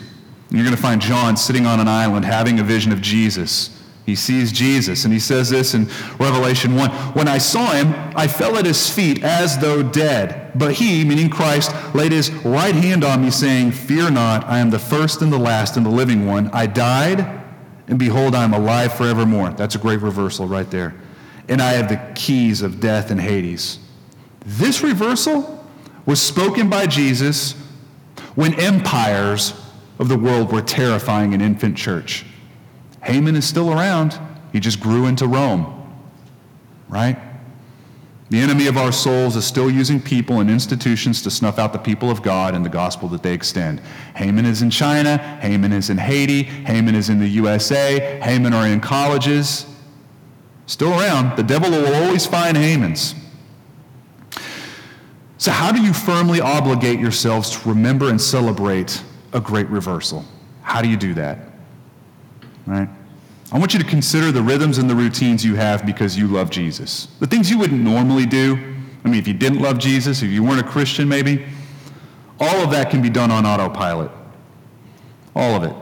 You're 0.49 0.63
going 0.63 0.75
to 0.75 0.81
find 0.81 1.01
John 1.01 1.35
sitting 1.35 1.65
on 1.65 1.79
an 1.79 1.87
island 1.87 2.25
having 2.25 2.59
a 2.59 2.63
vision 2.63 2.91
of 2.91 3.01
Jesus. 3.01 3.81
He 4.05 4.15
sees 4.15 4.51
Jesus, 4.51 5.05
and 5.05 5.13
he 5.13 5.19
says 5.19 5.49
this 5.49 5.73
in 5.73 5.85
Revelation 6.19 6.75
1 6.75 6.89
When 7.13 7.27
I 7.27 7.37
saw 7.37 7.71
him, 7.71 7.93
I 8.15 8.27
fell 8.27 8.57
at 8.57 8.65
his 8.65 8.89
feet 8.89 9.23
as 9.23 9.57
though 9.57 9.81
dead. 9.81 10.51
But 10.55 10.73
he, 10.73 11.03
meaning 11.05 11.29
Christ, 11.29 11.73
laid 11.95 12.11
his 12.11 12.29
right 12.45 12.75
hand 12.75 13.03
on 13.03 13.21
me, 13.23 13.31
saying, 13.31 13.71
Fear 13.71 14.11
not, 14.11 14.45
I 14.45 14.59
am 14.59 14.69
the 14.69 14.79
first 14.79 15.21
and 15.21 15.31
the 15.31 15.39
last 15.39 15.77
and 15.77 15.85
the 15.85 15.89
living 15.89 16.25
one. 16.25 16.49
I 16.49 16.67
died, 16.67 17.41
and 17.87 17.97
behold, 17.97 18.35
I 18.35 18.43
am 18.43 18.53
alive 18.53 18.93
forevermore. 18.93 19.51
That's 19.51 19.75
a 19.75 19.79
great 19.79 20.01
reversal 20.01 20.47
right 20.47 20.69
there. 20.69 20.93
And 21.49 21.61
I 21.61 21.73
have 21.73 21.89
the 21.89 22.01
keys 22.15 22.61
of 22.61 22.79
death 22.79 23.11
and 23.11 23.19
Hades. 23.19 23.79
This 24.45 24.81
reversal 24.81 25.65
was 26.05 26.21
spoken 26.21 26.69
by 26.69 26.87
Jesus 26.87 27.53
when 28.35 28.59
empires 28.59 29.53
of 29.99 30.09
the 30.09 30.17
world 30.17 30.51
were 30.51 30.61
terrifying 30.61 31.33
an 31.33 31.41
infant 31.41 31.77
church. 31.77 32.25
Haman 33.03 33.35
is 33.35 33.47
still 33.47 33.71
around. 33.71 34.19
He 34.51 34.59
just 34.59 34.79
grew 34.79 35.05
into 35.05 35.27
Rome. 35.27 35.69
Right? 36.89 37.17
The 38.29 38.39
enemy 38.39 38.67
of 38.67 38.77
our 38.77 38.91
souls 38.91 39.35
is 39.35 39.45
still 39.45 39.69
using 39.69 40.01
people 40.01 40.39
and 40.39 40.49
institutions 40.49 41.21
to 41.21 41.29
snuff 41.29 41.59
out 41.59 41.71
the 41.73 41.79
people 41.79 42.09
of 42.09 42.23
God 42.23 42.55
and 42.55 42.65
the 42.65 42.69
gospel 42.69 43.07
that 43.09 43.21
they 43.21 43.33
extend. 43.33 43.79
Haman 44.15 44.45
is 44.45 44.61
in 44.61 44.71
China. 44.71 45.17
Haman 45.41 45.71
is 45.71 45.89
in 45.89 45.97
Haiti. 45.97 46.43
Haman 46.43 46.95
is 46.95 47.09
in 47.09 47.19
the 47.19 47.27
USA. 47.27 48.19
Haman 48.23 48.53
are 48.53 48.65
in 48.65 48.79
colleges. 48.79 49.67
Still 50.65 50.91
around. 50.91 51.35
The 51.37 51.43
devil 51.43 51.69
will 51.69 51.93
always 51.93 52.25
find 52.25 52.55
Hamans. 52.55 53.15
So, 55.37 55.51
how 55.51 55.71
do 55.71 55.81
you 55.81 55.93
firmly 55.93 56.39
obligate 56.39 56.99
yourselves 56.99 57.49
to 57.51 57.69
remember 57.69 58.09
and 58.09 58.19
celebrate 58.19 59.03
a 59.33 59.41
great 59.41 59.67
reversal? 59.67 60.23
How 60.61 60.81
do 60.81 60.87
you 60.87 60.95
do 60.95 61.13
that? 61.15 61.39
Right? 62.65 62.87
I 63.51 63.59
want 63.59 63.73
you 63.73 63.79
to 63.79 63.85
consider 63.85 64.31
the 64.31 64.41
rhythms 64.41 64.77
and 64.77 64.89
the 64.89 64.95
routines 64.95 65.43
you 65.43 65.55
have 65.55 65.85
because 65.85 66.17
you 66.17 66.27
love 66.27 66.49
Jesus. 66.49 67.07
The 67.19 67.27
things 67.27 67.51
you 67.51 67.59
wouldn't 67.59 67.81
normally 67.81 68.25
do. 68.25 68.53
I 69.03 69.09
mean, 69.09 69.19
if 69.19 69.27
you 69.27 69.33
didn't 69.33 69.59
love 69.61 69.79
Jesus, 69.79 70.23
if 70.23 70.31
you 70.31 70.43
weren't 70.43 70.61
a 70.61 70.67
Christian, 70.67 71.09
maybe, 71.09 71.45
all 72.39 72.63
of 72.63 72.71
that 72.71 72.89
can 72.89 73.01
be 73.01 73.09
done 73.09 73.29
on 73.29 73.45
autopilot. 73.45 74.11
All 75.35 75.55
of 75.55 75.63
it. 75.63 75.75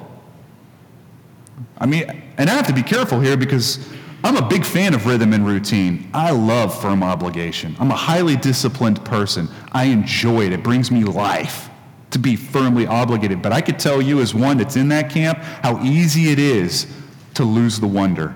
I 1.78 1.86
mean, 1.86 2.04
and 2.38 2.50
I 2.50 2.54
have 2.54 2.68
to 2.68 2.74
be 2.74 2.84
careful 2.84 3.20
here 3.20 3.38
because 3.38 3.88
I'm 4.24 4.38
a 4.38 4.48
big 4.48 4.64
fan 4.66 4.94
of 4.94 5.06
rhythm 5.06 5.34
and 5.34 5.46
routine. 5.46 6.10
I 6.14 6.32
love 6.32 6.80
firm 6.80 7.02
obligation. 7.04 7.76
I'm 7.80 7.92
a 7.92 7.96
highly 7.96 8.36
disciplined 8.36 9.04
person. 9.04 9.48
I 9.72 9.86
enjoy 9.86 10.46
it, 10.46 10.54
it 10.54 10.64
brings 10.64 10.92
me 10.92 11.04
life. 11.04 11.70
to 12.12 12.20
be 12.20 12.36
firmly 12.36 12.86
obligated. 12.86 13.42
But 13.42 13.54
I 13.54 13.62
could 13.62 13.80
tell 13.80 14.02
you, 14.02 14.20
as 14.20 14.34
one 14.34 14.58
that's 14.58 14.76
in 14.76 14.90
that 14.90 15.10
camp, 15.10 15.40
how 15.40 15.82
easy 15.82 16.30
it 16.32 16.40
is 16.40 16.88
to 17.34 17.44
lose 17.44 17.80
the 17.80 17.88
wonder, 17.88 18.36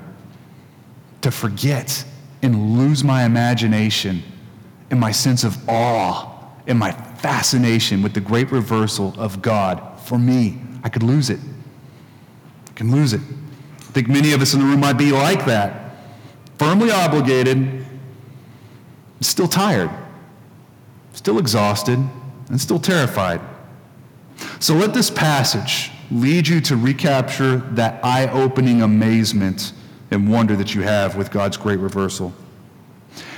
to 1.21 1.29
forget 1.29 2.03
and 2.41 2.77
lose 2.77 3.03
my 3.03 3.25
imagination 3.25 4.23
and 4.89 4.99
my 4.99 5.11
sense 5.11 5.43
of 5.43 5.57
awe 5.69 6.31
and 6.67 6.79
my 6.79 6.91
fascination 6.91 8.01
with 8.01 8.13
the 8.13 8.21
great 8.21 8.51
reversal 8.51 9.13
of 9.17 9.41
God 9.41 9.99
for 9.99 10.17
me. 10.17 10.59
I 10.83 10.89
could 10.89 11.03
lose 11.03 11.29
it. 11.29 11.39
I 12.69 12.71
can 12.73 12.91
lose 12.91 13.13
it. 13.13 13.21
I 13.95 13.97
think 13.97 14.09
many 14.09 14.33
of 14.33 14.41
us 14.41 14.53
in 14.53 14.59
the 14.59 14.65
room 14.65 14.81
might 14.81 14.97
be 14.97 15.13
like 15.13 15.45
that. 15.45 15.95
Firmly 16.59 16.91
obligated, 16.91 17.85
still 19.21 19.47
tired, 19.47 19.89
still 21.13 21.39
exhausted, 21.39 21.97
and 22.49 22.59
still 22.59 22.77
terrified. 22.77 23.39
So 24.59 24.73
let 24.73 24.93
this 24.93 25.09
passage 25.09 25.91
lead 26.11 26.45
you 26.45 26.59
to 26.59 26.75
recapture 26.75 27.55
that 27.75 28.03
eye 28.03 28.27
opening 28.33 28.81
amazement 28.81 29.71
and 30.11 30.29
wonder 30.29 30.57
that 30.57 30.75
you 30.75 30.81
have 30.81 31.15
with 31.15 31.31
God's 31.31 31.55
great 31.55 31.79
reversal. 31.79 32.33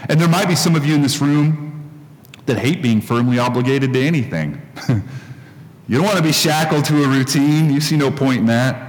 And 0.10 0.20
there 0.20 0.28
might 0.28 0.48
be 0.48 0.56
some 0.56 0.76
of 0.76 0.88
you 0.88 0.96
in 0.96 1.04
this 1.04 1.22
room 1.22 2.00
that 2.48 2.58
hate 2.58 2.82
being 2.82 3.00
firmly 3.00 3.38
obligated 3.38 3.94
to 3.94 4.02
anything. 4.02 4.60
you 4.90 5.98
don't 5.98 6.06
want 6.06 6.18
to 6.18 6.24
be 6.24 6.32
shackled 6.32 6.84
to 6.86 7.04
a 7.04 7.08
routine. 7.08 7.72
You 7.72 7.80
see 7.80 7.96
no 7.96 8.10
point 8.10 8.40
in 8.40 8.46
that. 8.48 8.87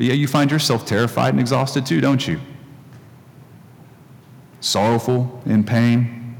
But 0.00 0.06
yeah, 0.06 0.14
you 0.14 0.28
find 0.28 0.50
yourself 0.50 0.86
terrified 0.86 1.34
and 1.34 1.40
exhausted 1.40 1.84
too, 1.84 2.00
don't 2.00 2.26
you? 2.26 2.40
Sorrowful, 4.62 5.42
in 5.44 5.62
pain. 5.62 6.38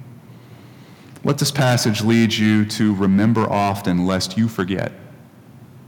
Let 1.24 1.36
this 1.36 1.50
passage 1.50 2.00
lead 2.00 2.32
you 2.32 2.64
to 2.64 2.94
remember 2.94 3.42
often, 3.42 4.06
lest 4.06 4.38
you 4.38 4.48
forget, 4.48 4.92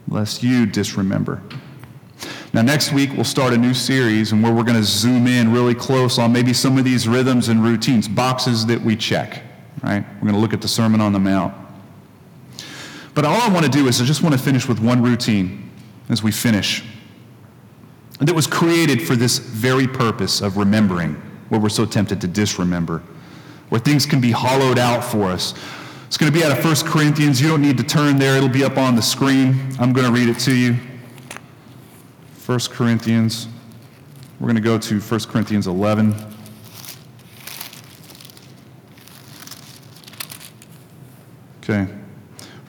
lest 0.07 0.43
you 0.43 0.66
disremember. 0.66 1.43
Now, 2.53 2.61
next 2.61 2.93
week, 2.93 3.09
we'll 3.14 3.25
start 3.25 3.55
a 3.55 3.57
new 3.57 3.73
series 3.73 4.33
and 4.33 4.43
where 4.43 4.53
we're 4.53 4.64
going 4.64 4.77
to 4.77 4.85
zoom 4.85 5.27
in 5.27 5.51
really 5.51 5.75
close 5.75 6.18
on 6.18 6.31
maybe 6.31 6.53
some 6.53 6.77
of 6.77 6.85
these 6.85 7.09
rhythms 7.09 7.49
and 7.49 7.64
routines, 7.64 8.07
boxes 8.07 8.66
that 8.66 8.83
we 8.83 8.97
check, 8.97 9.45
right? 9.83 10.05
We're 10.16 10.29
going 10.29 10.35
to 10.35 10.41
look 10.41 10.53
at 10.53 10.61
the 10.61 10.68
Sermon 10.68 11.01
on 11.01 11.14
the 11.14 11.20
Mount. 11.20 11.55
But 13.14 13.25
all 13.25 13.41
I 13.41 13.49
want 13.49 13.64
to 13.64 13.73
do 13.73 13.89
is 13.89 13.99
I 13.99 14.05
just 14.05 14.23
want 14.23 14.35
to 14.37 14.43
finish 14.43 14.68
with 14.68 14.79
one 14.79 15.03
routine 15.03 15.70
as 16.11 16.23
we 16.23 16.33
finish 16.33 16.85
that 18.29 18.35
was 18.35 18.47
created 18.47 19.03
for 19.03 19.16
this 19.16 19.39
very 19.39 19.87
purpose 19.87 20.41
of 20.41 20.57
remembering 20.57 21.14
where 21.49 21.61
we're 21.61 21.68
so 21.68 21.85
tempted 21.85 22.20
to 22.20 22.29
disremember, 22.29 23.03
where 23.68 23.81
things 23.81 24.07
can 24.07 24.20
be 24.20 24.31
hollowed 24.31 24.79
out 24.79 25.05
for 25.05 25.25
us. 25.25 25.55
It's 26.07 26.16
going 26.16 26.31
to 26.31 26.39
be 26.39 26.45
out 26.45 26.57
of 26.57 26.64
1 26.64 26.77
Corinthians. 26.91 27.41
You 27.41 27.49
don't 27.49 27.62
need 27.62 27.77
to 27.79 27.83
turn 27.83 28.18
there, 28.18 28.37
it'll 28.37 28.49
be 28.49 28.64
up 28.64 28.79
on 28.79 28.95
the 28.95 29.03
screen. 29.03 29.75
I'm 29.81 29.93
going 29.93 30.07
to 30.07 30.12
read 30.12 30.29
it 30.29 30.39
to 30.41 30.55
you. 30.55 30.77
1 32.47 32.59
Corinthians. 32.70 33.49
We're 34.39 34.47
going 34.47 34.57
to 34.57 34.61
go 34.61 34.79
to 34.79 35.01
1 35.01 35.20
Corinthians 35.20 35.66
11. 35.66 36.14
Okay. 41.62 41.87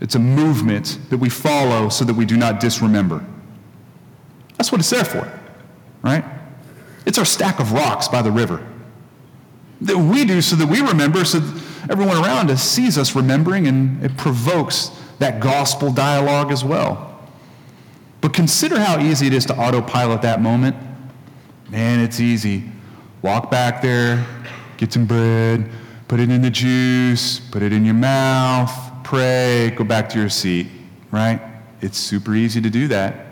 It's 0.00 0.14
a 0.14 0.18
movement 0.18 0.98
that 1.10 1.18
we 1.18 1.28
follow 1.28 1.88
so 1.88 2.04
that 2.04 2.14
we 2.14 2.24
do 2.24 2.36
not 2.36 2.60
disremember. 2.60 3.24
That's 4.56 4.70
what 4.70 4.80
it's 4.80 4.90
there 4.90 5.04
for, 5.04 5.30
right? 6.02 6.24
It's 7.06 7.18
our 7.18 7.24
stack 7.24 7.60
of 7.60 7.72
rocks 7.72 8.08
by 8.08 8.22
the 8.22 8.30
river 8.30 8.66
that 9.84 9.96
we 9.96 10.24
do 10.24 10.40
so 10.40 10.56
that 10.56 10.66
we 10.66 10.80
remember, 10.80 11.24
so 11.24 11.38
everyone 11.90 12.16
around 12.16 12.50
us 12.50 12.62
sees 12.62 12.96
us 12.96 13.14
remembering, 13.14 13.66
and 13.66 14.02
it 14.02 14.16
provokes 14.16 14.90
that 15.18 15.40
gospel 15.40 15.92
dialogue 15.92 16.50
as 16.50 16.64
well. 16.64 17.20
But 18.20 18.32
consider 18.32 18.80
how 18.80 19.00
easy 19.00 19.26
it 19.26 19.34
is 19.34 19.44
to 19.46 19.56
autopilot 19.56 20.22
that 20.22 20.40
moment. 20.40 20.76
Man, 21.68 22.00
it's 22.00 22.20
easy. 22.20 22.70
Walk 23.22 23.50
back 23.50 23.82
there, 23.82 24.24
get 24.76 24.92
some 24.92 25.06
bread, 25.06 25.70
put 26.08 26.20
it 26.20 26.30
in 26.30 26.40
the 26.40 26.50
juice, 26.50 27.40
put 27.40 27.62
it 27.62 27.72
in 27.72 27.84
your 27.84 27.94
mouth, 27.94 28.83
pray, 29.14 29.70
go 29.76 29.84
back 29.84 30.08
to 30.08 30.18
your 30.18 30.28
seat, 30.28 30.66
right? 31.12 31.40
It's 31.80 31.96
super 31.96 32.34
easy 32.34 32.60
to 32.60 32.68
do 32.68 32.88
that. 32.88 33.26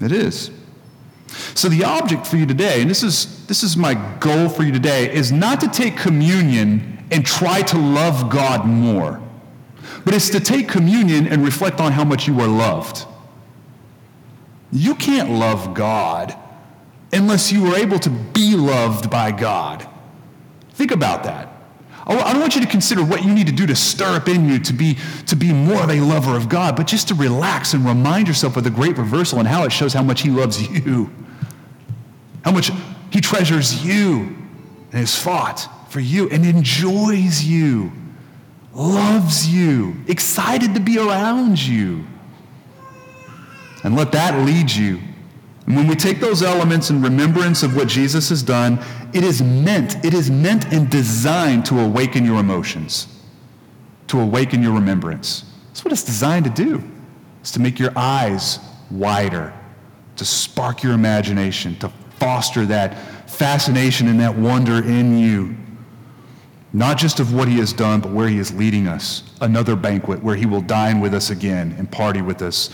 It 0.00 0.12
is. 0.12 0.52
So 1.54 1.68
the 1.68 1.82
object 1.82 2.28
for 2.28 2.36
you 2.36 2.46
today, 2.46 2.82
and 2.82 2.88
this 2.88 3.02
is 3.02 3.44
this 3.46 3.64
is 3.64 3.76
my 3.76 3.94
goal 4.20 4.48
for 4.48 4.62
you 4.62 4.70
today, 4.70 5.12
is 5.12 5.32
not 5.32 5.60
to 5.62 5.68
take 5.68 5.96
communion 5.96 7.04
and 7.10 7.26
try 7.26 7.62
to 7.62 7.76
love 7.76 8.30
God 8.30 8.64
more. 8.64 9.20
But 10.04 10.14
it's 10.14 10.30
to 10.30 10.40
take 10.40 10.68
communion 10.68 11.26
and 11.26 11.44
reflect 11.44 11.80
on 11.80 11.90
how 11.90 12.04
much 12.04 12.28
you 12.28 12.40
are 12.40 12.46
loved. 12.46 13.06
You 14.70 14.94
can't 14.94 15.30
love 15.30 15.74
God 15.74 16.36
unless 17.12 17.50
you 17.50 17.66
are 17.72 17.76
able 17.76 17.98
to 17.98 18.10
be 18.10 18.54
loved 18.54 19.10
by 19.10 19.32
God. 19.32 19.88
Think 20.74 20.92
about 20.92 21.24
that. 21.24 21.51
I 22.06 22.32
don't 22.32 22.40
want 22.40 22.54
you 22.54 22.60
to 22.60 22.66
consider 22.66 23.04
what 23.04 23.24
you 23.24 23.32
need 23.32 23.46
to 23.46 23.52
do 23.52 23.66
to 23.66 23.76
stir 23.76 24.16
up 24.16 24.28
in 24.28 24.48
you 24.48 24.58
to 24.58 24.72
be, 24.72 24.98
to 25.26 25.36
be 25.36 25.52
more 25.52 25.82
of 25.82 25.90
a 25.90 26.00
lover 26.00 26.36
of 26.36 26.48
God, 26.48 26.74
but 26.74 26.86
just 26.86 27.08
to 27.08 27.14
relax 27.14 27.74
and 27.74 27.84
remind 27.84 28.26
yourself 28.26 28.56
of 28.56 28.64
the 28.64 28.70
great 28.70 28.98
reversal 28.98 29.38
and 29.38 29.46
how 29.46 29.64
it 29.64 29.72
shows 29.72 29.92
how 29.92 30.02
much 30.02 30.22
He 30.22 30.30
loves 30.30 30.60
you, 30.68 31.10
how 32.44 32.50
much 32.50 32.72
He 33.10 33.20
treasures 33.20 33.84
you 33.84 34.36
and 34.90 34.94
has 34.94 35.16
fought 35.16 35.68
for 35.90 36.00
you 36.00 36.28
and 36.30 36.44
enjoys 36.44 37.44
you, 37.44 37.92
loves 38.74 39.48
you, 39.48 39.96
excited 40.08 40.74
to 40.74 40.80
be 40.80 40.98
around 40.98 41.60
you 41.62 42.04
and 43.84 43.96
let 43.96 44.12
that 44.12 44.44
lead 44.44 44.70
you. 44.70 45.00
And 45.66 45.76
when 45.76 45.86
we 45.86 45.94
take 45.94 46.20
those 46.20 46.42
elements 46.42 46.90
in 46.90 47.00
remembrance 47.00 47.62
of 47.62 47.76
what 47.76 47.88
Jesus 47.88 48.28
has 48.30 48.42
done, 48.42 48.78
it 49.12 49.22
is 49.22 49.42
meant, 49.42 50.04
it 50.04 50.12
is 50.12 50.30
meant 50.30 50.72
and 50.72 50.90
designed 50.90 51.64
to 51.66 51.80
awaken 51.80 52.24
your 52.24 52.40
emotions, 52.40 53.06
to 54.08 54.20
awaken 54.20 54.62
your 54.62 54.72
remembrance. 54.72 55.44
That's 55.68 55.84
what 55.84 55.92
it's 55.92 56.04
designed 56.04 56.44
to 56.46 56.50
do. 56.50 56.82
It's 57.40 57.52
to 57.52 57.60
make 57.60 57.78
your 57.78 57.92
eyes 57.96 58.58
wider, 58.90 59.52
to 60.16 60.24
spark 60.24 60.82
your 60.82 60.94
imagination, 60.94 61.76
to 61.78 61.88
foster 62.18 62.66
that 62.66 63.30
fascination 63.30 64.08
and 64.08 64.20
that 64.20 64.36
wonder 64.36 64.84
in 64.84 65.18
you. 65.18 65.56
Not 66.72 66.98
just 66.98 67.20
of 67.20 67.34
what 67.34 67.48
he 67.48 67.58
has 67.58 67.72
done, 67.72 68.00
but 68.00 68.12
where 68.12 68.28
he 68.28 68.38
is 68.38 68.52
leading 68.54 68.88
us. 68.88 69.22
Another 69.40 69.76
banquet 69.76 70.22
where 70.22 70.36
he 70.36 70.46
will 70.46 70.62
dine 70.62 71.00
with 71.00 71.14
us 71.14 71.30
again 71.30 71.74
and 71.78 71.90
party 71.90 72.22
with 72.22 72.42
us 72.42 72.68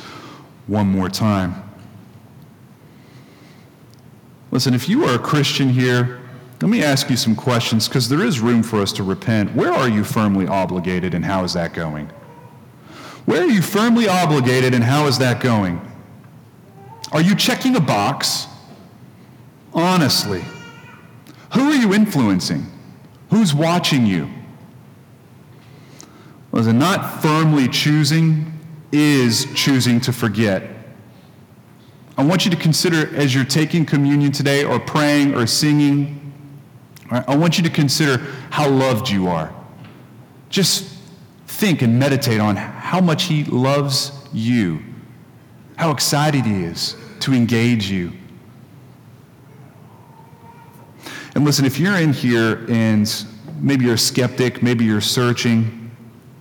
one 0.66 0.86
more 0.86 1.08
time. 1.08 1.67
Listen, 4.50 4.74
if 4.74 4.88
you 4.88 5.04
are 5.04 5.14
a 5.14 5.18
Christian 5.18 5.68
here, 5.68 6.20
let 6.60 6.68
me 6.70 6.82
ask 6.82 7.08
you 7.08 7.16
some 7.16 7.36
questions 7.36 7.86
because 7.86 8.08
there 8.08 8.24
is 8.24 8.40
room 8.40 8.62
for 8.62 8.80
us 8.80 8.92
to 8.94 9.02
repent. 9.02 9.54
Where 9.54 9.72
are 9.72 9.88
you 9.88 10.02
firmly 10.02 10.46
obligated 10.46 11.14
and 11.14 11.24
how 11.24 11.44
is 11.44 11.52
that 11.52 11.72
going? 11.72 12.10
Where 13.26 13.42
are 13.42 13.48
you 13.48 13.62
firmly 13.62 14.08
obligated 14.08 14.74
and 14.74 14.82
how 14.82 15.06
is 15.06 15.18
that 15.18 15.40
going? 15.40 15.80
Are 17.12 17.20
you 17.20 17.34
checking 17.34 17.76
a 17.76 17.80
box? 17.80 18.46
Honestly. 19.72 20.42
Who 21.54 21.70
are 21.70 21.76
you 21.76 21.94
influencing? 21.94 22.66
Who's 23.30 23.54
watching 23.54 24.06
you? 24.06 24.28
Listen, 26.52 26.78
not 26.78 27.22
firmly 27.22 27.68
choosing 27.68 28.58
is 28.90 29.46
choosing 29.54 30.00
to 30.00 30.12
forget. 30.12 30.77
I 32.18 32.24
want 32.24 32.44
you 32.44 32.50
to 32.50 32.56
consider 32.56 33.14
as 33.14 33.32
you're 33.32 33.44
taking 33.44 33.86
communion 33.86 34.32
today 34.32 34.64
or 34.64 34.80
praying 34.80 35.36
or 35.36 35.46
singing, 35.46 36.32
I 37.10 37.36
want 37.36 37.56
you 37.56 37.62
to 37.62 37.70
consider 37.70 38.18
how 38.50 38.68
loved 38.68 39.08
you 39.08 39.28
are. 39.28 39.54
Just 40.50 40.98
think 41.46 41.80
and 41.80 41.96
meditate 41.96 42.40
on 42.40 42.56
how 42.56 43.00
much 43.00 43.24
He 43.24 43.44
loves 43.44 44.10
you, 44.32 44.82
how 45.76 45.92
excited 45.92 46.44
He 46.44 46.64
is 46.64 46.96
to 47.20 47.32
engage 47.32 47.88
you. 47.88 48.12
And 51.36 51.44
listen, 51.44 51.64
if 51.64 51.78
you're 51.78 51.96
in 51.96 52.12
here 52.12 52.66
and 52.68 53.08
maybe 53.60 53.84
you're 53.84 53.94
a 53.94 53.98
skeptic, 53.98 54.60
maybe 54.60 54.84
you're 54.84 55.00
searching, 55.00 55.87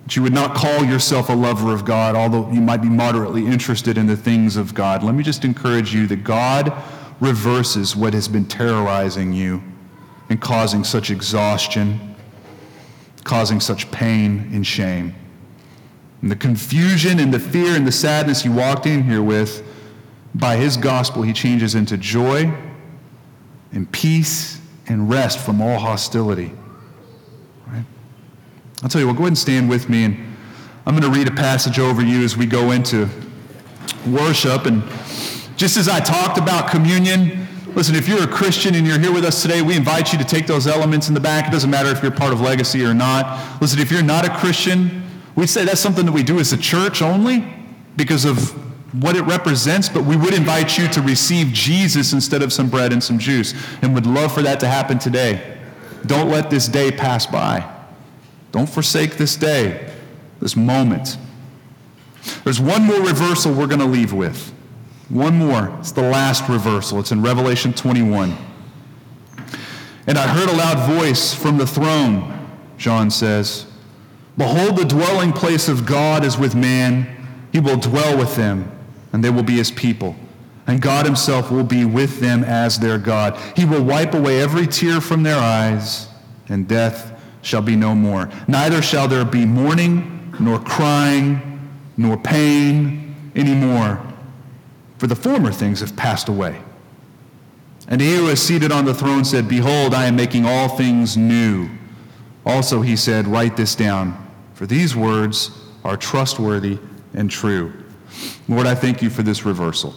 that 0.08 0.16
you 0.16 0.24
would 0.24 0.34
not 0.34 0.56
call 0.56 0.86
yourself 0.86 1.28
a 1.28 1.34
lover 1.34 1.74
of 1.74 1.84
God, 1.84 2.16
although 2.16 2.50
you 2.50 2.62
might 2.62 2.82
be 2.82 2.88
moderately 2.88 3.46
interested 3.46 3.98
in 3.98 4.08
the 4.08 4.16
things 4.16 4.56
of 4.56 4.74
God. 4.74 5.04
Let 5.04 5.16
me 5.16 5.22
just 5.22 5.44
encourage 5.44 5.94
you 5.94 6.08
that 6.08 6.24
God 6.24 6.72
reverses 7.20 7.94
what 7.94 8.14
has 8.14 8.30
been 8.30 8.46
terrorizing 8.46 9.34
you 9.34 9.62
and 10.30 10.40
causing 10.40 10.86
such 10.86 11.12
exhaustion, 11.12 12.16
causing 13.26 13.60
such 13.60 13.92
pain 13.92 14.50
and 14.54 14.66
shame. 14.66 15.14
And 16.22 16.32
the 16.32 16.38
confusion 16.38 17.20
and 17.20 17.34
the 17.34 17.40
fear 17.40 17.76
and 17.76 17.86
the 17.86 17.92
sadness 17.92 18.46
you 18.46 18.54
walked 18.54 18.86
in 18.86 19.04
here 19.04 19.22
with, 19.22 19.62
by 20.34 20.56
his 20.56 20.78
gospel, 20.78 21.22
he 21.22 21.34
changes 21.34 21.76
into 21.76 21.98
joy 21.98 22.50
and 23.74 23.92
peace 23.92 24.62
and 24.88 25.10
rest 25.10 25.38
from 25.40 25.62
all 25.62 25.80
hostility. 25.80 26.54
I'll 28.84 28.90
tell 28.90 29.02
you, 29.02 29.08
what, 29.08 29.16
go 29.16 29.24
ahead 29.24 29.30
and 29.30 29.38
stand 29.38 29.70
with 29.70 29.90
me, 29.90 30.04
and 30.04 30.38
I'm 30.86 30.96
going 30.98 31.12
to 31.12 31.20
read 31.20 31.28
a 31.28 31.36
passage 31.36 31.80
over 31.80 32.02
you 32.02 32.24
as 32.24 32.38
we 32.38 32.46
go 32.46 32.72
into 32.72 33.10
worship. 34.06 34.68
And 34.68 34.84
just 35.56 35.78
as 35.78 35.90
I 35.90 36.00
talked 36.00 36.38
about 36.38 36.70
communion, 36.70 37.48
listen, 37.74 37.96
if 37.96 38.08
you're 38.08 38.24
a 38.24 38.28
Christian 38.28 38.76
and 38.76 38.86
you're 38.86 39.00
here 39.00 39.12
with 39.12 39.26
us 39.26 39.42
today, 39.42 39.64
we 39.64 39.76
invite 39.76 40.14
you 40.14 40.20
to 40.20 40.24
take 40.24 40.46
those 40.46 40.68
elements 40.68 41.08
in 41.08 41.16
the 41.16 41.20
back. 41.20 41.48
It 41.48 41.52
doesn't 41.52 41.72
matter 41.72 41.90
if 41.90 42.04
you're 42.04 42.12
part 42.12 42.34
of 42.34 42.40
Legacy 42.40 42.84
or 42.86 42.94
not. 42.94 43.62
Listen, 43.62 43.80
if 43.80 43.92
you're 43.92 44.04
not 44.04 44.28
a 44.28 44.38
Christian, 44.38 45.04
we 45.36 45.48
say 45.48 45.66
that's 45.66 45.82
something 45.82 46.06
that 46.06 46.12
we 46.12 46.24
do 46.24 46.40
as 46.40 46.54
a 46.54 46.58
church 46.58 47.02
only 47.02 47.52
because 47.96 48.26
of 48.26 48.52
what 49.02 49.16
it 49.16 49.24
represents, 49.24 49.90
but 49.90 50.04
we 50.04 50.16
would 50.16 50.34
invite 50.36 50.78
you 50.78 50.88
to 50.90 51.02
receive 51.02 51.48
Jesus 51.48 52.14
instead 52.14 52.44
of 52.44 52.54
some 52.54 52.70
bread 52.70 52.94
and 52.94 53.04
some 53.04 53.18
juice, 53.18 53.54
and 53.82 53.96
would 53.96 54.06
love 54.06 54.34
for 54.34 54.44
that 54.44 54.60
to 54.60 54.68
happen 54.68 55.00
today. 55.00 55.58
Don't 56.06 56.30
let 56.30 56.50
this 56.50 56.68
day 56.68 56.92
pass 56.92 57.26
by. 57.26 57.74
Don't 58.58 58.66
forsake 58.66 59.18
this 59.18 59.36
day, 59.36 59.88
this 60.40 60.56
moment. 60.56 61.20
There's 62.44 62.60
one 62.60 62.86
more 62.86 63.00
reversal 63.02 63.54
we're 63.54 63.68
going 63.68 63.82
to 63.82 63.86
leave 63.86 64.14
with. 64.14 64.52
One 65.10 65.36
more. 65.36 65.78
It's 65.80 65.92
the 65.92 66.02
last 66.02 66.50
reversal. 66.50 67.00
It's 67.00 67.12
in 67.12 67.22
Revelation 67.22 67.72
21. 67.72 68.36
And 70.08 70.18
I 70.18 70.28
heard 70.28 70.50
a 70.50 70.54
loud 70.54 70.92
voice 70.92 71.36
from 71.36 71.60
the 71.60 71.68
throne, 71.68 72.50
John 72.80 73.12
says 73.12 73.68
Behold, 74.40 74.78
the 74.78 74.86
dwelling 74.86 75.34
place 75.34 75.70
of 75.70 75.86
God 75.86 76.26
is 76.26 76.40
with 76.40 76.56
man. 76.56 77.28
He 77.52 77.60
will 77.60 77.78
dwell 77.78 78.18
with 78.18 78.36
them 78.36 78.72
and 79.14 79.24
they 79.24 79.30
will 79.30 79.44
be 79.44 79.58
his 79.58 79.70
people. 79.70 80.16
And 80.66 80.82
God 80.82 81.06
himself 81.06 81.52
will 81.52 81.64
be 81.64 81.86
with 81.86 82.20
them 82.20 82.44
as 82.44 82.80
their 82.80 82.98
God. 82.98 83.38
He 83.56 83.66
will 83.66 83.84
wipe 83.84 84.16
away 84.16 84.42
every 84.42 84.66
tear 84.66 85.00
from 85.00 85.22
their 85.22 85.38
eyes, 85.38 86.08
and 86.50 86.68
death 86.68 87.14
shall 87.48 87.62
be 87.62 87.78
no 87.78 87.96
more. 87.96 88.30
Neither 88.50 88.82
shall 88.82 89.08
there 89.08 89.24
be 89.24 89.46
mourning, 89.46 90.36
nor 90.38 90.60
crying, 90.60 91.42
nor 91.96 92.18
pain 92.18 93.16
anymore, 93.36 94.02
for 94.98 95.08
the 95.08 95.16
former 95.16 95.52
things 95.54 95.80
have 95.80 95.96
passed 95.96 96.28
away. 96.28 96.62
And 97.88 98.02
he 98.02 98.16
who 98.16 98.28
is 98.28 98.42
seated 98.42 98.74
on 98.74 98.84
the 98.84 98.94
throne 98.94 99.24
said, 99.24 99.48
Behold, 99.48 99.94
I 99.94 100.08
am 100.08 100.18
making 100.18 100.46
all 100.46 100.68
things 100.68 101.16
new. 101.16 101.70
Also 102.46 102.82
he 102.82 102.98
said, 102.98 103.26
Write 103.28 103.56
this 103.56 103.76
down, 103.76 104.30
for 104.54 104.66
these 104.66 104.94
words 104.94 105.52
are 105.86 105.96
trustworthy 105.96 106.78
and 107.14 107.32
true. 107.32 107.72
Lord, 108.50 108.68
I 108.68 108.76
thank 108.76 109.02
you 109.02 109.10
for 109.10 109.24
this 109.24 109.46
reversal. 109.46 109.96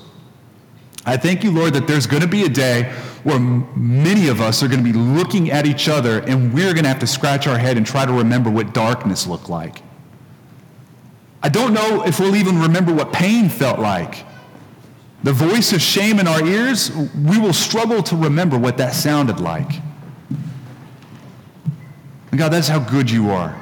I 1.06 1.16
thank 1.16 1.42
you, 1.42 1.50
Lord, 1.50 1.72
that 1.74 1.86
there's 1.86 2.06
going 2.06 2.22
to 2.22 2.28
be 2.28 2.44
a 2.44 2.48
day 2.48 2.92
where 3.22 3.38
many 3.38 4.28
of 4.28 4.40
us 4.40 4.62
are 4.62 4.68
going 4.68 4.84
to 4.84 4.92
be 4.92 4.96
looking 4.96 5.50
at 5.50 5.66
each 5.66 5.88
other 5.88 6.20
and 6.20 6.52
we're 6.52 6.72
going 6.72 6.84
to 6.84 6.88
have 6.88 6.98
to 7.00 7.06
scratch 7.06 7.46
our 7.46 7.58
head 7.58 7.76
and 7.76 7.86
try 7.86 8.04
to 8.04 8.12
remember 8.12 8.50
what 8.50 8.74
darkness 8.74 9.26
looked 9.26 9.48
like. 9.48 9.82
I 11.42 11.48
don't 11.48 11.72
know 11.72 12.04
if 12.04 12.20
we'll 12.20 12.36
even 12.36 12.58
remember 12.58 12.92
what 12.92 13.12
pain 13.12 13.48
felt 13.48 13.78
like. 13.78 14.26
The 15.22 15.32
voice 15.32 15.72
of 15.72 15.80
shame 15.80 16.18
in 16.18 16.26
our 16.26 16.44
ears, 16.46 16.90
we 17.14 17.38
will 17.38 17.52
struggle 17.52 18.02
to 18.04 18.16
remember 18.16 18.58
what 18.58 18.76
that 18.78 18.94
sounded 18.94 19.40
like. 19.40 19.70
God, 22.36 22.50
that's 22.50 22.68
how 22.68 22.78
good 22.78 23.10
you 23.10 23.30
are. 23.30 23.56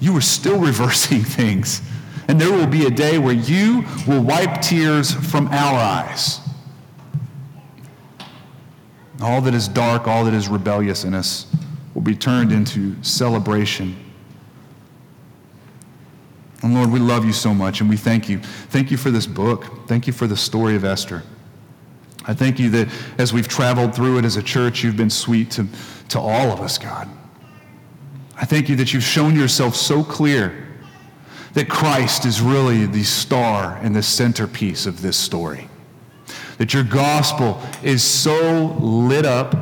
You 0.00 0.16
are 0.16 0.20
still 0.20 0.58
reversing 0.60 1.22
things. 1.22 1.82
And 2.28 2.40
there 2.40 2.52
will 2.52 2.66
be 2.66 2.86
a 2.86 2.90
day 2.90 3.18
where 3.18 3.34
you 3.34 3.84
will 4.06 4.22
wipe 4.22 4.60
tears 4.60 5.12
from 5.12 5.48
our 5.48 5.78
eyes. 5.78 6.39
All 9.20 9.40
that 9.42 9.54
is 9.54 9.68
dark, 9.68 10.06
all 10.06 10.24
that 10.24 10.34
is 10.34 10.48
rebellious 10.48 11.04
in 11.04 11.14
us 11.14 11.46
will 11.94 12.02
be 12.02 12.14
turned 12.14 12.52
into 12.52 13.02
celebration. 13.02 13.96
And 16.62 16.74
Lord, 16.74 16.90
we 16.90 16.98
love 16.98 17.24
you 17.24 17.32
so 17.32 17.54
much 17.54 17.80
and 17.80 17.88
we 17.88 17.96
thank 17.96 18.28
you. 18.28 18.38
Thank 18.38 18.90
you 18.90 18.96
for 18.96 19.10
this 19.10 19.26
book. 19.26 19.86
Thank 19.86 20.06
you 20.06 20.12
for 20.12 20.26
the 20.26 20.36
story 20.36 20.76
of 20.76 20.84
Esther. 20.84 21.22
I 22.26 22.34
thank 22.34 22.58
you 22.58 22.68
that 22.70 22.88
as 23.18 23.32
we've 23.32 23.48
traveled 23.48 23.94
through 23.94 24.18
it 24.18 24.24
as 24.24 24.36
a 24.36 24.42
church, 24.42 24.84
you've 24.84 24.96
been 24.96 25.10
sweet 25.10 25.50
to, 25.52 25.66
to 26.10 26.20
all 26.20 26.52
of 26.52 26.60
us, 26.60 26.76
God. 26.76 27.08
I 28.36 28.44
thank 28.44 28.68
you 28.68 28.76
that 28.76 28.92
you've 28.92 29.02
shown 29.02 29.34
yourself 29.34 29.74
so 29.74 30.04
clear 30.04 30.68
that 31.54 31.68
Christ 31.68 32.26
is 32.26 32.40
really 32.40 32.86
the 32.86 33.02
star 33.02 33.78
and 33.82 33.96
the 33.96 34.02
centerpiece 34.02 34.86
of 34.86 35.02
this 35.02 35.16
story. 35.16 35.69
That 36.60 36.74
your 36.74 36.84
gospel 36.84 37.58
is 37.82 38.02
so 38.02 38.76
lit 38.80 39.24
up 39.24 39.54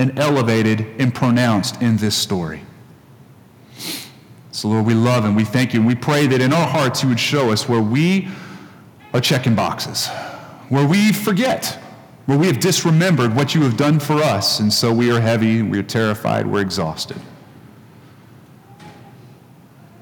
and 0.00 0.18
elevated 0.18 0.84
and 0.98 1.14
pronounced 1.14 1.80
in 1.80 1.96
this 1.96 2.16
story. 2.16 2.62
So, 4.50 4.66
Lord, 4.66 4.84
we 4.84 4.94
love 4.94 5.24
and 5.24 5.36
we 5.36 5.44
thank 5.44 5.72
you. 5.72 5.78
And 5.78 5.86
we 5.86 5.94
pray 5.94 6.26
that 6.26 6.40
in 6.40 6.52
our 6.52 6.66
hearts 6.66 7.04
you 7.04 7.08
would 7.08 7.20
show 7.20 7.52
us 7.52 7.68
where 7.68 7.80
we 7.80 8.26
are 9.14 9.20
checking 9.20 9.54
boxes, 9.54 10.08
where 10.70 10.84
we 10.84 11.12
forget, 11.12 11.78
where 12.26 12.36
we 12.36 12.48
have 12.48 12.58
disremembered 12.58 13.36
what 13.36 13.54
you 13.54 13.62
have 13.62 13.76
done 13.76 14.00
for 14.00 14.14
us. 14.14 14.58
And 14.58 14.72
so 14.72 14.92
we 14.92 15.12
are 15.12 15.20
heavy, 15.20 15.62
we 15.62 15.78
are 15.78 15.84
terrified, 15.84 16.48
we're 16.48 16.62
exhausted. 16.62 17.22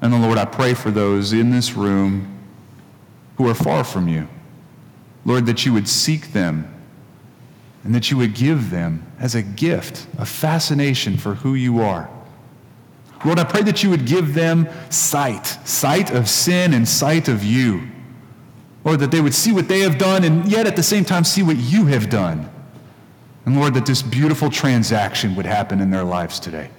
And 0.01 0.11
the 0.11 0.17
Lord, 0.17 0.39
I 0.39 0.45
pray 0.45 0.73
for 0.73 0.89
those 0.89 1.31
in 1.31 1.51
this 1.51 1.73
room 1.73 2.39
who 3.37 3.47
are 3.47 3.53
far 3.53 3.83
from 3.83 4.07
you. 4.07 4.27
Lord, 5.29 5.45
that 5.45 5.63
you 5.63 5.73
would 5.73 5.87
seek 5.87 6.33
them 6.33 6.73
and 7.83 7.93
that 7.93 8.09
you 8.09 8.17
would 8.17 8.33
give 8.33 8.71
them 8.71 9.05
as 9.19 9.35
a 9.35 9.43
gift 9.43 10.07
a 10.17 10.25
fascination 10.25 11.17
for 11.17 11.35
who 11.35 11.53
you 11.53 11.81
are. 11.81 12.09
Lord, 13.23 13.37
I 13.37 13.43
pray 13.43 13.61
that 13.61 13.83
you 13.83 13.91
would 13.91 14.07
give 14.07 14.33
them 14.33 14.67
sight, 14.89 15.45
sight 15.65 16.09
of 16.09 16.27
sin 16.27 16.73
and 16.73 16.87
sight 16.87 17.27
of 17.27 17.43
you. 17.43 17.87
Lord, 18.83 19.01
that 19.01 19.11
they 19.11 19.21
would 19.21 19.35
see 19.35 19.51
what 19.51 19.67
they 19.67 19.81
have 19.81 19.99
done 19.99 20.23
and 20.23 20.51
yet 20.51 20.65
at 20.65 20.75
the 20.75 20.81
same 20.81 21.05
time 21.05 21.23
see 21.23 21.43
what 21.43 21.57
you 21.57 21.85
have 21.85 22.09
done. 22.09 22.49
And 23.45 23.55
Lord, 23.55 23.75
that 23.75 23.85
this 23.85 24.01
beautiful 24.01 24.49
transaction 24.49 25.35
would 25.35 25.45
happen 25.45 25.79
in 25.79 25.91
their 25.91 26.03
lives 26.03 26.39
today. 26.39 26.71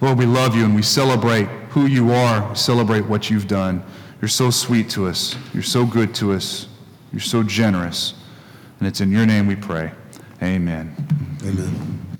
Lord, 0.00 0.16
we 0.16 0.24
love 0.24 0.56
you 0.56 0.64
and 0.64 0.74
we 0.74 0.80
celebrate 0.80 1.44
who 1.68 1.84
you 1.84 2.10
are. 2.10 2.48
We 2.48 2.54
celebrate 2.54 3.04
what 3.04 3.28
you've 3.28 3.48
done. 3.48 3.84
You're 4.22 4.28
so 4.28 4.48
sweet 4.48 4.88
to 4.90 5.06
us. 5.06 5.36
You're 5.52 5.62
so 5.62 5.84
good 5.84 6.14
to 6.14 6.32
us. 6.32 6.68
You're 7.12 7.20
so 7.20 7.42
generous. 7.42 8.14
And 8.78 8.88
it's 8.88 9.00
in 9.00 9.10
your 9.10 9.26
name 9.26 9.46
we 9.46 9.56
pray. 9.56 9.92
Amen. 10.42 10.94
Amen. 11.42 12.15